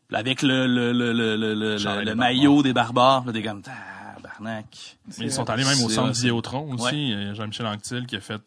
[0.09, 3.43] Puis avec le, le, le, le, le, le, le des maillot des barbares, là, t'es
[3.43, 4.97] comme, tabarnak.
[5.19, 7.11] Mais ils sont allés même au C'est- centre c'est- Vidéotron aussi.
[7.11, 8.41] Il y a Jean-Michel Anctil qui a fait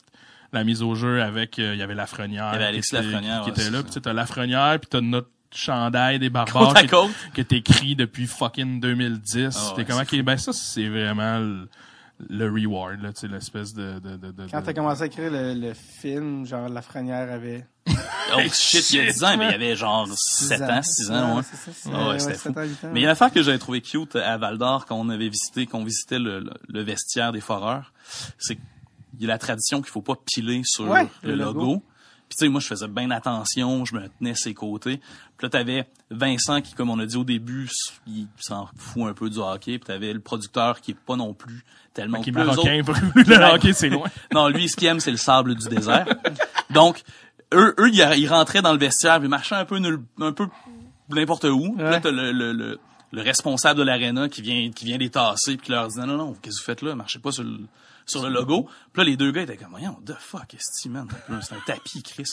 [0.53, 2.49] la mise au jeu avec, euh, il y avait Lafrenière.
[2.51, 3.83] Il y avait Alexis qui était- Lafrenière, qui, ouais, était là.
[3.83, 7.11] Puis tu t'as Lafrenière, puis t'as notre chandail des barbares Côte côte.
[7.35, 9.55] qui est écrit depuis fucking 2010.
[9.55, 11.67] Ah ouais, T'es comment ben ça c'est vraiment le,
[12.29, 15.29] le reward là, tu sais l'espèce de de de, de Quand t'as commencé à écrire
[15.31, 17.67] le, le film, genre, La Frenière avait
[18.35, 21.11] Oh shit, il y a 10 ans, mais il y avait genre 7 ans, 6
[21.11, 21.43] ans, ouais.
[21.43, 22.49] c'est ça, c'est- Ah ouais, c'était fou.
[22.49, 24.57] ans, huit ans, Mais il y a une affaire que j'avais trouvé cute à Val
[24.57, 27.93] d'Or quand on avait visité, qu'on visitait le, le, le vestiaire des foreurs.
[28.39, 28.57] C'est
[29.17, 31.59] qu'il y a la tradition qu'il faut pas piler sur Ouais, le, le logo.
[31.59, 31.83] logo.
[32.29, 34.97] Puis tu sais, moi je faisais bien attention, je me tenais à ses côtés.
[35.37, 37.69] Puis là t'avais Vincent qui, comme on a dit au début,
[38.07, 39.77] il s'en fout un peu du hockey.
[39.77, 42.81] Puis t'avais le producteur qui est pas non plus tellement qui marocain,
[43.15, 44.07] le hockey c'est loin.
[44.33, 46.07] non, lui, ce qu'il aime, c'est le sable du désert.
[46.71, 47.03] Donc,
[47.53, 50.47] eux, eux, ils, rentraient dans le vestiaire, puis ils marchaient un peu nul- un peu
[51.09, 51.73] n'importe où.
[51.73, 52.01] Puis là, Ouais.
[52.01, 52.79] t'as le, le, le,
[53.11, 56.07] le responsable de l'aréna qui vient, qui vient les tasser, puis qui leur dit non,
[56.07, 56.95] non, non, qu'est-ce que vous faites là?
[56.95, 57.59] Marchez pas sur le,
[58.05, 58.67] sur le logo.
[58.91, 61.07] Puis là, les deux gars étaient comme, voyons, the fuck, que man?
[61.29, 62.31] Là, C'est un tapis, Chris.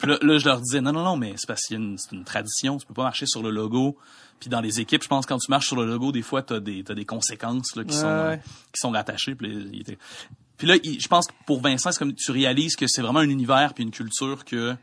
[0.00, 2.24] Puis là, là, je leur disais, non, non, non, mais c'est parce une, c'est une
[2.24, 3.96] tradition, tu peux pas marcher sur le logo.
[4.40, 6.60] Puis dans les équipes, je pense, quand tu marches sur le logo, des fois, t'as
[6.60, 8.36] des, t'as des conséquences, là, qui Ouais, sont, euh,
[8.72, 9.34] qui sont rattachées.
[9.34, 9.98] Puis, là, il était-
[10.58, 13.20] puis là, il- je pense que pour Vincent, c'est comme tu réalises que c'est vraiment
[13.20, 14.74] un univers puis une culture que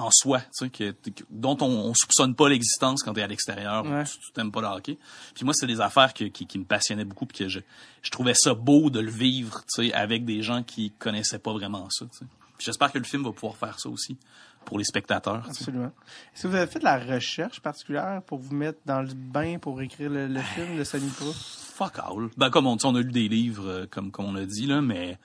[0.00, 3.26] en soi, tu sais, que, que- dont on, on soupçonne pas l'existence quand t'es à
[3.26, 4.04] l'extérieur, Ouais.
[4.04, 4.98] tu tu t'aimes pas le hockey.
[5.34, 7.60] Puis moi, c'est des affaires que- qui, qui me passionnaient beaucoup puis que je,
[8.02, 11.52] je trouvais ça beau de le vivre, tu sais, avec des gens qui connaissaient pas
[11.52, 12.24] vraiment ça, tu sais.
[12.58, 14.18] J'espère que le film va pouvoir faire ça aussi
[14.66, 15.42] pour les spectateurs.
[15.44, 15.48] tu.
[15.50, 15.92] Absolument.
[16.34, 19.58] Est-ce que vous avez fait de la recherche particulière pour vous mettre dans le bain
[19.58, 20.84] pour écrire le, le film de
[21.14, 21.32] Pro?
[21.32, 22.28] Fuck all.
[22.36, 24.66] Ben comme on dit, on a lu des livres, euh, comme, comme on a dit
[24.66, 25.18] là, mais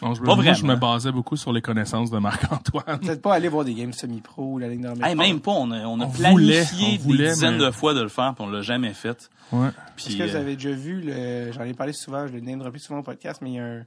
[0.00, 0.74] Non, je, me- Pas moi, je vraiment.
[0.74, 2.98] me basais beaucoup sur les connaissances de Marc-Antoine.
[3.02, 5.08] Vous n'êtes pas allé voir des games semi-pro ou la Ligue normale?
[5.10, 5.50] hey, même pas.
[5.52, 8.02] On a, on a On planifié voulait, on des voulait, dizaines mais- de fois de
[8.02, 9.28] le faire, puis on l'a jamais fait.
[9.52, 9.68] Ouais.
[9.96, 12.40] Puis, Est-ce que vous euh, avez déjà vu le, j'en ai parlé souvent, je l'ai
[12.40, 13.84] name droppé souvent au podcast, mais il y a un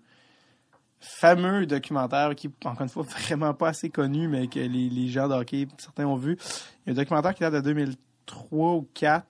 [0.99, 5.27] fameux documentaire qui, encore une fois, vraiment pas assez connu, mais que les, les gens
[5.27, 6.37] de hockey, certains ont vu.
[6.85, 9.25] Il y a un documentaire qui date de 2003 ou 2004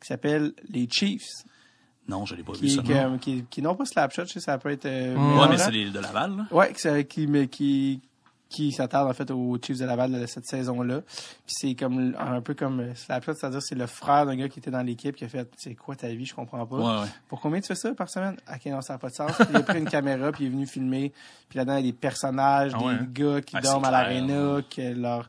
[0.00, 1.22] qui s'appelle Les Chiefs,
[2.08, 2.82] non, je l'ai pas vu qui, ça.
[2.82, 4.86] est, que- qui, qui non pas Slapshot, je sais, ça peut être...
[4.86, 6.46] euh, Ouais, mais c'est les de Laval, là.
[6.50, 8.00] Ouais, qui, qui, mais qui,
[8.48, 11.00] qui s'attarde en fait aux Chiefs de Laval de cette saison-là.
[11.00, 14.60] Puis c'est comme un peu comme euh, Slapshot, c'est-à-dire c'est le frère d'un gars qui
[14.60, 16.76] était dans l'équipe qui a fait c'est quoi ta vie, je comprends pas.
[16.76, 17.08] Ouais, ouais.
[17.28, 18.36] Pour combien tu fais ça par semaine?
[18.48, 19.32] Ok, non, ça n'a pas de sens.
[19.36, 21.12] Puis il a pris une caméra, puis il est venu filmer.
[21.48, 23.90] Puis là-dedans, il y a des personnages, Ah des ouais, gars qui Ah, dorment à
[23.90, 25.28] l'aréna, que leur...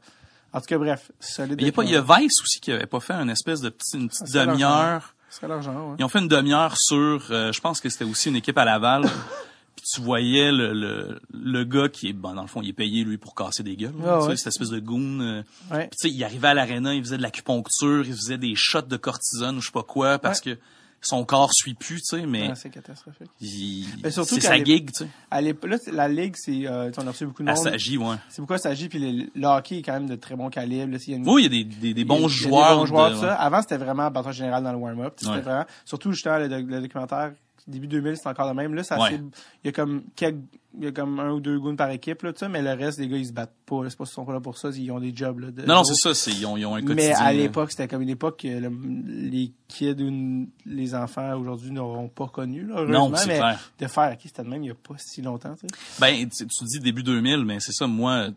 [0.54, 1.60] En tout cas, bref, solide.
[1.60, 3.62] Il y a pas, il y a Vice aussi qui avait pas fait une espèce
[3.62, 5.14] de petit, une petite demi-heure.
[5.40, 5.96] C'est ouais.
[6.00, 8.66] Ils ont fait une demi-heure sur, euh, je pense que c'était aussi une équipe à
[8.66, 9.04] Laval.
[9.76, 12.74] Puis tu voyais le, le, le gars qui est, bon, dans le fond, il est
[12.74, 13.94] payé, lui, pour casser des gueules.
[14.04, 14.36] Ah ouais.
[14.36, 15.20] cette espèce de goon.
[15.22, 15.44] euh.
[15.72, 15.88] Ouais.
[15.88, 18.82] Puis tu sais, il arrivait à l'aréna, il faisait de l'acupuncture, il faisait des shots
[18.82, 20.58] de cortisone ou je sais pas quoi, parce que
[21.02, 23.30] son corps suit plus, tu sais, mais Ouais, c'est catastrophique.
[23.40, 25.08] il- Mais surtout c'est sa gig, tu sais.
[25.32, 25.54] À là,
[25.92, 27.58] la ligue, c'est, euh, on a reçu beaucoup de monde.
[27.58, 28.16] s'agit, ouais.
[28.30, 30.92] C'est pourquoi ça agit, puis le, le hockey est quand même de très bon calibre.
[30.92, 32.28] Là, s'il y a une- Oui, il y a des, des, bons il y a
[32.28, 32.70] joueurs.
[32.72, 33.36] Des bons joueurs, de- ça.
[33.36, 35.14] Avant, c'était vraiment bâton général dans le warm-up.
[35.18, 35.42] C'était Ouais.
[35.42, 37.34] vraiment, surtout, justement, le, le documentaire,
[37.68, 38.74] début 2000, c'est encore le même.
[38.74, 39.16] Là, ça, Ouais.
[39.64, 40.38] il y a comme quelques,
[40.78, 43.08] il y a comme un ou deux goons par équipe, là, mais le reste, les
[43.08, 43.82] gars, ils se battent pas.
[43.90, 45.52] C'est pas qu'ils sont pas là pour ça, ils ont des jobs, là.
[45.52, 46.96] de- Non, non, c'est ça, c'est, ils ont, ils ont un quotidien.
[47.10, 48.72] Mais à l'époque, c'était comme une époque que le-
[49.08, 53.10] les kids ou les enfants aujourd'hui n'auront pas connu, là, heureusement.
[53.10, 53.60] Non, mais clair.
[53.80, 56.00] de faire, ok, c'était de même il y a pas si longtemps, tu sais.
[56.00, 58.28] Ben, tu, tu dis début 2000, mais c'est ça, moi,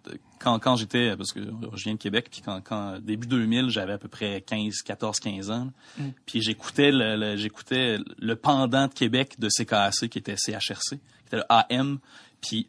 [0.42, 3.92] quand, quand j'étais, parce que je viens de Québec, puis quand, quand, début 2000, j'avais
[3.92, 6.02] à peu près 15, 14, 15 ans, Mm.
[6.26, 10.96] puis j'écoutais le, le- j'écoutais le pendant de Québec de CKAC, qui était CHRC, qui
[11.26, 11.98] était le AM,
[12.40, 12.68] puis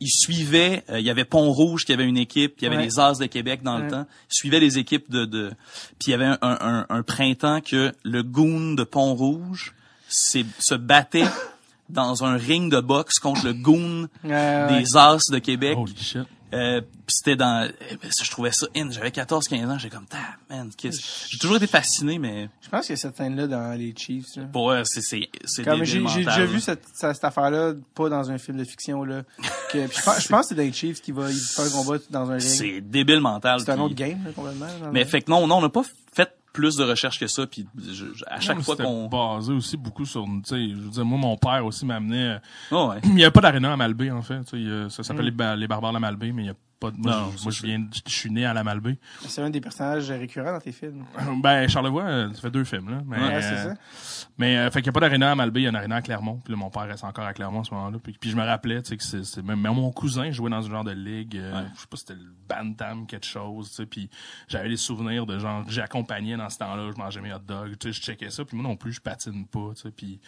[0.00, 2.76] ils suivaient, euh, il y avait Pont-Rouge qui avait une équipe, puis il y avait
[2.76, 2.84] Ouais.
[2.88, 3.84] les As de Québec dans Ouais.
[3.84, 5.50] le temps, ils suivaient les équipes de, de
[5.98, 9.74] puis il y avait un, un, un, un printemps que le goon de Pont-Rouge
[10.08, 11.24] se battait
[11.88, 14.80] dans un ring de boxe contre le goon ouais.
[14.80, 15.76] des As de Québec.
[15.78, 16.22] Holy shit.
[16.52, 18.90] Euh, puis c'était dans eh ben, je trouvais ça in.
[18.90, 20.18] J'avais 14 15 ans, j'étais comme ta
[20.50, 23.72] man, qu'est-ce- j'ai toujours été fasciné mais Je pense qu'il y a cette scène-là dans
[23.78, 24.42] les Chiefs, là.
[24.52, 26.44] pour eux, c'est c'est c'est j'ai j'ai déjà là.
[26.46, 29.22] vu cette, cette, cette affaire-là, pas dans un film de fiction, là.
[29.72, 31.70] Que, je, pense, je pense que c'est dans les Chiefs qui va il faire un
[31.70, 32.40] combat dans un ring.
[32.40, 33.60] c'est débile mental.
[33.60, 34.66] C'est un autre game, là, complètement.
[34.92, 37.66] Mais fait que non, non, on n'a pas fait plus de recherches que ça puis
[37.78, 40.90] je- je- à chaque Non, fois qu'on basé aussi beaucoup sur, tu sais, je veux
[40.90, 43.00] dire, moi, mon père aussi m'amenait, Oh, ouais.
[43.04, 45.26] il n'y avait pas d'aréna à Malbaie, en fait, tu sais, ça s'appelle Mm.
[45.26, 47.42] les, ba- les barbares de Malbaie, mais il y a pas de, moi, Non, je-
[47.44, 48.98] moi, viens, je suis né à la Malbaie.
[49.20, 51.04] C'est un des personnages récurrents dans tes films.
[51.42, 53.02] Ben, Charlevoix, euh, ça fait deux films, là.
[53.06, 53.80] Mais, Ouais, c'est euh, ça.
[54.38, 55.96] Mais euh, fait qu'il n'y a pas d'aréna à Malbaie, il y a un aréna
[55.96, 56.40] à Clermont.
[56.44, 57.98] Puis là, mon père reste encore à Clermont à ce moment-là.
[58.02, 60.50] Puis, puis je me rappelais, tu sais, que c'est, c'est même, même mon cousin jouait
[60.50, 61.36] dans ce genre de ligue.
[61.36, 61.68] euh, Ouais.
[61.76, 63.86] Je sais pas si c'était le Bantam, quelque chose, tu sais.
[63.86, 64.10] Puis
[64.48, 67.88] j'avais des souvenirs de genre, j'accompagnais dans ce temps-là, je mangeais mes hot dogs, tu
[67.88, 68.44] sais, je checkais ça.
[68.44, 69.90] Puis moi non plus, je patine pas, tu sais.
[69.90, 70.20] Puis,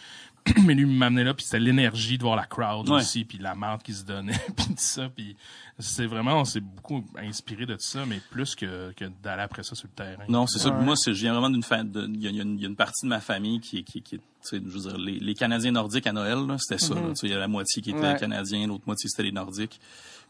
[0.64, 2.96] mais lui, il m'amenait là, puis c'était l'énergie de voir la crowd Ouais.
[2.96, 5.08] aussi, puis la marde qui se donnait, puis tout ça.
[5.08, 5.36] Puis
[5.78, 9.62] c'est vraiment, on s'est beaucoup inspiré de tout ça, mais plus que, que d'aller après
[9.62, 10.24] ça sur le terrain.
[10.28, 10.70] Non, c'est ça.
[10.70, 12.64] Moi, c'est, je viens vraiment d'une fa- de- il y, a- y une- il y
[12.64, 14.02] a une partie de ma famille qui est, qui,
[14.50, 16.94] je veux dire, les, les Canadiens nordiques à Noël, c'était ça.
[17.14, 18.16] sais, Il y a la moitié qui était Ouais.
[18.18, 19.80] Canadiens, l'autre moitié c'était les Nordiques.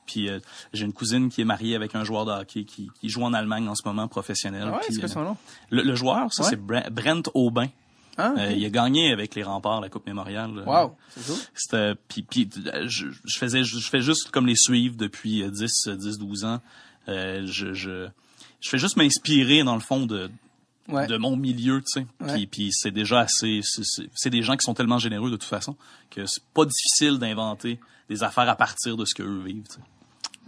[0.07, 0.39] Puis euh,
[0.75, 3.33] j'ai une cousine qui est mariée avec un joueur de hockey qui, qui joue en
[3.33, 4.65] Allemagne en ce moment, professionnel.
[4.67, 5.37] Ah ouais, Puis, c'est quoi euh, son nom?
[5.71, 6.51] le, le joueur, ça Ouais.
[6.51, 7.69] c'est Bre- Brent Aubin.
[8.17, 10.51] Ah, Euh, il a gagné avec les remparts la Coupe Mémoriale.
[10.67, 11.37] wow, c'est cool.
[11.55, 15.43] C'était puis puis euh, je, je faisais je, je fais juste comme les suivre depuis
[15.43, 16.61] euh, 10 euh, 10 12 ans.
[17.09, 18.09] Euh, je je
[18.61, 20.31] je fais juste m'inspirer dans le fond de
[20.87, 21.07] Ouais.
[21.07, 22.07] de mon milieu, tu sais.
[22.21, 22.35] Ouais.
[22.35, 25.77] Puis puis c'est déjà assez c'est- des gens qui sont tellement généreux de toute façon
[26.11, 27.81] que c'est pas difficile d'inventer
[28.11, 29.81] des affaires à partir de ce que eux vivent, tu sais.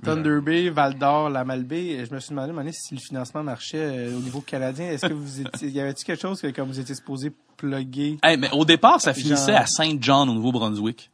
[0.05, 2.95] Thunder Bay, Val d'Or, la Malbaie, je me suis demandé, à un moment donné, si
[2.95, 4.87] le financement marchait euh, au niveau canadien.
[4.91, 8.19] Est-ce que vous étiez, y avait-tu quelque chose que comme vous étiez supposé plugger?
[8.23, 11.11] Hey, mais au départ, ça finissait Genre- à Saint John au Nouveau-Brunswick.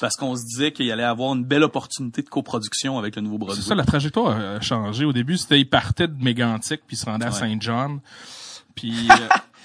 [0.00, 3.24] Parce qu'on se disait qu'il allait avoir une belle opportunité de coproduction avec le C'est
[3.24, 3.64] Nouveau-Brunswick.
[3.66, 5.04] ça, la trajectoire a changé.
[5.04, 7.34] Au début, c'était, il partait de Mégantic puis il se rendait à Ouais.
[7.38, 8.00] Saint-John.
[8.74, 9.14] Puis, euh,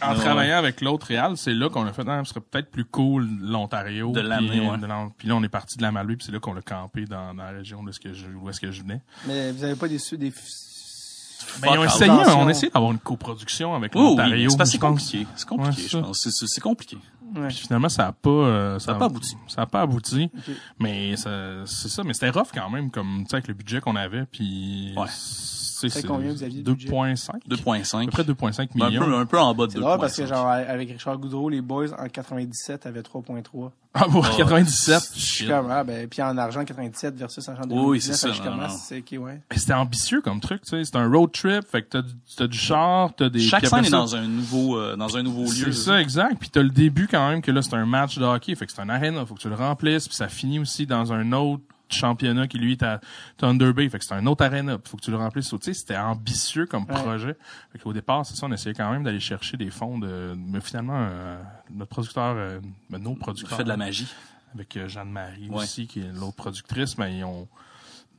[0.01, 2.69] en Ouais, travaillant avec l'autre Réal, c'est là qu'on a fait, ah, ce serait peut-être
[2.71, 4.11] plus cool l'Ontario.
[4.11, 4.77] De l'amener, puis, ouais.
[5.17, 7.33] Puis là, on est parti de la Malbaie, puis c'est là qu'on l'a campé dans,
[7.33, 9.01] dans la région de ce que je, où est-ce que je venais.
[9.27, 10.29] Mais vous avez pas des, des,
[11.61, 12.39] Ben, Fuck essayé, Attention.
[12.41, 14.49] on a essayé d'avoir une coproduction avec Oui, oui, l'Ontario.
[14.65, 15.27] c'est compliqué.
[15.35, 16.19] C'est compliqué, Ouais, je pense.
[16.19, 16.97] C'est- C'est c'est compliqué.
[17.35, 17.47] ouais.
[17.47, 19.35] Puis finalement, ça a pas, euh, Ça a pas abouti.
[19.47, 20.29] Ça a pas abouti.
[20.79, 23.81] Mais ça- c'est ça, mais c'était rough quand même, comme, tu sais, avec le budget
[23.81, 24.93] qu'on avait, puis.
[24.97, 25.07] Ouais.
[25.79, 26.89] C'est Fait combien vous aviez de budget?
[26.89, 27.29] 2.5.
[27.29, 28.05] À 2.5.
[28.05, 29.05] peu près 2.5 Un millions.
[29.05, 30.27] peu, un peu en bas de C'est drôle parce que 2.5.
[30.27, 33.71] genre avec Richard Goudreau, les boys en 97 avaient 3.3.
[33.93, 34.29] Ah, bon, Ouais.
[34.37, 35.11] 97.
[35.15, 37.89] Je suis comme ah ben puis en argent 97 versus argent 2019.
[37.89, 38.77] Oui, c'est ça, je non, commence, non.
[38.83, 39.41] c'est ok ouais.
[39.51, 40.83] Mais C'était ambitieux comme truc, tu sais.
[40.83, 43.39] C'est un road trip, fait que t'as du, t'as du char, t'as des...
[43.39, 45.71] Chaque scène est dans un nouveau, euh, dans un nouveau lieu.
[45.71, 46.37] C'est ça, exact.
[46.39, 48.53] Puis t'as le début quand même que là, c'est un match de hockey.
[48.55, 49.25] Fait que c'est un arena.
[49.25, 50.07] Faut que tu le remplisses.
[50.07, 51.63] Puis ça finit aussi dans un autre
[51.93, 52.99] championnat qui, lui, est à
[53.37, 53.89] Thunder Bay.
[53.89, 54.77] Fait que c'est un autre arena.
[54.83, 55.49] Faut que tu le remplisses.
[55.49, 56.93] Tu sais, c'était ambitieux comme Ouais.
[57.01, 57.35] projet.
[57.71, 60.33] Fait qu'au départ, c'est ça, on essayait quand même d'aller chercher des fonds de...
[60.37, 61.41] Mais finalement, euh,
[61.71, 62.59] notre producteur, euh,
[62.89, 63.57] ben, nos On producteurs...
[63.57, 64.07] fait de la magie.
[64.53, 65.63] Avec euh, Jeanne-Marie Ouais.
[65.63, 67.47] aussi, qui est l'autre productrice, mais ils ont...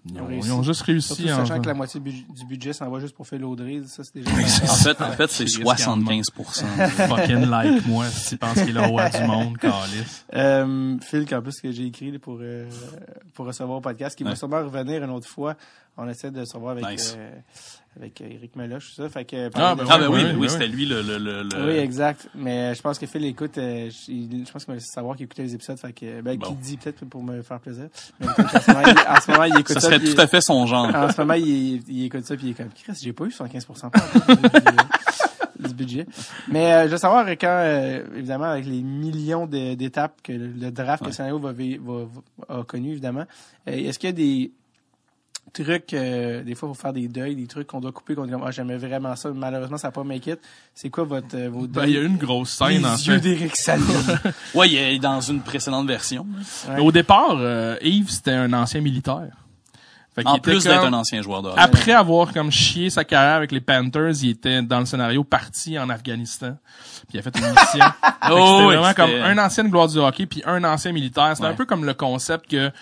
[0.06, 1.08] Ils ont ils juste réussi.
[1.14, 3.82] Surtout en- sachant que la moitié bu- du budget s'en va juste pour faire l'Audrey,
[3.86, 4.30] ça c'est déjà
[4.70, 6.64] En fait, en fait, c'est C'est 75%
[7.08, 10.22] fucking like moi, si tu penses qu'il est le roi du monde, Calis.
[10.34, 12.66] Euh, Phil, qu'en plus que j'ai écrit pour euh,
[13.34, 15.54] pour recevoir au podcast, qui va sûrement revenir une autre fois.
[16.00, 17.16] On essaie de se revoir avec Nice.
[17.18, 17.30] euh,
[17.98, 19.08] avec euh, Eric Meloche, tout ça.
[19.08, 20.48] Fait que Ah, parler ben Ah ben oui, oui, ben oui, oui.
[20.50, 22.28] c'était lui le, le, le, le- Oui, exact.
[22.36, 25.24] Mais je pense que Phil écoute, euh, je, je pense qu'il va laisser savoir qu'il
[25.24, 26.46] écoutait les épisodes, fait que ben Bon.
[26.46, 27.88] qu'il dit peut-être pour me faire plaisir.
[28.20, 28.30] Mais en
[28.60, 29.86] ce moment, il, en ce moment, il écoute ça ça.
[29.88, 30.86] serait puis tout à fait son genre.
[30.94, 33.30] En ce moment, il, il écoute ça puis il est comme Chris, j'ai pas eu
[33.30, 34.36] 75% Puis,
[35.64, 36.06] euh, budget.
[36.48, 40.70] Mais euh, je veux savoir quand, euh, évidemment, avec les millions d'étapes que le, le
[40.70, 41.10] draft que Ouais.
[41.10, 42.04] le scénario va, va-
[42.48, 43.24] va- a connu, évidemment,
[43.68, 44.52] euh, est-ce qu'il y a des
[45.64, 48.32] trucs, euh, des fois, pour faire des deuils, des trucs qu'on doit couper, qu'on dit,
[48.44, 50.38] ah, j'aimais vraiment ça, mais malheureusement, ça n'a pas make it.
[50.74, 51.90] C'est quoi votre, euh, vos Ben, deuils?
[51.90, 53.20] il y a eu une grosse les scène, en yeux fait.
[53.20, 53.54] d'Éric.
[54.54, 56.26] Ouais, il est dans une précédente version.
[56.68, 56.80] Ouais.
[56.80, 59.28] Au départ, euh, Yves, c'était un ancien militaire.
[60.14, 61.60] Fait qu'il En était plus d'être comme- un ancien joueur de hockey.
[61.60, 65.78] Après avoir comme chié sa carrière avec les Panthers, il était dans le scénario parti
[65.78, 66.56] en Afghanistan.
[67.08, 67.62] Puis il a fait une mission.
[67.78, 70.64] Fait que Oh, c'était oui, vraiment c'était- comme un ancien gloire du hockey puis un
[70.64, 71.30] ancien militaire.
[71.34, 71.52] C'était Ouais.
[71.52, 72.72] un peu comme le concept que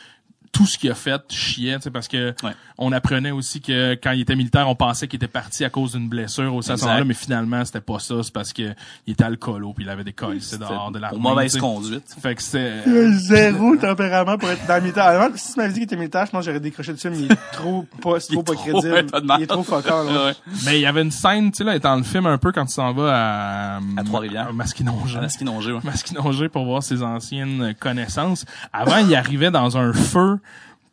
[0.56, 2.52] tout ce qu'il a fait chiait, tu sais, parce que Ouais.
[2.78, 5.92] on apprenait aussi que quand il était militaire, on pensait qu'il était parti à cause
[5.92, 6.86] d'une blessure au Exact.
[6.86, 8.74] là mais finalement c'était pas ça, c'est parce que
[9.06, 11.18] il était alcoolo puis il avait des cols dehors de l'armée.
[11.20, 12.04] Pour mauvaise conduite.
[12.22, 15.04] Fait que c'était Zéro tempérament pour être dans le militaire.
[15.04, 17.18] Alors, si tu m'avais dit qu'il était militaire, je pense que j'aurais décroché dessus, mais
[17.18, 19.10] il est trop pas, c'est Il trop est pas trop- crédible.
[19.38, 19.64] il est trop.
[19.66, 20.32] Ouais.
[20.64, 22.64] Mais il y avait une scène, tu sais, là, dans le film un peu quand
[22.66, 23.76] tu s'en vas à...
[23.96, 24.48] À Trois-Rivières.
[24.48, 25.18] à Masquinongé.
[25.18, 25.80] À la Skinongé, ouais.
[25.84, 28.44] Masquinongé pour voir ses anciennes connaissances.
[28.72, 30.38] Avant, il arrivait dans un feu,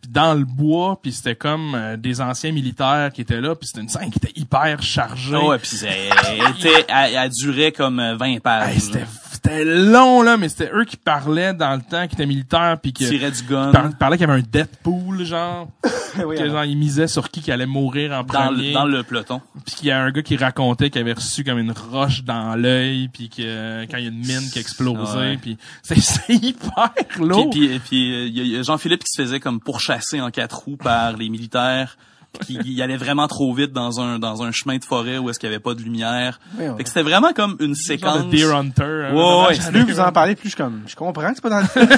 [0.09, 3.81] dans le bois, puis c'était comme euh, des anciens militaires qui étaient là, puis c'était
[3.81, 5.35] une scène qui était hyper chargée.
[5.35, 8.73] Ah ouais, puis elle, elle, elle durait comme euh, 20 pages.
[8.73, 9.05] Hey, c'était
[9.43, 12.93] c'était long là, mais c'était eux qui parlaient dans le temps, qui étaient militaires, puis
[12.93, 15.69] qui tirait du gun par- parlaient qu'il y avait un Deadpool, genre,
[16.25, 18.67] Oui, que genre ils misaient sur qui qui allait mourir en dans premier.
[18.69, 19.41] le, dans le peloton.
[19.65, 22.55] Puis qu'il y a un gars qui racontait qu'il avait reçu comme une roche dans
[22.55, 25.37] l'œil, puis que quand il y a une mine qui a explosé, Ouais.
[25.41, 27.49] puis c'est hyper lourd.
[27.49, 30.77] puis, puis euh, il y a Jean-Philippe qui se faisait comme pourchasser en quatre roues
[30.77, 31.97] par les militaires.
[32.41, 35.37] Qui il allait vraiment trop vite dans un dans un chemin de forêt où est-ce
[35.39, 36.39] qu'il y avait pas de lumière.
[36.57, 36.77] Oui, oui.
[36.77, 38.25] Fait que c'était vraiment comme une Genre séquence.
[38.25, 38.83] de Deer Hunter.
[38.83, 41.41] hein, Ouais, ouais, genre, Plus vous en parlez, plus je comme, je comprends que c'est
[41.41, 41.87] pas dans le film.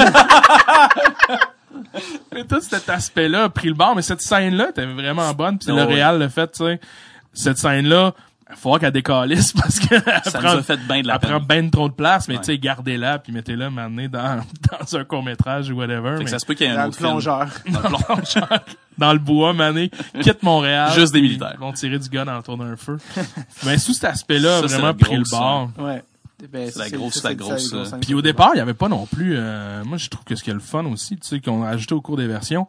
[2.36, 5.58] Et tout cet aspect-là a pris le bord, mais cette scène-là était vraiment bonne.
[5.58, 6.80] Puis Oh, le réal le fait, tu sais.
[7.34, 8.14] Cette scène-là,
[8.56, 11.20] faut qu'elle décalisse parce que elle Ça prend, nous a fait bien de la elle
[11.20, 11.64] prend peine.
[11.64, 12.40] ben trop de place, mais Ouais.
[12.42, 14.42] tu sais, gardez-la, puis mettez-la maintenant dans,
[14.80, 16.18] dans un court-métrage ou whatever.
[16.18, 17.10] Fait que ça se peut qu'il y ait Dans un le autre film.
[17.10, 17.48] plongeur.
[17.70, 18.60] Dans le plongeur.
[18.98, 19.92] dans le bois, mané,
[20.22, 20.92] quitte Montréal.
[20.94, 21.52] Juste des militaires.
[21.56, 22.98] Ils vont tirer du gun autour d'un feu.
[23.66, 25.70] mais sous cet aspect-là, vraiment pris le grosse, bord.
[25.80, 26.04] Ouais.
[26.52, 28.90] Ben, C'est la grosse- la grosse, euh, grosses Puis au départ, il y avait pas
[28.90, 29.36] non plus.
[29.38, 31.70] euh, moi, je trouve que ce qui est le fun aussi, tu sais, qu'on a
[31.70, 32.68] ajouté au cours des versions.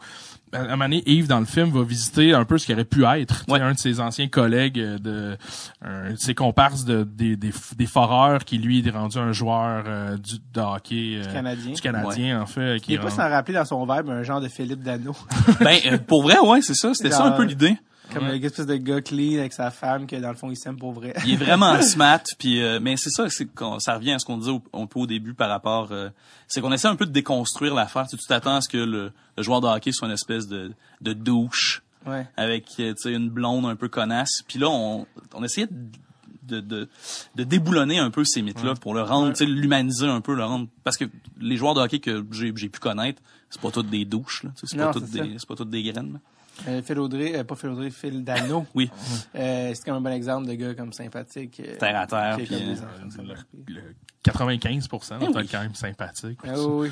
[0.56, 2.84] À un moment donné, Yves dans le film va visiter un peu ce qui aurait
[2.84, 3.44] pu être.
[3.48, 3.60] Ouais.
[3.60, 5.36] Un de ses anciens collègues euh, de,
[5.82, 9.84] un de ses comparses de des, des, des foreurs qui lui est rendu un joueur
[9.86, 11.72] euh, du de hockey euh, Canadien.
[11.72, 12.78] du Canadien en fait.
[12.88, 15.14] Il est pas rend- s'en rappeler dans son verbe un genre de Philippe Dano.
[15.60, 17.76] ben euh, pour vrai ouais, c'est ça, c'était ça un peu l'idée.
[18.12, 18.38] Comme Ouais.
[18.40, 21.12] espèce de gars clean avec sa femme que dans le fond il s'aime pour vrai.
[21.26, 24.24] Il est vraiment smart puis euh, mais c'est ça c'est qu'on- ça revient à ce
[24.24, 26.08] qu'on disait au- un peu au début par rapport euh,
[26.46, 29.42] c'est qu'on essaie un peu de déconstruire l'affaire, tu t'attends à ce que le, le
[29.42, 32.24] joueur de hockey soit une espèce de de douche Ouais.
[32.36, 34.42] avec euh, tu sais une blonde un peu connasse.
[34.46, 36.88] Puis là on on essayait de de,
[37.34, 40.44] de déboulonner un peu ces mythes-là pour le rendre, tu sais, l'humaniser un peu, le
[40.44, 41.04] rendre parce que
[41.40, 43.20] les joueurs de hockey que j'ai pu connaître,
[43.50, 46.12] c'est pas toutes des douches là, c'est pas toutes des c'est pas toutes des graines.
[46.12, 46.20] là.
[46.68, 48.64] Euh, Phil Audrey, euh, pas Phil Audrey, Phil Dano.
[48.74, 48.90] Oui,
[49.34, 51.60] Euh, c'est comme un bon exemple de gars comme sympathique.
[51.78, 53.22] terre à terre est puis pas.
[53.68, 55.48] le 95%, donc Eh oui.
[55.50, 56.38] quand même sympathique.
[56.46, 56.90] Ah oui.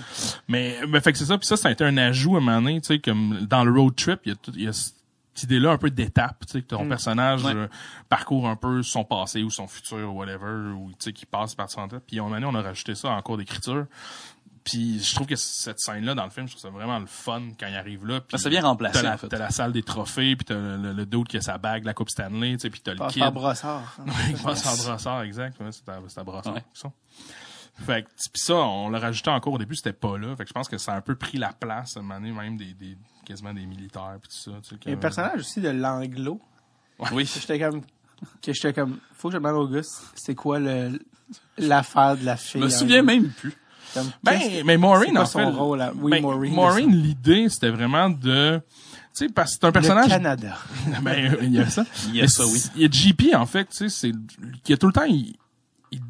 [0.49, 2.41] Mais, mais fait que c'est ça, puis ça, ça a été un ajout à un
[2.41, 4.73] moment donné, tu sais, comme dans le road trip, il y a, tout, y a
[4.73, 4.95] cette
[5.45, 6.89] idée-là un peu d'étape, tu sais, que ton Mm.
[6.91, 7.55] personnage Ouais.
[7.55, 7.66] euh,
[8.09, 11.55] parcourt un peu son passé ou son futur ou whatever, ou tu sais, qui passe
[11.57, 12.03] par son tête.
[12.07, 13.86] Puis à un moment donné, on a rajouté ça en cours d'écriture.
[14.65, 17.43] Puis je trouve que cette scène-là dans le film, je trouve ça vraiment le fun
[17.61, 18.20] quand il arrive là.
[18.23, 19.28] Puis ça vient remplacer, T'as la, en fait.
[19.28, 21.85] t'as la salle des trophées, puis t'as le, le, le dude qui a sa bague,
[21.85, 23.20] la coupe Stanley, tu sais, puis t'as le kid.
[23.20, 23.97] par brossard.
[24.01, 24.05] hein.
[24.43, 24.53] En
[24.86, 25.61] brossard, exact.
[25.61, 25.86] Ouais, c'est
[26.19, 26.65] à, brossard, Ouais.
[26.73, 26.91] ça.
[27.85, 30.35] Fait que, pis ça, on l'a rajouté encore au début, c'était pas là.
[30.36, 32.20] Fait que je pense que ça a un peu pris la place, à un moment
[32.20, 32.97] donné, même des, des,
[33.27, 34.59] quasiment des militaires pis tout ça.
[34.62, 36.41] Tu sais, Il y a un que- personnage aussi de l'anglo.
[37.12, 37.27] oui.
[37.27, 37.82] J'étais comme,
[38.41, 39.82] que j'étais comme, faut que je demande au gars,
[40.15, 40.99] c'est quoi le,
[41.59, 42.61] l'affaire de la fille.
[42.61, 43.55] Je me souviens même plus.
[43.95, 45.45] Comme, Ben, mais Maureen, en son fait.
[45.47, 45.93] rôle, là?
[45.97, 46.53] Oui, ben, Maureen.
[46.53, 48.65] Maureen, l'idée, c'était vraiment de, tu
[49.12, 50.09] sais, parce que c'est un Le personnage.
[50.09, 50.57] Canada.
[51.03, 51.85] ben, il y a ça.
[52.09, 52.59] Il y a ça, oui.
[52.59, 54.12] c'est- Il y a JP, en fait, tu sais, c'est,
[54.62, 55.35] qui a tout le temps, il,
[55.93, 56.01] il-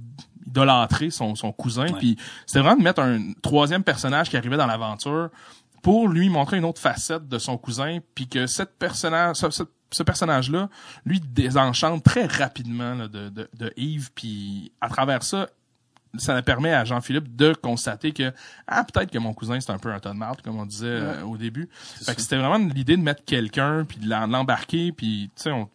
[0.46, 1.98] idolâtré son, son cousin, Ouais.
[1.98, 2.16] puis
[2.46, 5.30] c'était vraiment de mettre un troisième personnage qui arrivait dans l'aventure
[5.82, 9.62] pour lui montrer une autre facette de son cousin, puis que cette personnage, ce, ce-
[9.90, 10.68] ce personnage-là,
[11.04, 15.48] lui désenchante très rapidement là, de, de, de Yves, puis à travers ça,
[16.18, 18.32] ça permet à Jean-Philippe de constater que
[18.66, 20.86] ah peut-être que mon cousin c'est un peu un tas de marde comme on disait
[20.86, 21.68] euh, au début.
[22.04, 25.68] Fait que c'était vraiment l'idée de mettre quelqu'un puis de l'embarquer puis tu sais on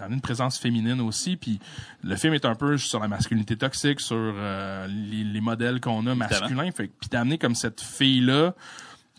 [0.00, 1.60] a une présence féminine aussi puis
[2.02, 6.06] le film est un peu sur la masculinité toxique sur euh, les, les modèles qu'on
[6.06, 8.54] a masculins fait puis d'amener comme cette fille là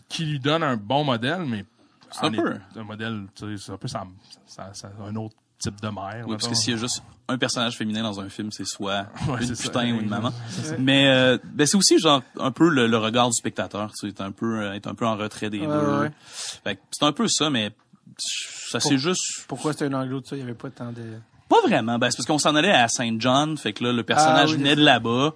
[0.08, 1.64] qui lui donne un bon modèle mais
[2.10, 2.54] C'est un peu.
[2.54, 4.06] est- un modèle tu sais c'est un peu ça,
[4.46, 6.24] ça, ça- un autre type de mère.
[6.26, 9.06] Oui, parce que s'il y a juste un personnage féminin dans un film, c'est soit
[9.28, 9.62] Ouais, une ça.
[9.62, 10.32] putain ou une maman.
[10.78, 14.22] Mais euh, ben c'est aussi genre un peu le, le regard du spectateur, tu sais,
[14.22, 16.00] un peu euh, être un peu en retrait des Ouais, deux.
[16.00, 16.10] ouais.
[16.24, 17.72] Fait que c'est un peu ça, mais
[18.16, 20.36] ça c'est juste Pourquoi c'était un anglo de ça?
[20.36, 21.02] Il y avait pas tant de...
[21.48, 21.98] pas vraiment.
[21.98, 24.52] Ben c'est parce qu'on s'en allait à Saint John, fait que là le personnage Ah,
[24.52, 25.34] oui, venait de là-bas.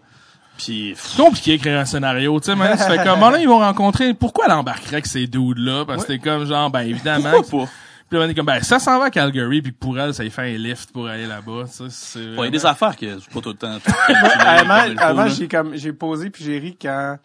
[0.59, 4.13] Puis C'est compliqué d'écrire un scénario, tu sais, tu fais comment là ils vont rencontrer,
[4.15, 7.65] pourquoi elle embarquerait avec ces dudes là parce que c'était comme genre ben évidemment pourquoi
[7.67, 7.73] pas?
[8.13, 10.23] Puis là, on est comme ben ça s'en va à Calgary puis pour elle ça
[10.23, 12.95] lui fait un lift pour aller là-bas, sais, c'est Ouais, il y a des affaires
[12.95, 13.79] que c'est pas tout le temps.
[14.99, 17.17] Avant, j'ai comme j'ai posé puis j'ai ri quand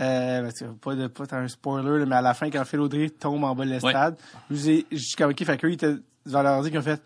[0.00, 2.80] euh, parce que pas de pas un spoiler là, mais à la fin quand Phil
[2.80, 4.16] Audrey tombe en bas de l'estrade,
[4.50, 6.70] je vous ai je suis comme ok fait que eux, ils étaient devant leur ordi
[6.70, 7.02] qui ont fait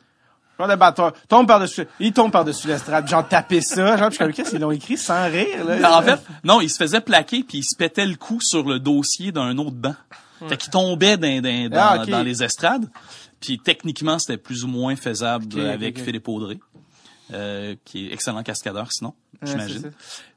[0.56, 4.11] genre de batteur tombe par dessus il tombe par dessus l'estrade genre taper ça genre
[4.11, 5.98] puis je suis comme qu'est-ce qu'ils l'ont écrit sans rire là?
[5.98, 8.78] En fait, non, il se faisait plaquer puis il se pétait le cou sur le
[8.78, 9.97] dossier d'un autre banc.
[10.48, 12.86] Fait qu'il tombait dans, dans, dans, Ah, dans les estrades.
[13.40, 15.98] Puis techniquement, c'était plus ou moins faisable avec.
[16.01, 16.59] Philippe Audrey,
[17.32, 19.93] euh, qui est excellent cascadeur sinon, Ouais, j'imagine.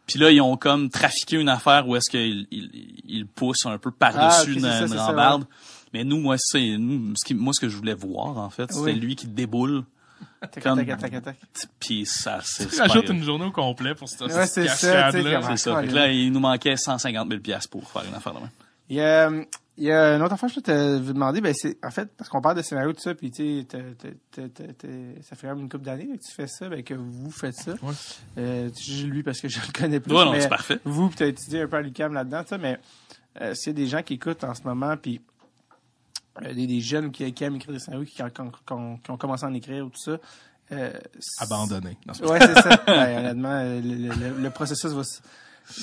[0.06, 3.78] Puis là, ils ont comme trafiqué une affaire où est-ce qu'ils ils, ils poussent un
[3.78, 5.46] peu par-dessus Ah, une, c'est ça, une c'est ça, rambarde.
[5.94, 8.72] Mais nous, moi, c'est nous, ce qui, moi, ce que je voulais voir, en fait,
[8.72, 8.96] c'était Oui.
[8.96, 9.84] lui qui déboule.
[10.62, 10.84] Comme-.
[11.80, 15.12] Puis ça, c'est tu rajoutes une journée au complet pour cette, Ouais, cette c'est ça.
[15.12, 18.50] Fait que là, il nous manquait 150 000 piastres pour faire une affaire de même.
[18.90, 19.30] Il y a,
[19.78, 22.10] il y a une autre affaire que je te vous demander, ben c'est en fait
[22.18, 25.86] parce qu'on parle de scénario tout ça, puis tu ça fait quand même une couple
[25.86, 27.74] d'années que tu fais ça, ben que vous faites ça.
[27.82, 27.94] Ouais.
[28.38, 30.14] Euh, je lui parce que je le connais plus.
[30.14, 30.80] Ouais, non, mais c'est parfait.
[30.84, 32.80] Vous, tu as étudié un peu à l'UQAM là-dedans, ça, mais
[33.42, 35.22] euh, s'il y a des gens qui écoutent en ce moment, puis
[36.44, 38.98] euh, des, des jeunes qui, qui aiment écrire des scénarios, qui, qui, ont- qui ont,
[38.98, 40.18] qui ont commencé à en écrire ou tout ça.
[40.72, 40.92] Euh,
[41.40, 41.98] Abandonné.
[42.06, 42.84] Non, Ouais, c'est ça.
[42.88, 45.04] Ouais, honnêtement, le, le- processus va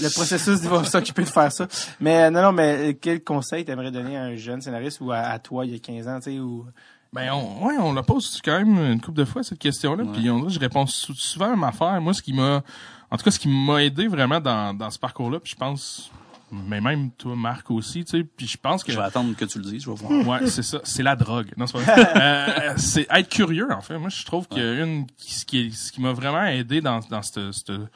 [0.01, 1.66] le processus va s'occuper de faire ça.
[2.01, 5.12] Mais euh, non, non, mais euh, quel conseil t'aimerais donner à un jeune scénariste ou
[5.12, 6.66] à, à toi il y a 15 ans, tu sais, ou?
[7.12, 10.28] Ben on, ouais, on la pose quand même une couple de fois cette question-là, puis
[10.31, 12.01] on je réponds sou- souvent à même affaire.
[12.01, 12.62] Moi, ce qui m'a,
[13.11, 16.11] en tout cas, ce qui m'a aidé vraiment dans, dans ce parcours-là, puis je pense,
[16.51, 19.44] mais même toi, Marc aussi, tu sais, puis je pense que Je vais attendre que
[19.44, 20.27] tu le dises, je vais voir.
[20.43, 20.81] Ouais, c'est ça.
[20.82, 21.52] C'est la drogue.
[21.56, 22.12] Non, c'est pas vrai.
[22.20, 23.97] Euh, c'est être curieux, en fait.
[23.97, 27.52] Moi, je trouve que une, ce qui, ce qui m'a vraiment aidé dans, dans ce,
[27.52, 27.86] ce,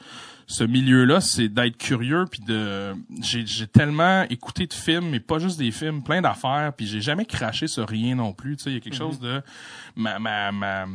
[0.49, 5.37] ce milieu-là, c'est d'être curieux, puis de, j'ai, j'ai tellement écouté de films, mais pas
[5.37, 8.57] juste des films, plein d'affaires, puis j'ai jamais craché sur rien non plus.
[8.57, 9.43] Tu sais, il y a quelque chose de,
[9.95, 10.87] ma, ma, ma,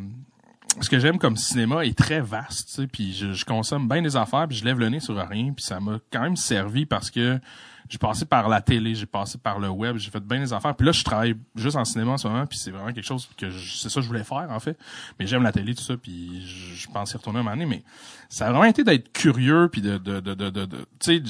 [0.80, 4.02] ce que j'aime comme cinéma est très vaste, tu sais, puis je, je consomme bien
[4.02, 6.84] des affaires, puis je lève le nez sur rien, puis ça m'a quand même servi
[6.84, 7.38] parce que
[7.88, 10.74] j'ai passé par la télé, j'ai passé par le web, j'ai fait bien des affaires.
[10.74, 13.28] Puis là, je travaille juste en cinéma en ce moment, puis c'est vraiment quelque chose
[13.36, 14.78] que je- c'est ça que je voulais faire en fait.
[15.18, 17.66] Mais j'aime la télé tout ça, puis je, je pense y retourner un moment donné.
[17.66, 17.82] Mais
[18.28, 21.22] ça a vraiment été d'être curieux, puis de de de de, de, de- tu sais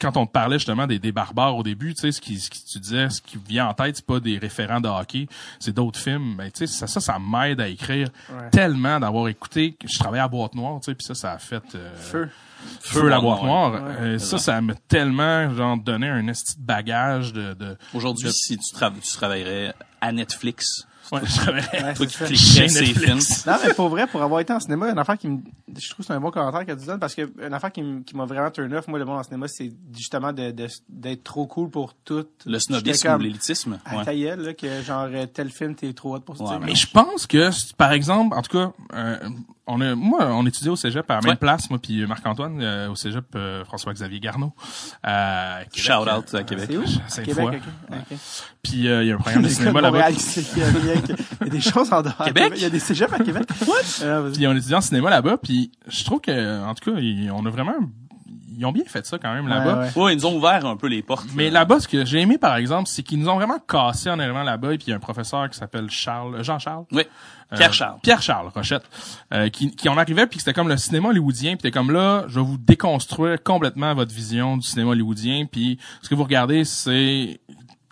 [0.00, 2.48] quand on te parlait justement des, des barbares au début, tu sais, ce qui, ce
[2.50, 5.26] qui tu disais, ce qui vient en tête, c'est pas des référents de hockey,
[5.58, 6.36] c'est d'autres films.
[6.38, 8.48] Mais tu sais, ça, ça, ça m'aide à écrire Ouais.
[8.50, 9.76] tellement d'avoir écouté.
[9.84, 12.28] Je travaillais à boîte noire, tu sais, puis ça, ça a fait euh, feu.
[12.80, 13.72] Feu la boîte noire.
[13.72, 13.78] Ouais.
[14.00, 17.54] Euh, ça, ça m'a tellement genre donné un esti de bagage de.
[17.54, 21.20] de Aujourd'hui, de- si tu, tra- tu travaillerais à Netflix, Ouais,
[21.82, 23.18] Ouais, toi qui ces films.
[23.46, 25.38] Non, mais pour vrai, pour avoir été en cinéma, une affaire qui me,
[25.76, 27.82] je trouve que c'est un bon commentaire que tu donnes parce que une affaire qui,
[28.14, 31.46] m'a vraiment turn off, moi, le monde en cinéma, c'est justement de, de- d'être trop
[31.46, 32.26] cool pour tout.
[32.46, 33.78] le snobisme comme, ou l'élitisme.
[33.84, 34.04] À ouais.
[34.04, 36.44] ta gueule, là, que genre, euh, tel film, t'es trop hot pour ça.
[36.44, 36.58] Ouais.
[36.66, 39.16] Mais je pense que, par exemple, en tout cas, euh,
[39.66, 41.36] on a, moi, on étudiait au cégep à la même Ouais.
[41.36, 44.52] place, moi puis Marc-Antoine, euh, au cégep euh, François-Xavier Garneau.
[45.06, 46.70] Euh, Québec, Shout out euh, à Québec.
[46.70, 46.84] c'est où?
[48.68, 50.10] Puis euh, il y a un programme de cinéma là-bas.
[50.10, 52.24] Il y a- des choses en dehors.
[52.24, 52.52] Québec?
[52.56, 53.44] Il y a des cégeps à Québec.
[53.66, 53.74] What?
[54.02, 54.32] Euh, vas-y.
[54.34, 57.44] Puis on étudiait en cinéma là-bas, puis je trouve que, en tout cas, ils- on
[57.46, 57.74] a vraiment,
[58.56, 59.78] ils ont bien fait ça quand même là-bas.
[59.80, 60.02] Ouais, ouais.
[60.02, 61.26] Ouais, ils nous ont ouvert un peu les portes.
[61.34, 64.10] Mais euh, là-bas, ce que j'ai aimé, par exemple, c'est qu'ils nous ont vraiment cassé
[64.10, 64.74] en arrivant là-bas.
[64.74, 66.84] Et puis il y a un professeur qui s'appelle Charles, Jean-Charles?
[66.92, 67.02] Oui.
[67.50, 67.98] Euh, Pierre Charles.
[68.02, 68.82] Pierre Charles Rochette,
[69.32, 71.90] euh, qui, qui en arrivait puis que c'était comme le cinéma hollywoodien puis t'es comme
[71.90, 76.24] là, je vais vous déconstruire complètement votre vision du cinéma hollywoodien puis ce que vous
[76.24, 77.40] regardez c'est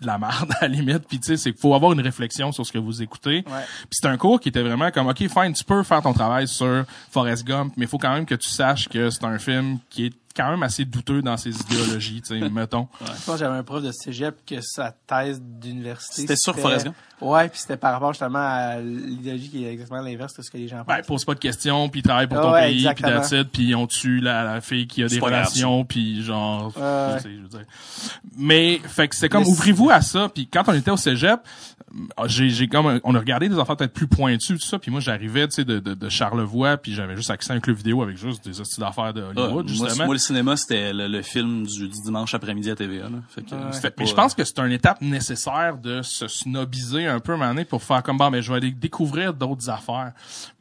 [0.01, 2.53] de la merde à la limite puis tu sais c'est qu'il faut avoir une réflexion
[2.53, 3.45] sur ce que vous écoutez.
[3.47, 3.65] Ouais.
[3.81, 6.49] Puis c'était un cours qui était vraiment comme OK fine, tu peux faire ton travail
[6.49, 9.79] sur Forrest Gump, mais il faut quand même que tu saches que c'est un film
[9.91, 12.89] qui est quand même assez douteux dans ses idéologies, tu sais, mettons.
[13.01, 16.23] Je pense que j'avais un prof de cégep que sa thèse d'université.
[16.23, 16.97] C'était sur Forrest Gump?
[17.21, 20.59] Ouais, puis c'était par rapport justement à l'idéologie qui est exactement l'inverse de ce que
[20.59, 21.07] les gens Ben, pensent.
[21.07, 24.21] pose pas de questions, puis travaille pour ton Ouais, pays, puis it, puis on tue
[24.21, 26.81] la, la fille qui a des relations, puis genre, sais,
[27.25, 27.65] je veux dire.
[28.37, 31.41] Mais, fait que c'est comme, ouvrez-vous à ça, puis quand on était au cégep,
[32.27, 35.01] j'ai j'ai comme on a regardé des affaires peut-être plus pointues tout ça puis moi
[35.01, 38.03] j'arrivais tu sais de, de, de Charlevoix puis j'avais juste accès à un club vidéo
[38.03, 41.07] avec juste des hosties d'affaires de Ah, Hollywood moi, justement moi, le cinéma, c'était le,
[41.07, 43.05] le film du, du dimanche après-midi à TVA.
[43.05, 43.19] Là.
[43.29, 43.55] Fait que,
[43.99, 47.51] mais je pense que c'est une étape nécessaire de se snobiser un peu un moment
[47.51, 50.13] donné pour faire comme bon mais je vais aller découvrir d'autres affaires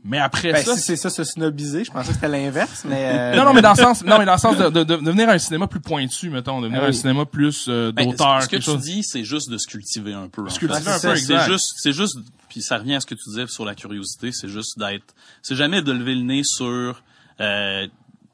[0.06, 3.34] mais après Ben, ça si c'est ça, se snobiser, je pensais que c'était l'inverse, mais...
[3.34, 4.96] euh, non non mais dans le sens non mais dans le sens de, de, de
[4.98, 6.90] devenir un cinéma plus pointu mettons devenir Ah oui.
[6.90, 9.68] un cinéma plus euh, Ben, d'auteur ce que tu chose dis, c'est juste de se
[9.68, 10.48] cultiver un peu.
[10.50, 12.18] Se cultiver un C'est- peu, C'est juste, c'est juste,
[12.48, 15.56] puis ça revient à ce que tu disais sur la curiosité, c'est juste d'être, c'est
[15.56, 17.02] jamais de lever le nez sur
[17.42, 17.88] euh,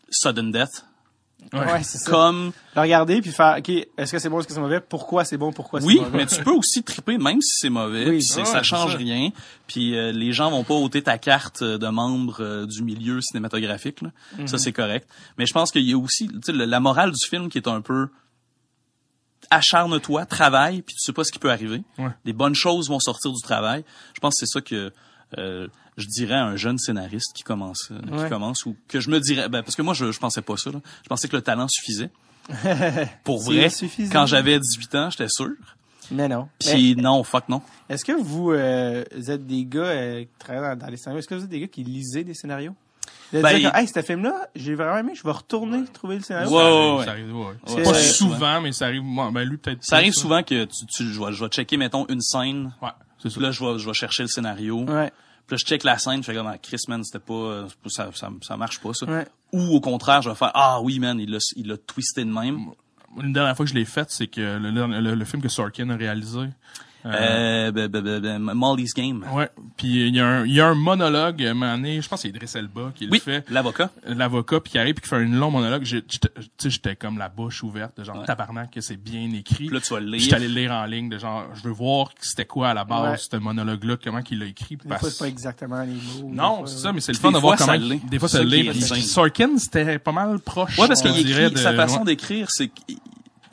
[0.10, 0.86] sudden death,
[1.54, 2.10] ouais, c'est ça.
[2.12, 4.80] comme Le regarder puis faire, OK, est-ce que c'est bon, est-ce que c'est mauvais?
[4.80, 6.18] Pourquoi c'est bon, pourquoi c'est oui, mauvais?
[6.20, 8.18] mais tu peux aussi triper même si c'est mauvais, Oui.
[8.18, 8.98] puis c'est- Ouais, ça change ça.
[8.98, 9.30] rien,
[9.68, 13.22] puis euh, les gens vont pas ôter ta carte euh, de membre euh, du milieu
[13.22, 14.10] cinématographique, là.
[14.40, 14.48] Mhm.
[14.48, 15.08] ça c'est correct.
[15.38, 17.58] Mais je pense qu'il y a aussi, tu sais, le- la morale du film qui
[17.58, 18.10] est un peu
[19.50, 21.84] acharne-toi, travaille, puis tu sais pas ce qui peut arriver.
[21.98, 22.12] Ouais.
[22.26, 23.84] Des bonnes choses vont sortir du travail.
[24.14, 24.94] Je pense que c'est ça que
[25.38, 25.68] euh,
[25.98, 28.24] je dirais à un jeune scénariste qui commence, euh, Ouais.
[28.24, 30.58] qui commence ou que je me dirais, ben, parce que moi je, je pensais pas
[30.58, 30.72] ça.
[30.72, 30.80] Là.
[31.04, 32.10] Je pensais que le talent suffisait.
[33.24, 34.12] Pour vrai, suffisant.
[34.12, 35.50] quand j'avais 18 ans, j'étais sûr.
[36.10, 36.50] Mais non.
[36.66, 37.62] Mais Puis non, fuck non.
[37.90, 41.20] est-ce que vous, euh, vous êtes des gars euh, qui travaillent dans, dans les scénarios?
[41.20, 42.76] Est-ce que vous êtes des gars qui lisaient des scénarios?
[43.32, 46.22] De Ben, dire que, hey, ce film-là, j'ai vraiment aimé, je vais retourner trouver le
[46.22, 46.50] scénario.
[46.50, 47.06] Ouais, ça arrive, ouais.
[47.06, 47.54] ça arrive, ouais.
[47.66, 50.86] C'est- pas souvent mais ça arrive moi ben lui peut-être Ça arrive souvent que tu,
[50.88, 52.74] tu je, vais, je vais checker, mettons, une scène.
[52.82, 52.90] ouais
[53.22, 54.80] c'est ça Puis là, je vais, je vais chercher le scénario.
[54.84, 55.12] Ouais.
[55.48, 57.68] Puis là, je check la scène, je fais comme, ah, Chris, man, c'était pas, euh,
[57.88, 59.06] ça, ça, ça marche pas, ça.
[59.06, 59.28] Ouais.
[59.52, 62.32] Ou au contraire, je vais faire, ah oui, man, il l'a, il l'a twisté de
[62.32, 62.68] même.
[63.22, 65.90] une dernière fois que je l'ai faite c'est que le, le, le film que Sorkin
[65.90, 66.48] a réalisé
[67.06, 69.26] Euh, ben, ben, ben, ben, Molly's Game.
[69.34, 69.50] Ouais.
[69.78, 72.08] Puis il y a un il y a un monologue à un moment donné, je
[72.08, 73.90] pense que c'est Idriss Elba qui le Oui, fait, l'avocat.
[74.06, 75.84] l'avocat puis qui arrive puis qui fait un long monologue.
[75.84, 76.20] J'étais- Tu
[76.58, 78.26] sais, j'étais comme la bouche ouverte, de genre Ouais.
[78.26, 79.66] tabarnak que c'est bien écrit.
[79.66, 80.36] Puis là, tu vas le J'étais lire.
[80.36, 83.12] allé le lire en ligne, de genre je veux voir c'était quoi à la base
[83.12, 83.18] Ouais.
[83.32, 84.78] ce monologue-là, comment qu'il l'a écrit.
[84.78, 86.30] Des parce- fois, c'est pas exactement les mots.
[86.32, 87.78] Non, c'est ça, mais c'est le fun de voir comment.
[87.78, 88.44] Des fois, C'est ça
[88.82, 89.02] ça insane.
[89.02, 90.78] Sorkin, c'était pas mal proche.
[90.78, 92.74] Ouais, parce dirait, écrit, de- sa façon d'écrire, c'est que,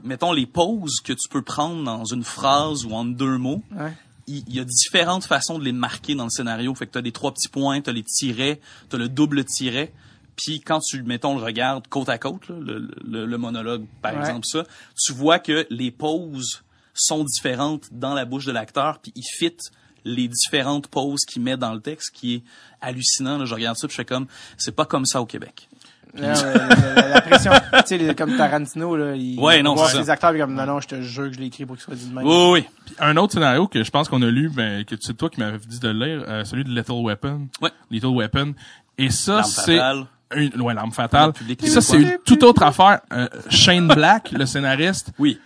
[0.04, 3.92] mettons, les pauses que tu peux prendre dans une phrase ou en deux mots, Ouais.
[4.26, 6.74] il y a différentes façons de les marquer dans le scénario.
[6.74, 9.92] Fait que t'as les trois petits points, t'as les tirets, t'as le double tiret.
[10.36, 14.12] Puis quand tu, mettons, le regardes côte à côte, là, le, le- le monologue, par
[14.14, 14.20] Ouais.
[14.20, 14.64] exemple, ça,
[14.96, 16.62] tu vois que les pauses
[16.94, 19.56] sont différentes dans la bouche de l'acteur, puis il fit
[20.04, 22.42] les différentes pauses qu'il met dans le texte, qui est
[22.80, 23.36] hallucinant.
[23.38, 24.26] Là, je regarde ça, puis je fais comme,
[24.56, 25.68] c'est pas comme ça au Québec.
[26.16, 27.52] Non, euh, la, la- la pression,
[27.86, 31.00] tu sais, comme Tarantino, là, il Ouais, non, les acteurs, comme, non, non, je te
[31.02, 32.24] jure que je l'ai écrit pour qu'il soit dit de même.
[32.26, 32.64] Oui, oui.
[32.86, 35.40] Puis un autre scénario que je pense qu'on a lu, ben, que c'est toi qui
[35.40, 37.48] m'avais dit de le lire, euh, celui de Little Weapon.
[37.60, 37.70] Ouais.
[37.90, 38.54] Little Weapon.
[38.96, 40.04] Et ça, L'arme c'est fatale.
[40.34, 41.26] une, ouais, l'arme fatale.
[41.28, 43.00] Le public Et ça, c'est une toute autre affaire.
[43.12, 45.38] Euh, Shane Black, le scénariste, Oui.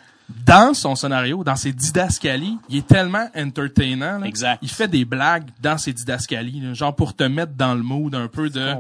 [0.47, 4.19] Dans son scénario, dans ses didascalies, il est tellement entertainant.
[4.19, 4.27] là.
[4.27, 4.59] Exact.
[4.63, 8.15] Il fait des blagues dans ses didascalies, là, genre pour te mettre dans le mood
[8.15, 8.75] un peu de,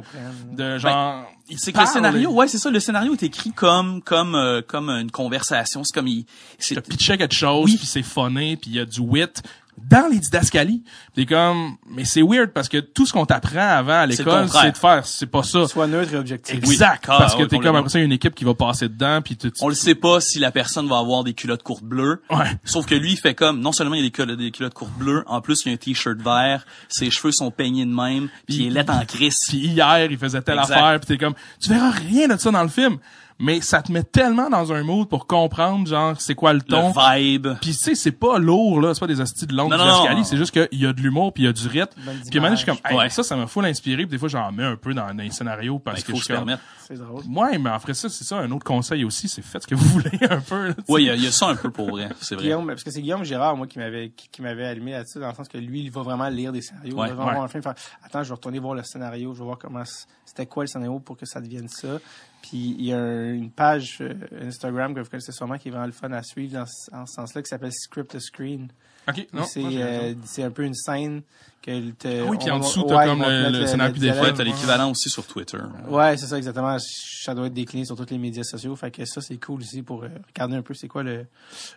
[0.52, 1.24] de genre.
[1.48, 2.70] il C'est que le scénario, ouais, c'est ça.
[2.70, 5.84] Le scénario est écrit comme comme euh, comme une conversation.
[5.84, 6.24] C'est comme il,
[6.58, 7.76] c'est te pitchait quelque chose, Oui.
[7.76, 9.42] puis c'est funné, puis il y a du wit
[9.78, 10.82] dans les didascalies.
[11.14, 14.48] T'es comme, mais c'est weird parce que tout ce qu'on t'apprend avant à le l'école,
[14.48, 15.66] c'est de faire, c'est pas ça.
[15.66, 16.54] Soit neutre et objectif.
[16.56, 18.54] Exact, Ah, parce que t'es comme après ça, il y a une équipe qui va
[18.54, 21.34] passer dedans, puis tu, tu- on le sait pas si la personne va avoir des
[21.34, 22.22] culottes courtes bleues.
[22.30, 22.58] ouais.
[22.64, 24.74] Sauf que lui, il fait comme, non seulement il y a des culottes, des culottes
[24.74, 27.94] courtes bleues, en plus il y a un t-shirt vert, ses cheveux sont peignés de
[27.94, 29.38] même, puis il est laid en crise.
[29.48, 30.74] Puis hier, il faisait telle Exact.
[30.74, 32.98] affaire, puis t'es comme, tu verras rien de ça dans le film,
[33.38, 36.92] mais ça te met tellement dans un mood pour comprendre, genre, c'est quoi le ton.
[36.94, 37.48] Le vibe.
[37.60, 40.24] Puis tu sais, c'est pas lourd là, c'est pas des hosties de longue non.
[40.24, 42.00] c'est juste qu'il y a de l'humour puis il y a du rythme.
[42.30, 43.08] Puis donné, je suis comme, hey, Ouais.
[43.08, 44.02] ça, ça m'a full inspiré.
[44.04, 46.18] Puis des fois, j'en mets un peu dans, dans les scénarios parce Ben, que faut
[46.18, 46.56] je se suis comme.
[46.86, 47.22] C'est drôle.
[47.28, 49.88] Ouais, mais après ça, c'est ça, un autre conseil aussi, c'est faites ce que vous
[49.88, 50.74] voulez un peu.
[50.88, 52.44] Ouais, il y, a- il y a ça un peu pour vrai, c'est vrai.
[52.44, 55.28] Guillaume, parce que c'est Guillaume Girard, moi, qui m'avait, qui, qui m'avait allumé là-dessus, dans
[55.28, 56.96] le sens que lui, il va vraiment lire des scénarios.
[56.96, 57.34] Ouais, il va vraiment ouais.
[57.34, 59.82] voir un film, faire, attends, je vais retourner voir le scénario, je vais voir comment,
[60.24, 61.98] c'était quoi le scénario pour que ça devienne ça.
[62.42, 64.14] Puis, il y a un- une page euh,
[64.46, 67.06] Instagram que vous connaissez sûrement qui est vraiment le fun à suivre dans, ce- en
[67.06, 68.68] ce sens-là, qui s'appelle Script to Screen.
[69.08, 69.42] Ok, non.
[69.44, 71.22] c'est, euh, c'est un peu une scène
[71.60, 74.10] que te, Ah oui, puis en dessous, ouais, t'as ils comme le- scénario des.
[74.10, 75.58] Ouais, t'as l'équivalent aussi sur Twitter.
[75.88, 76.76] Ouais, c'est ça, exactement.
[76.78, 78.74] Ça doit être décliné sur tous les médias sociaux.
[78.76, 81.26] Fait que ça, c'est cool aussi pour euh, regarder un peu c'est quoi le,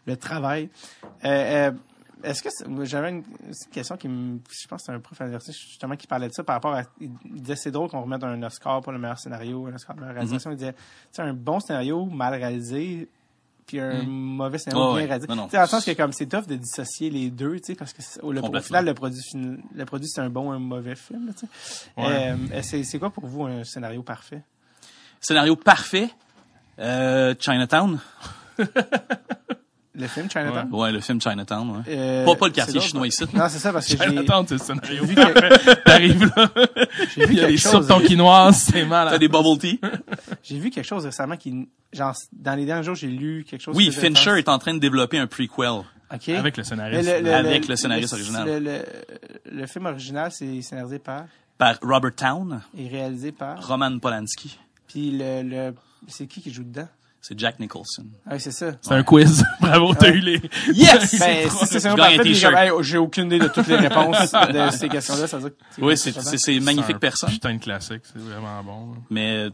[0.06, 0.70] le travail.
[1.24, 1.72] Euh, euh,
[2.24, 5.00] est-ce que c'est- j'avais une, c'est une question qui me, je pense que c'est un
[5.00, 7.90] prof à l'université justement qui parlait de ça par rapport à, il disait c'est drôle
[7.90, 10.52] qu'on remette un Oscar pour le meilleur scénario, un Oscar pour la meilleure réalisation.
[10.52, 10.80] Il disait, tu
[11.12, 13.10] sais, un bon scénario mal réalisé,
[13.68, 15.06] puis un mauvais scénario Ouais, bien ouais.
[15.08, 15.28] réalisé.
[15.28, 17.76] Tu sais, dans le sens que comme c'est tough de dissocier les deux, tu sais,
[17.76, 20.52] parce que c'est- au, le- au final, le produit, le produit c'est un bon ou
[20.52, 21.48] un mauvais film, tu sais.
[21.98, 22.36] Ouais.
[22.52, 24.42] Euh, c'est, c'est quoi pour vous un scénario parfait?
[25.20, 26.10] Scénario parfait.
[26.78, 28.00] Euh, Chinatown.
[29.98, 30.68] Le film Chinatown?
[30.74, 31.84] Ouais, le film Chinatown, ouais.
[31.88, 33.08] Euh, Pas, pas le quartier chinois ouais.
[33.08, 33.24] ici.
[33.34, 35.06] Non, c'est ça, parce que j'ai Chinatown, c'est le scénario.
[35.06, 36.50] vu, que- T'arrives là,
[37.16, 39.20] j'ai vu il y a des soupes tonkinoises, c'est T'as mal.
[39.20, 39.80] des bubble tea?
[40.44, 43.76] J'ai vu quelque chose récemment qui, genre, dans les derniers jours, j'ai lu quelque chose.
[43.76, 45.82] Oui, Fincher est en train de développer un prequel.
[46.14, 46.30] OK.
[46.30, 47.10] Avec le scénariste.
[47.10, 48.48] le, le- Avec le- le scénariste le- original.
[48.48, 51.24] Le, le, le film original, c'est scénarisé par?
[51.58, 53.66] Par Robert Town, et réalisé par?
[53.66, 54.60] Roman Polanski.
[54.88, 55.74] Puis le, le
[56.08, 56.88] c'est qui qui joue dedans?
[57.28, 58.06] C'est Jack Nicholson.
[58.28, 58.74] Ah, oui, c'est ça.
[58.80, 59.44] C'est un quiz.
[59.60, 60.40] Bravo, t'as eu les...
[60.72, 61.20] Yes!
[61.20, 61.96] Ben, si c'est ça,
[62.82, 65.98] j'ai aucune idée de toutes les réponses de ces questions-là, ça veut dire que Oui,
[65.98, 67.32] c'est, c'est, c'est une magnifique un personne.
[67.32, 68.92] Putain de classique, c'est vraiment bon.
[68.92, 69.00] là.
[69.10, 69.48] Mais,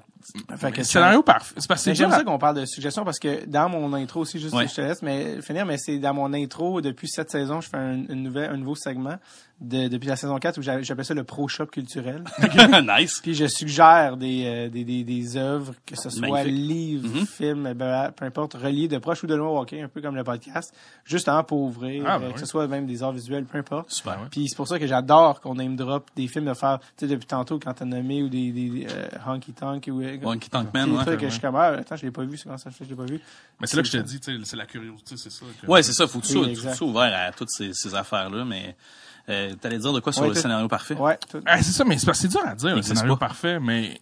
[0.57, 1.55] Fait que scénario parfait.
[1.57, 4.39] C'est parce que j'aime ça qu'on parle de suggestions parce que dans mon intro aussi,
[4.39, 4.67] juste Ouais.
[4.67, 7.77] je te laisse, mais finir, mais c'est dans mon intro depuis cette saison, je fais
[7.77, 9.15] un, une nouvelle, un nouveau segment
[9.59, 12.23] de, depuis la saison 4 où j'a- j'appelle ça le pro shop culturel.
[12.99, 13.19] nice.
[13.21, 16.67] Puis je suggère des, euh, des, des, des œuvres, que ce soit Magnifique.
[16.67, 17.25] livres, Mhm.
[17.27, 20.23] films, ben, peu importe, reliés de proche ou de loin hockey, un peu comme le
[20.23, 20.73] podcast,
[21.05, 22.33] justement pour ouvrir, Ah, ben euh, oui.
[22.33, 23.91] que ce soit même des arts visuels, peu importe.
[23.91, 24.13] Super.
[24.13, 24.27] Ouais.
[24.31, 27.07] Puis c'est pour ça que j'adore qu'on name drop des films de faire, tu sais,
[27.07, 30.49] depuis tantôt quand t'as nommé ou des, des, des, euh, Honky Tonk ou euh, Honky
[30.49, 31.05] Tonk des Man, ouais.
[31.05, 32.75] trucs que je suis comme, ah, attends, je l'ai pas vu, c'est comment ça se
[32.77, 33.19] fait, que je l'ai pas vu?
[33.59, 35.45] Mais c'est là que je te dis, tu sais, c'est la curiosité, c'est ça.
[35.61, 36.07] que- Ouais, c'est ça.
[36.07, 38.75] Faut que tu Oui, tu sois ouvert à toutes ces, ces affaires-là, mais,
[39.29, 40.95] euh, t'allais dire de quoi sur Ouais, le scénario parfait?
[40.95, 41.41] Ouais, tout.
[41.45, 43.27] Ah, c'est ça, mais c'est c'est dur à dire, le scénario pas.
[43.27, 43.99] parfait, mais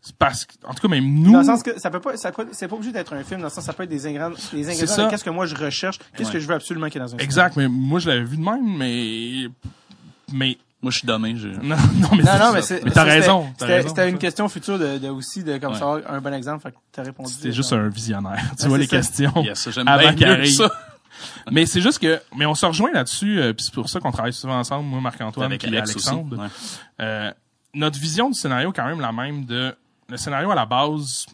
[0.00, 2.16] c'est parce que, en tout cas, même nous, Dans le sens que ça peut pas,
[2.16, 3.88] ça peut, c'est pas obligé d'être un film, dans le sens que ça peut être
[3.90, 6.34] des ingrédients, des ingrédients qu'est-ce que moi je recherche, qu'est-ce Ouais.
[6.34, 8.36] que je veux absolument qu'il y ait dans un exact, mais moi, je l'avais vu
[8.36, 9.48] de même, mais,
[10.32, 11.34] mais, Moi, je suis dommé.
[11.36, 11.48] Je...
[11.48, 14.98] non, non, mais Non, mais c'est, Mais t'as c'était- raison, C'était, une question future de,
[14.98, 15.78] de aussi, de comme Ouais.
[15.78, 17.32] ça, un bon exemple, fait que t'as répondu.
[17.32, 18.40] C'était juste un visionnaire.
[18.60, 18.96] Tu vois les ça.
[18.98, 19.32] questions.
[19.42, 20.52] Yes, j'aime Avant bien qu'il mieux arrive.
[20.54, 20.70] ça.
[21.50, 24.12] Mais c'est juste que, mais on se rejoint là-dessus, euh, puis c'est pour ça qu'on
[24.12, 26.32] travaille souvent ensemble, moi, Marc-Antoine, Avec Alex Alexandre.
[26.34, 26.40] aussi.
[26.42, 26.48] Ouais.
[27.00, 27.32] Euh,
[27.74, 29.74] notre vision du scénario est quand même la même de,
[30.08, 31.26] le scénario à la base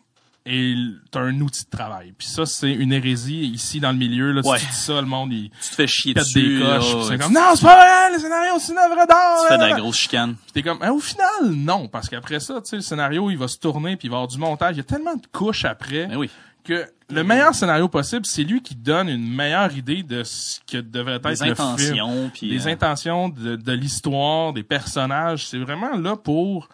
[0.46, 0.74] est
[1.10, 2.12] t'as un outil de travail.
[2.18, 4.42] Puis ça, c'est une hérésie ici dans le milieu, là.
[4.44, 4.58] Ouais.
[4.58, 6.58] Si tu dis ça, le monde, il Tu te fais chier pète dessus.
[6.58, 7.08] des coches.
[7.08, 9.38] c'est comme, non, c'est pas vrai, le scénario, c'est une œuvre d'art.
[9.42, 10.34] Tu fais de la grosse chicane.
[10.34, 13.38] Puis t'es comme, hein, au final, non, parce qu'après ça, tu sais, le scénario, il
[13.38, 14.74] va se tourner, puis il va y avoir du montage.
[14.74, 16.28] Il y a tellement de couches après Mais oui.
[16.62, 20.78] que le meilleur scénario possible, c'est lui qui donne une meilleure idée de ce que
[20.78, 21.68] devrait être Des le film.
[21.68, 25.46] intentions, puis Des euh, intentions de, de l'histoire, des personnages.
[25.48, 26.68] C'est vraiment là pour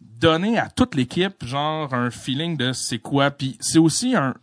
[0.00, 3.30] donner à toute l'équipe, genre, un feeling de c'est quoi.
[3.30, 4.34] Puis c'est aussi un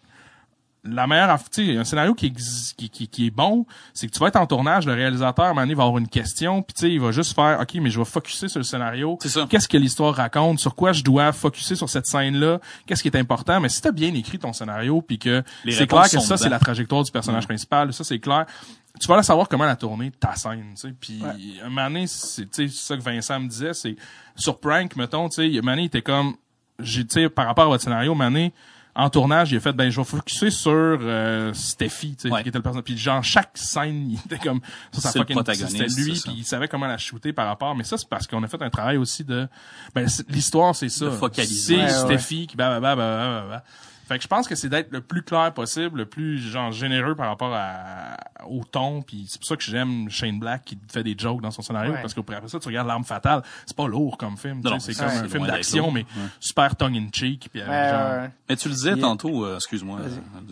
[0.90, 4.12] la meilleure tu sais un scénario qui, exi- qui, qui, qui est bon c'est que
[4.14, 6.62] tu vas être en tournage le réalisateur à un moment donné, va avoir une question
[6.62, 9.18] puis tu sais il va juste faire ok mais je vais focuser sur le scénario.
[9.22, 9.46] C'est ça.
[9.50, 10.60] qu'est-ce que l'histoire raconte?
[10.60, 13.82] Sur quoi je dois focuser sur cette scène là qu'est-ce qui est important mais si
[13.82, 17.12] t'as bien écrit ton scénario puis que c'est clair que ça c'est la trajectoire du
[17.12, 18.46] personnage principal ça c'est clair
[19.00, 21.62] tu vas là savoir comment la tourner ta scène tu sais puis Ouais.
[21.64, 23.96] un moment donné c'est tu sais c'est ça que Vincent me disait c'est
[24.36, 26.36] sur prank mettons tu sais un moment donné, il était comme
[26.80, 28.54] j'ai tu sais par rapport à votre scénario un moment donné,
[29.00, 32.42] en tournage, il a fait ben je vais focuser sur euh, Steffi, tu sais, Ouais.
[32.42, 32.84] qui était le personnage.
[32.84, 34.60] Puis genre chaque scène, il était comme
[34.92, 37.76] fucking- protagoniste, c'était lui, puis il savait comment la shooter par rapport.
[37.76, 39.48] Mais ça c'est parce qu'on a fait un travail aussi de
[39.94, 41.76] ben l'histoire c'est ça, focaliser.
[41.76, 41.90] c'est Ouais, ouais.
[42.18, 43.64] Steffi qui bah bah bah bah bah, bah.
[44.08, 47.14] Fait que je pense que c'est d'être le plus clair possible, le plus genre généreux
[47.16, 48.16] par rapport à,
[48.48, 51.52] au ton, puis c'est pour ça que j'aime Shane Black qui fait des jokes dans
[51.52, 52.02] son scénario Ouais.
[52.02, 55.28] parce qu'après ça tu regardes l'arme fatale, c'est pas lourd comme film, c'est comme un
[55.28, 56.30] film d'action mais Ouais.
[56.40, 58.32] super tongue in cheek puis avec Ouais, genre ouais, ouais.
[58.50, 60.10] Mais tu le disais tantôt, euh, excuse-moi, euh,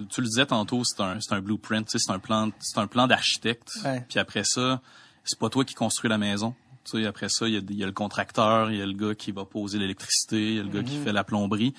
[0.09, 3.07] tu le disais tantôt, c'est un, c'est un blueprint, c'est un plan, c'est un plan
[3.07, 3.71] d'architecte.
[3.85, 4.03] Ouais.
[4.09, 4.81] Puis après ça,
[5.23, 6.53] c'est pas toi qui construis la maison.
[6.83, 8.85] Tu sais, après ça, il y, a, il y a le contracteur, il y a
[8.85, 11.73] le gars qui va poser l'électricité, il y a le gars qui fait la plomberie.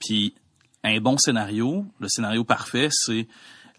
[0.00, 0.34] Puis
[0.82, 3.26] un bon scénario, le scénario parfait, c'est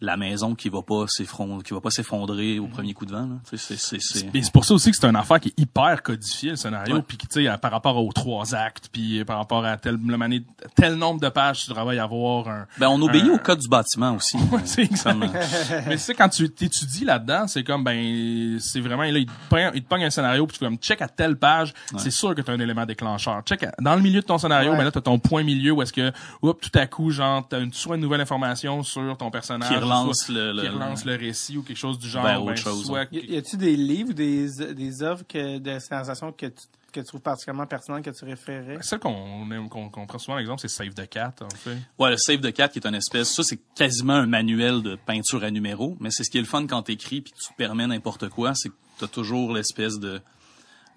[0.01, 3.29] la maison qui va pas s'effondrer, qui va pas s'effondrer au premier coup de vent.
[3.45, 4.33] c'est, c'est, c'est...
[4.33, 6.95] Mais c'est pour ça aussi que c'est une affaire qui est hyper codifiée, le scénario,
[6.95, 7.01] Ouais.
[7.07, 10.43] puis qui, tu sais, par rapport aux trois actes, puis par rapport à tel, mané-
[10.75, 12.65] tel nombre de pages, tu devrais y avoir un...
[12.79, 14.37] Ben, on obéit un- au code du bâtiment aussi.
[14.51, 15.11] Ouais, c'est exact.
[15.11, 19.09] Comme, euh, Mais tu sais, quand tu t'étudies là-dedans, c'est comme, ben, c'est vraiment, là,
[19.19, 21.35] il te pogne, il te pogne un scénario, puis tu fais comme, check à telle
[21.37, 23.41] page, c'est sûr que tu as un élément déclencheur.
[23.43, 24.77] Check à- dans le milieu de ton scénario, Ouais.
[24.77, 26.11] ben là, tu as ton point milieu où est-ce que,
[26.41, 29.69] oups, tout à coup, genre, tu as une, soit une nouvelle information sur ton personnage,
[29.69, 32.39] qui relance soit- le, le, qui relance le récit ou quelque chose du genre, Ben,
[32.39, 35.79] ben, autre chose, soit Y, y a-tu des livres ou des, des œuvres que, de
[35.79, 38.77] scénarisation que tu, que tu trouves particulièrement pertinentes que tu référerais?
[38.81, 41.77] Celle qu'on aime- qu'on qu'on prend souvent l'exemple, c'est Save the Cat, en fait.
[41.97, 44.95] Ouais, le Save the Cat qui est une espèce, ça c'est quasiment un manuel de
[44.95, 47.49] peinture à numéro, mais c'est ce qui est le fun quand t'écris puis que tu
[47.51, 50.21] te permets n'importe quoi, c'est que t'as toujours l'espèce de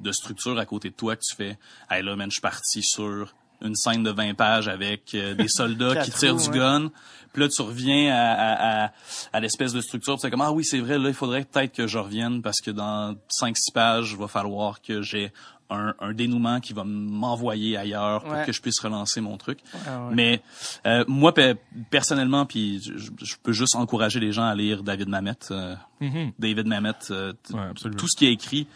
[0.00, 1.56] de structure à côté de toi que tu fais.
[1.88, 3.32] Hey là, man, je suis parti sur
[3.64, 6.90] une scène de 20 pages avec euh, des soldats qui tirent roues, du gun.
[7.32, 8.92] Puis là, tu reviens à, à, à,
[9.32, 10.20] à l'espèce de structure.
[10.20, 12.70] C'est comme, ah oui, c'est vrai, là, il faudrait peut-être que je revienne parce que
[12.70, 15.32] dans 5-6 pages, il va falloir que j'ai
[15.70, 18.44] un, un dénouement qui va m'envoyer ailleurs pour Ouais.
[18.44, 19.58] que je puisse relancer mon truc.
[19.74, 19.80] Ouais.
[20.12, 20.42] Mais
[20.86, 21.56] euh, moi pe-
[21.90, 25.32] personnellement, puis je, je peux juste encourager les gens à lire David Mamet.
[25.50, 26.32] euh, Mhm.
[26.38, 28.66] David Mamet, euh, Ouais, tout ce qu'il a écrit.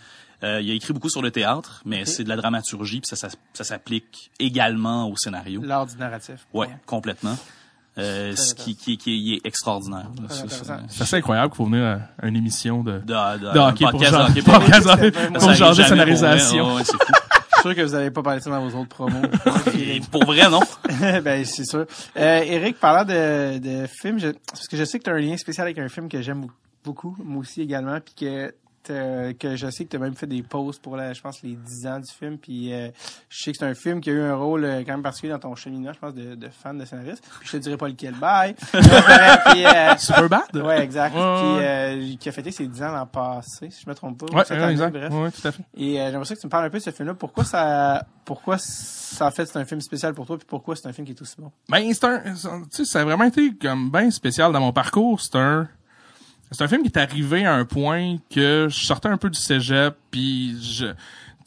[0.45, 3.17] Euh, il a écrit beaucoup sur le théâtre, mais c'est de la dramaturgie, puis ça,
[3.17, 5.63] ça, ça s'applique également au scénario.
[5.63, 6.47] L'art du narratif.
[6.55, 7.37] Ouais, complètement.
[7.99, 10.07] Euh, ce qui, qui, qui est extraordinaire.
[10.89, 13.99] C'est assez incroyable qu'il faut venir à, une émission de, de, de, de hockey pour
[14.01, 14.63] de hockey pour pour-
[15.33, 15.85] pour vrai.
[15.85, 16.77] scénarisation.
[16.77, 16.99] Ouais, c'est fou.
[17.11, 19.21] Je suis sûr que vous n'avez pas parlé de ça dans vos autres promos.
[19.77, 20.61] Et pour vrai, non?
[21.25, 21.87] ben, c'est sûr.
[22.17, 25.19] Euh, Eric, parlant de, de films, je, parce que je sais que tu as un
[25.19, 26.47] lien spécial avec un film que j'aime
[26.85, 28.55] beaucoup, moi aussi également, puis que
[28.89, 31.43] t'as- que je sais que tu as même fait des pauses pour, la, je pense,
[31.43, 32.89] les 10 ans du film, puis euh,
[33.29, 35.33] je sais que c'est un film qui a eu un rôle euh, quand même particulier
[35.33, 37.25] dans ton cheminement, je pense, de, de fan de scénariste.
[37.41, 38.15] Puis je te dirai pas lequel.
[38.15, 38.55] Bye!
[38.73, 40.55] puis, euh, Superbad?
[40.57, 41.15] ouais, exact.
[41.15, 41.21] Ouais.
[41.21, 44.37] Puis euh, qui a fêté ses 10 ans l'an passé, si je me trompe pas.
[44.37, 44.91] Ouais, Cette ouais, année, exact.
[44.93, 45.13] bref.
[45.13, 45.63] Ouais, tout à fait.
[45.77, 47.15] Et euh, j'aimerais ça que tu me parles un peu de ce film-là.
[47.15, 50.87] Pourquoi ça, pourquoi ça en fait c'est un film spécial pour toi, puis pourquoi c'est
[50.89, 51.51] un film qui est aussi bon?
[51.69, 54.61] Ben, c'est un, c'est un- tu sais, ça a vraiment été comme bien spécial dans
[54.61, 55.21] mon parcours.
[55.21, 55.69] C'est un,
[56.51, 59.39] c'est un film qui est arrivé à un point que je sortais un peu du
[59.39, 60.95] cégep, puis je, tu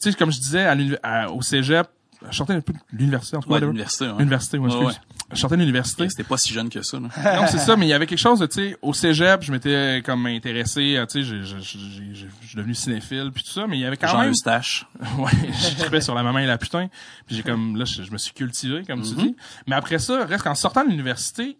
[0.00, 1.86] sais, comme je disais à à- au cégep,
[2.30, 3.54] je sortais un peu de l'université, en tout cas.
[3.56, 4.06] Ouais, l'université.
[4.06, 4.18] Ouais.
[4.18, 5.00] L'université, ouais, Ouais, excuse.
[5.32, 6.08] Je sortais de l'université.
[6.08, 7.00] C'était pas si jeune que ça.
[7.00, 7.08] Là.
[7.40, 9.50] Non, c'est ça, mais il y avait quelque chose de, tu sais, au cégep, je
[9.50, 13.84] m'étais comme intéressé, tu sais, je suis devenu cinéphile, puis tout ça, mais il y
[13.86, 14.30] avait quand Jean même...
[14.30, 14.86] Eustache.
[15.18, 16.88] Ouais, je tripais sur la maman et la putain.
[17.26, 19.22] Puis j'ai comme là, je, je me suis cultivé, comme tu Mhm.
[19.22, 19.36] dis.
[19.66, 21.56] Mais après ça, reste qu'en sortant de l'université,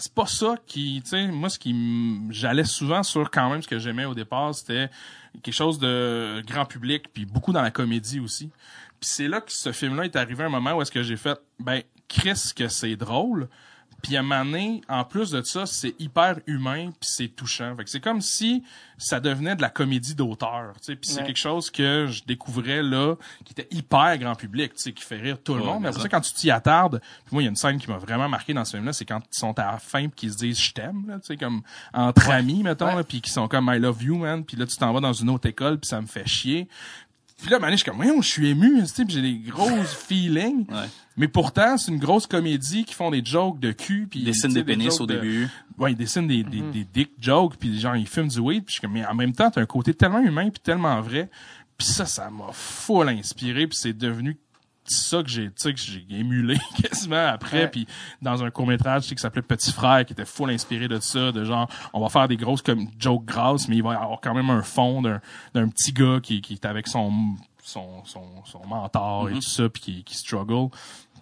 [0.00, 3.68] c'est pas ça qui, tu sais, moi ce qui j'allais souvent sur quand même ce
[3.68, 4.90] que j'aimais au départ, c'était
[5.42, 8.50] quelque chose de grand public, puis beaucoup dans la comédie aussi.
[8.98, 11.16] Puis c'est là que ce film-là est arrivé à un moment où est-ce que j'ai
[11.16, 13.48] fait, ben, Chris, que c'est drôle.
[14.02, 17.74] Puis à un moment donné, en plus de ça, c'est hyper humain puis c'est touchant.
[17.76, 18.62] Fait que c'est comme si
[18.98, 20.72] ça devenait de la comédie d'auteur.
[20.78, 20.96] tu sais.
[20.96, 21.26] Puis c'est Ouais.
[21.26, 23.14] quelque chose que je découvrais là,
[23.44, 25.82] qui était hyper grand public, tu sais, qui fait rire tout le Ouais, monde.
[25.82, 26.08] Mais après ça.
[26.08, 28.52] quand tu t'y attardes, puis moi, il y a une scène qui m'a vraiment marqué
[28.54, 30.72] dans ce film-là, c'est quand ils sont à la fin puis qu'ils se disent «je
[30.72, 31.62] t'aime», là, tu sais, comme
[31.94, 34.92] entre amis, mettons, puis qu'ils sont comme «I love you, man», puis là, tu t'en
[34.92, 36.68] vas dans une autre école puis ça me fait chier.
[37.40, 39.38] Puis là, man, je suis comme, voyons, je suis ému, tu sais, puis j'ai des
[39.38, 40.66] grosses feelings.
[40.70, 40.88] Ouais.
[41.16, 44.06] Mais pourtant, c'est une grosse comédie qui font des jokes de cul.
[44.10, 45.48] Puis, Il dessine tu sais, des pénis au de- début.
[45.78, 46.72] Ouais, ils dessinent des, des, Mhm.
[46.72, 48.64] des dick jokes, puis genre, ils fument du weed.
[48.64, 51.00] Puis je suis comme, mais en même temps, t'as un côté tellement humain, puis tellement
[51.00, 51.30] vrai.
[51.78, 54.36] Puis ça, ça m'a full inspiré, puis c'est devenu
[54.94, 57.70] ça que j'ai, que j'ai émulé quasiment après.
[57.70, 57.86] Puis
[58.22, 61.32] dans un court-métrage, tu sais, qui s'appelait Petit Frère, qui était full inspiré de ça,
[61.32, 64.20] de genre, on va faire des grosses comme jokes grasses, mais il va y avoir
[64.20, 65.20] quand même un fond d'un,
[65.54, 67.12] d'un petit gars qui, qui est avec son,
[67.62, 69.38] son, son, son mentor et Mhm.
[69.40, 70.68] tout ça, puis qui, qui struggle.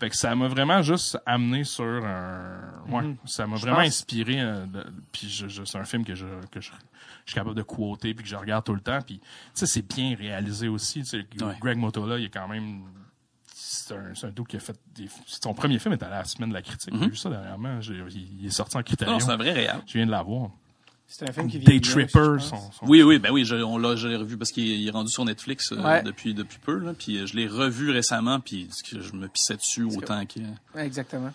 [0.01, 3.17] Fait que ça m'a vraiment juste amené sur un, ouais, Mhm.
[3.25, 4.41] ça m'a vraiment pense- inspiré.
[4.41, 6.71] euh, de- puis je, je- c'est un film que je que je,
[7.25, 9.01] je suis capable de quoter puis que je regarde tout le temps.
[9.05, 9.25] Puis tu
[9.55, 11.01] sais, c'est bien réalisé aussi.
[11.01, 11.55] Tu sais, Ouais.
[11.61, 12.83] Greg Motola, il est quand même
[13.71, 16.25] c'est un, c'est un dude qui a fait des, son premier film était à la
[16.25, 16.93] semaine de la critique.
[16.95, 17.03] Mhm.
[17.03, 17.81] J'ai vu ça dernièrement.
[17.81, 19.21] J'ai- il, il est sorti en Non, critérium.
[19.21, 19.77] c'est un vrai réel.
[19.87, 20.51] je viens de l'avoir.
[21.11, 23.79] C'est un film qui vient Day Tripper, son, son- Oui, oui, ben oui, je, on
[23.79, 26.03] l'a, je l'ai revu parce qu'il est, est rendu sur Netflix euh, Ouais.
[26.03, 29.57] depuis depuis peu là, puis euh, je l'ai revu récemment, puis que je me pissais
[29.57, 30.41] dessus que- autant que.
[30.75, 31.33] Ouais, exactement.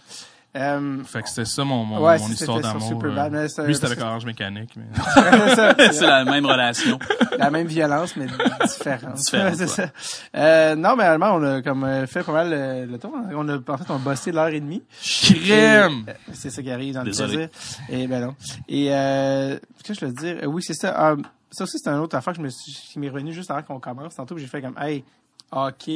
[0.55, 3.01] Euh, Fait que c'était ça mon, mon, Ouais, mon histoire d'amour.
[3.03, 3.29] Euh.
[3.31, 4.75] mais c'est- Lui, c'était avec Orange Mécanique.
[4.75, 4.85] Mais...
[5.91, 6.99] c'est la même relation.
[7.39, 8.27] la même violence, mais
[8.67, 9.15] différente.
[9.15, 9.67] Différente, c'est ouais.
[9.67, 9.89] ça.
[10.35, 13.11] Euh, non, mais allemand, on a comme euh, fait pas mal euh, le tour.
[13.33, 14.83] On a, en fait, on a bossé l'heure et demie.
[15.01, 16.05] Crème!
[16.07, 17.47] Et, euh, C'est ça qui arrive dans le Désolé.
[17.47, 17.49] plaisir.
[17.89, 18.35] Et ben non.
[18.69, 20.37] Et euh, qu'est-ce que je veux te dire?
[20.43, 21.09] Euh, oui, c'est ça.
[21.11, 21.15] Euh,
[21.49, 23.63] ça aussi, c'est un autre affaire que je me suis, qui m'est revenu juste avant
[23.63, 24.13] qu'on commence.
[24.15, 25.03] Tantôt, j'ai fait comme, hey,
[25.51, 25.89] ok.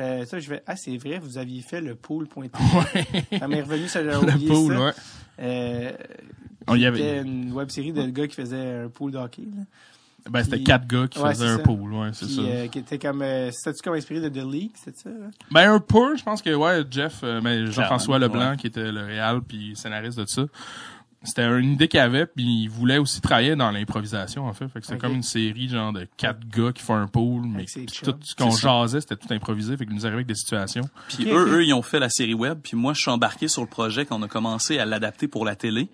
[0.00, 2.48] Euh, ça, je vais, ah, c'est vrai, vous aviez fait le pool.tv.
[3.32, 3.38] Ouais.
[3.38, 4.84] Ça m'est revenu, ça, Le oublié pool, ça.
[4.86, 4.92] ouais.
[5.40, 5.92] Euh,
[6.66, 9.42] On y C'était avait, une web série de gars qui faisait un pool de hockey.
[9.42, 9.62] Là.
[10.30, 11.62] ben, c'était Puis- quatre gars qui Ouais, faisaient c'est un ça.
[11.62, 12.40] pool, ouais, c'est Puis, ça.
[12.40, 15.10] euh, qui était comme, euh, c'était-tu comme inspiré de The League, c'est ça?
[15.10, 15.26] là?
[15.50, 18.56] Ben un peu, je pense que ouais, Jeff, euh, ben, Jean-François Leblanc ouais.
[18.56, 20.44] qui était le réal puis scénariste de ça.
[21.24, 24.68] C'était une idée qu'il avait puis il voulait aussi travailler dans l'improvisation en fait.
[24.68, 25.00] Fait que c'était Ok.
[25.02, 28.50] comme une série genre de quatre gars qui font un pool, mais tout ce qu'on
[28.50, 28.80] C'est ça.
[28.82, 29.76] jasait c'était tout improvisé.
[29.76, 30.82] Fait qu'il nous arrivait avec des situations.
[31.08, 33.62] Puis eux, eux, ils ont fait la série web, puis moi, je suis embarqué sur
[33.62, 35.88] le projet quand on a commencé à l'adapter pour la télé,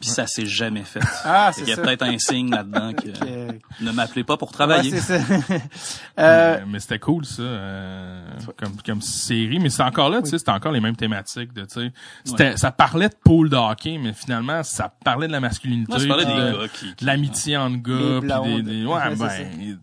[0.00, 1.00] puis ça s'est jamais fait.
[1.24, 1.82] Ah, c'est qu'il y a ça.
[1.82, 4.90] peut-être un signe là-dedans que ne m'appelez pas pour Ouais, travailler.
[4.98, 5.34] c'est ça.
[6.18, 8.22] euh, Mais, mais c'était cool ça, euh,
[8.56, 9.58] comme comme série.
[9.58, 11.92] Mais c'est encore là, tu sais, c'était encore les mêmes thématiques de, tu sais,
[12.24, 15.98] c'était ça parlait de pool de hockey, mais finalement ça parlait de la masculinité, moi,
[16.08, 19.00] parlais puis des de- gars qui, qui- de l'amitié entre gars, puis des, des- ouais,
[19.16, 19.78] ben,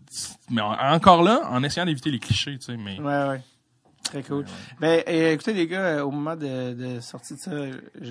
[0.50, 3.40] mais en- encore là, en essayant d'éviter les clichés, tu sais, mais ouais, ouais.
[4.08, 4.44] Très cool.
[4.80, 7.50] Ben, euh, écoutez les gars, euh, au moment de, de sortie de ça,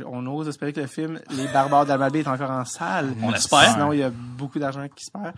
[0.05, 3.15] on ose espérer que le film Les Barbares d'Almabé est encore en salle.
[3.23, 3.71] On espère.
[3.73, 5.33] Sinon, il y a beaucoup d'argent qui se perd.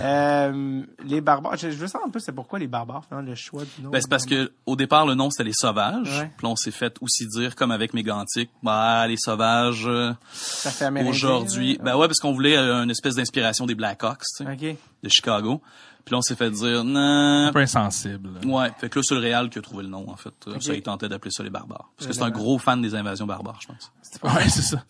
[0.00, 3.34] Euh, les Barbares, je, je veux savoir un peu c'est pourquoi les Barbares, finalement, le
[3.34, 3.90] choix du nom.
[3.90, 6.20] Ben, c'est parce que au départ le nom c'était les sauvages.
[6.20, 6.30] Ouais.
[6.36, 10.84] Puis on s'est fait aussi dire comme avec Mégantic, bah les sauvages euh, ça fait
[10.84, 11.78] amérindien, aujourd'hui.
[11.82, 14.76] Ben ouais parce qu'on voulait une espèce d'inspiration des Blackhawks, tu sais, OK.
[15.02, 15.62] de Chicago.
[16.04, 17.46] Puis là on s'est fait dire non.
[17.48, 18.30] Un peu insensible.
[18.44, 20.34] Ouais, fait que là c'est le Réal qui a trouvé le nom en fait.
[20.60, 23.26] Ça il tentait d'appeler ça les barbares parce que c'est un gros fan des invasions
[23.26, 23.92] barbares, je pense.
[24.22, 24.82] Ouais, c'est ça.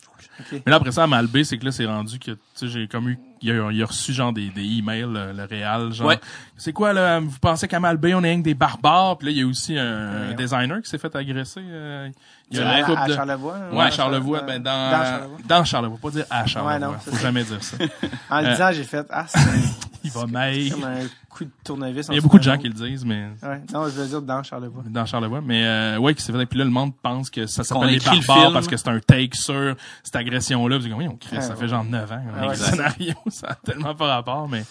[0.52, 2.88] Mais là, après ça, à Malbé, c'est que là, c'est rendu que, tu sais, j'ai
[2.88, 6.08] comme eu, il a, il a reçu, genre, des, des emails, le, le Réal, genre,
[6.08, 6.18] Ouais.
[6.56, 9.18] c'est quoi, là, vous pensez qu'à Malbé, on est rien que des barbares?
[9.18, 10.34] Puis là, il y a aussi un, Ouais.
[10.34, 12.08] designer qui s'est fait agresser, euh,
[12.50, 13.14] il y a une à, couple à de...
[13.14, 13.54] Charlevoix.
[13.56, 13.74] hein?
[13.76, 15.38] Ouais, à Charlevoix, ben, dans, dans Charlevoix.
[15.48, 16.72] dans Charlevoix, pas dire à Charlevoix.
[16.74, 17.76] Ouais, non, Faut jamais dire ça.
[18.30, 19.38] En le Euh, disant, j'ai fait, ah, c'est
[20.04, 22.08] Il va comme un coup de tournevis.
[22.10, 23.62] Il y a beaucoup de gens qui le disent, mais Ouais.
[23.72, 24.82] Non, je veux dire dans Charlevoix.
[24.88, 26.44] dans Charlevoix, mais euh, ouais, qui s'est fait.
[26.46, 28.98] Puis là, le monde pense que ça s'appelle les le barbares parce que c'est un
[28.98, 30.78] take sur cette agression-là.
[30.80, 31.56] Puis oui, on crie, Ah, ça ouais.
[31.60, 32.22] fait genre 9 ans.
[32.36, 34.64] Ah, ouais, scénario, ça a tellement pas rapport, mais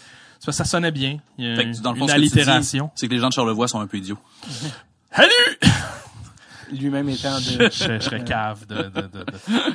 [0.46, 1.18] que ça sonnait bien.
[1.38, 2.92] Il y a Fait que dans le fond une ce que tu dis, allitération.
[2.96, 4.18] c'est que les gens de Charlevoix sont un peu idiots.
[5.16, 5.30] Salut!
[6.72, 7.64] Lui-même étant je, de...
[7.72, 9.26] je serais cave de, de, de- de-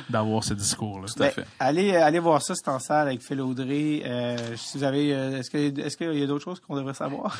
[0.09, 1.07] d'avoir ce discours-là.
[1.07, 1.45] Tout à Ben, fait.
[1.59, 4.01] allez, euh, allez voir ça, c'est en salle avec Phil Audrey.
[4.05, 6.93] Euh, si vous avez, euh, est-ce que, est-ce qu'il y a d'autres choses qu'on devrait
[6.93, 7.37] savoir?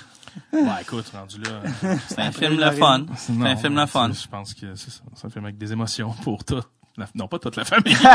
[0.53, 1.97] Ouais, écoute, rendu là.
[2.07, 2.99] C'est un Après film la le fun.
[2.99, 4.11] Non, C'est un film le fun.
[4.13, 5.01] Je pense que c'est ça.
[5.15, 6.61] C'est un film avec des émotions pour tout.
[6.97, 7.95] La- non, pas toute la famille.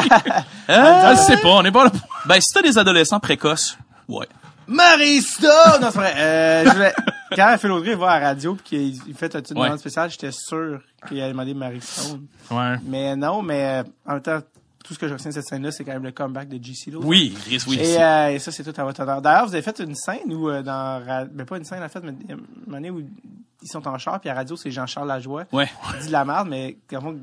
[0.71, 2.01] Euh, je sais pas, on est pas là pour...
[2.27, 3.77] ben si t'as des adolescents précoces,
[4.09, 4.27] ouais.
[4.67, 5.79] Marista!
[5.81, 6.15] Non, c'est vrai.
[6.17, 6.95] Euh, je voulais-
[7.37, 10.33] Quand Phil Audrey va à la radio pis qu'il il fait une demande spéciale, j'étais
[10.33, 12.27] sûr qu'il allait demander Marie Stone.
[12.51, 12.77] Ouais.
[12.85, 14.41] Mais non, mais euh, en même temps,
[14.85, 16.91] tout ce que je retiens de cette scène-là, c'est quand même le comeback de G.C.
[16.91, 17.01] Lo.
[17.05, 17.79] Oui, Chris, oui.
[17.81, 19.23] Et, euh, et ça, c'est tout à votre honneur.
[19.23, 21.89] D'ailleurs, vous avez fait une scène où, euh, dans, Ra- ben pas une scène en
[21.89, 22.37] fait, mais il
[22.67, 23.01] une année où
[23.65, 25.71] ils sont en char, puis à la radio, c'est Jean-Charles Lajoie Ouais.
[25.93, 26.77] qui dit de la merde, mais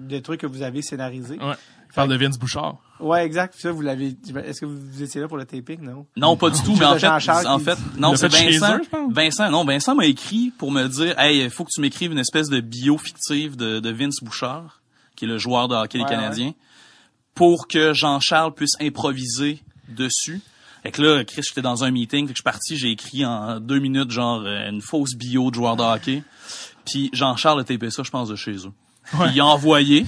[0.08, 1.38] des trucs que vous avez scénarisés.
[1.38, 1.56] Ouais.
[1.96, 2.78] Parle de Vince Bouchard.
[3.00, 3.54] Ouais, exact.
[3.54, 4.16] Puis ça, vous l'avez.
[4.46, 6.06] Est-ce que vous étiez là pour le taping, non?
[6.16, 8.78] Non, pas du tout, mais en fait, Jean-Charles en fait, non, c'est Vincent.
[8.78, 9.14] eux, je pense.
[9.14, 12.20] Vincent, non, Vincent m'a écrit pour me dire, hey, il faut que tu m'écrives une
[12.20, 14.82] espèce de bio fictive de, de Vince Bouchard,
[15.16, 16.54] qui est le joueur de hockey Ouais, des Canadiens,
[17.34, 20.42] pour que Jean-Charles puisse improviser dessus.
[20.84, 23.26] Fait que là, Chris, j'étais dans un meeting, fait que je suis parti, j'ai écrit
[23.26, 26.24] en deux minutes, genre, euh, une fausse bio de joueur de hockey.
[26.86, 28.72] Puis Jean-Charles a tapé ça, je pense, de chez eux.
[29.12, 30.06] Puis il a envoyé.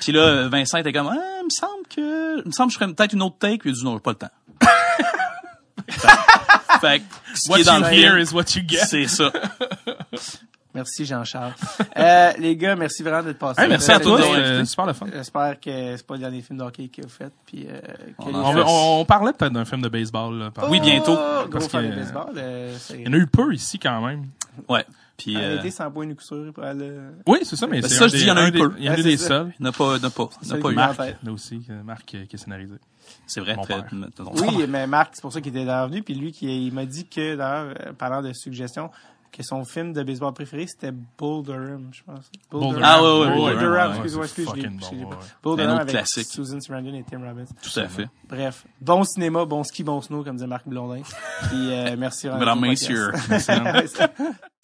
[0.00, 2.78] Puis là, Vincent était comme, ah, il me semble que, il me semble que je
[2.78, 3.58] ferais peut-être une autre take.
[3.58, 4.30] Puis il a dit, non, j'ai pas le temps.
[5.88, 7.04] fait, fait que,
[7.34, 8.78] ce qui What est dans you le hear is what you get.
[8.86, 9.30] c'est ça.
[10.74, 11.54] Merci, Jean-Charles.
[11.96, 13.62] euh, les gars, merci vraiment d'être passés.
[13.62, 15.06] Hey, merci Euh, à toi, euh, c'était super le fun.
[15.10, 17.32] J'espère que c'est pas le dernier film de hockey que vous faites.
[17.46, 20.34] Puis, euh, que On On, veut- on, on parlait peut-être d'un film de baseball.
[20.38, 21.16] Là, par- Oui, bientôt.
[21.18, 22.32] Oh, Gros Parce fan de que- baseball.
[22.36, 24.26] euh, Il y en a eu peu ici quand même.
[24.68, 24.84] Ouais.
[25.16, 26.52] Puis, Un euh, été sans point de coup sûr.
[26.52, 26.92] pour aller-
[27.26, 28.72] Oui, c'est ça, mais c'est ça, je dis, il y en a un peu.
[28.78, 29.52] Il y en a eu des seuls.
[29.60, 30.74] n'a pas, n'a pas, n'a pas eu.
[30.74, 32.74] Marc, là aussi, euh, Marc euh, qui est scénarisé.
[33.26, 33.76] C'est vrai, très,
[34.34, 36.02] Oui, mais Marc, c'est pour ça qu'il était revenu.
[36.02, 38.90] Puis lui, il m'a dit que, d'ailleurs, euh, parlant de suggestions,
[39.32, 42.30] que son film de baseball préféré, c'était Bull Durham, je pense.
[42.50, 42.80] Bull Durham.
[42.82, 45.16] Ah, ouais, ouais, Bull Durham, excuse-moi, c'est excuse, je l'ai- fucking je l'ai bon, pas.
[45.16, 45.22] ouais.
[45.42, 46.26] Bull Un Durham avec classique.
[46.28, 47.44] Susan Sarandon et Tim Robbins.
[47.62, 48.08] Tout à fait.
[48.28, 51.02] Bref, bon cinéma, bon ski, bon snow, comme disait Marc Blondin.
[51.48, 52.28] Puis euh, merci.
[52.38, 53.12] Mesdames, messieurs.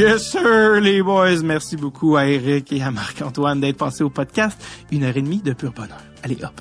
[0.00, 1.42] Yes, sir, les boys.
[1.42, 4.58] Merci beaucoup à Eric et à Marc-Antoine d'être passés au podcast.
[4.90, 6.00] Une heure et demie de pur bonheur.
[6.22, 6.58] Allez, hop.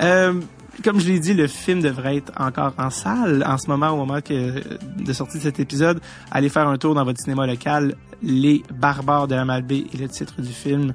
[0.00, 0.40] Euh,
[0.84, 3.96] comme je l'ai dit, le film devrait être encore en salle en ce moment, au
[3.96, 4.62] moment que,
[4.96, 6.00] de sortie de cet épisode.
[6.30, 7.96] Allez faire un tour dans votre cinéma local.
[8.22, 10.94] Les Barbares de la Malbaie est le titre du film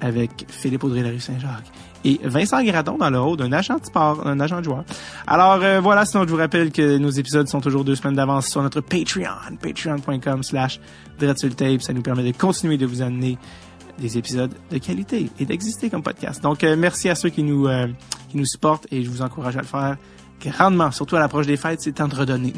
[0.00, 1.72] avec Philippe Audrey Larue Saint-Jacques
[2.04, 4.84] et Vincent Gradon dans le rôle d'un agent de sport, un agent de joueur.
[5.26, 8.48] Alors euh, voilà, sinon je vous rappelle que nos épisodes sont toujours deux semaines d'avance
[8.48, 10.80] sur notre Patreon, patreon.com slash
[11.18, 11.82] Tape.
[11.82, 13.38] Ça nous permet de continuer de vous amener
[13.98, 16.42] des épisodes de qualité et d'exister comme podcast.
[16.42, 17.86] Donc euh, merci à ceux qui nous euh,
[18.30, 19.96] qui nous supportent et je vous encourage à le faire
[20.50, 22.52] grandement, surtout à l'approche des fêtes, c'est temps de redonner.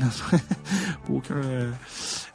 [1.10, 1.70] Aucun euh,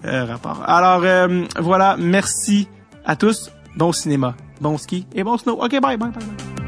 [0.06, 0.64] euh, rapport.
[0.68, 2.68] Alors euh, voilà, merci
[3.06, 3.52] à tous.
[3.76, 5.54] Bon cinéma, bon ski et bon snow.
[5.54, 6.12] OK, bye bye bye.
[6.12, 6.61] bye.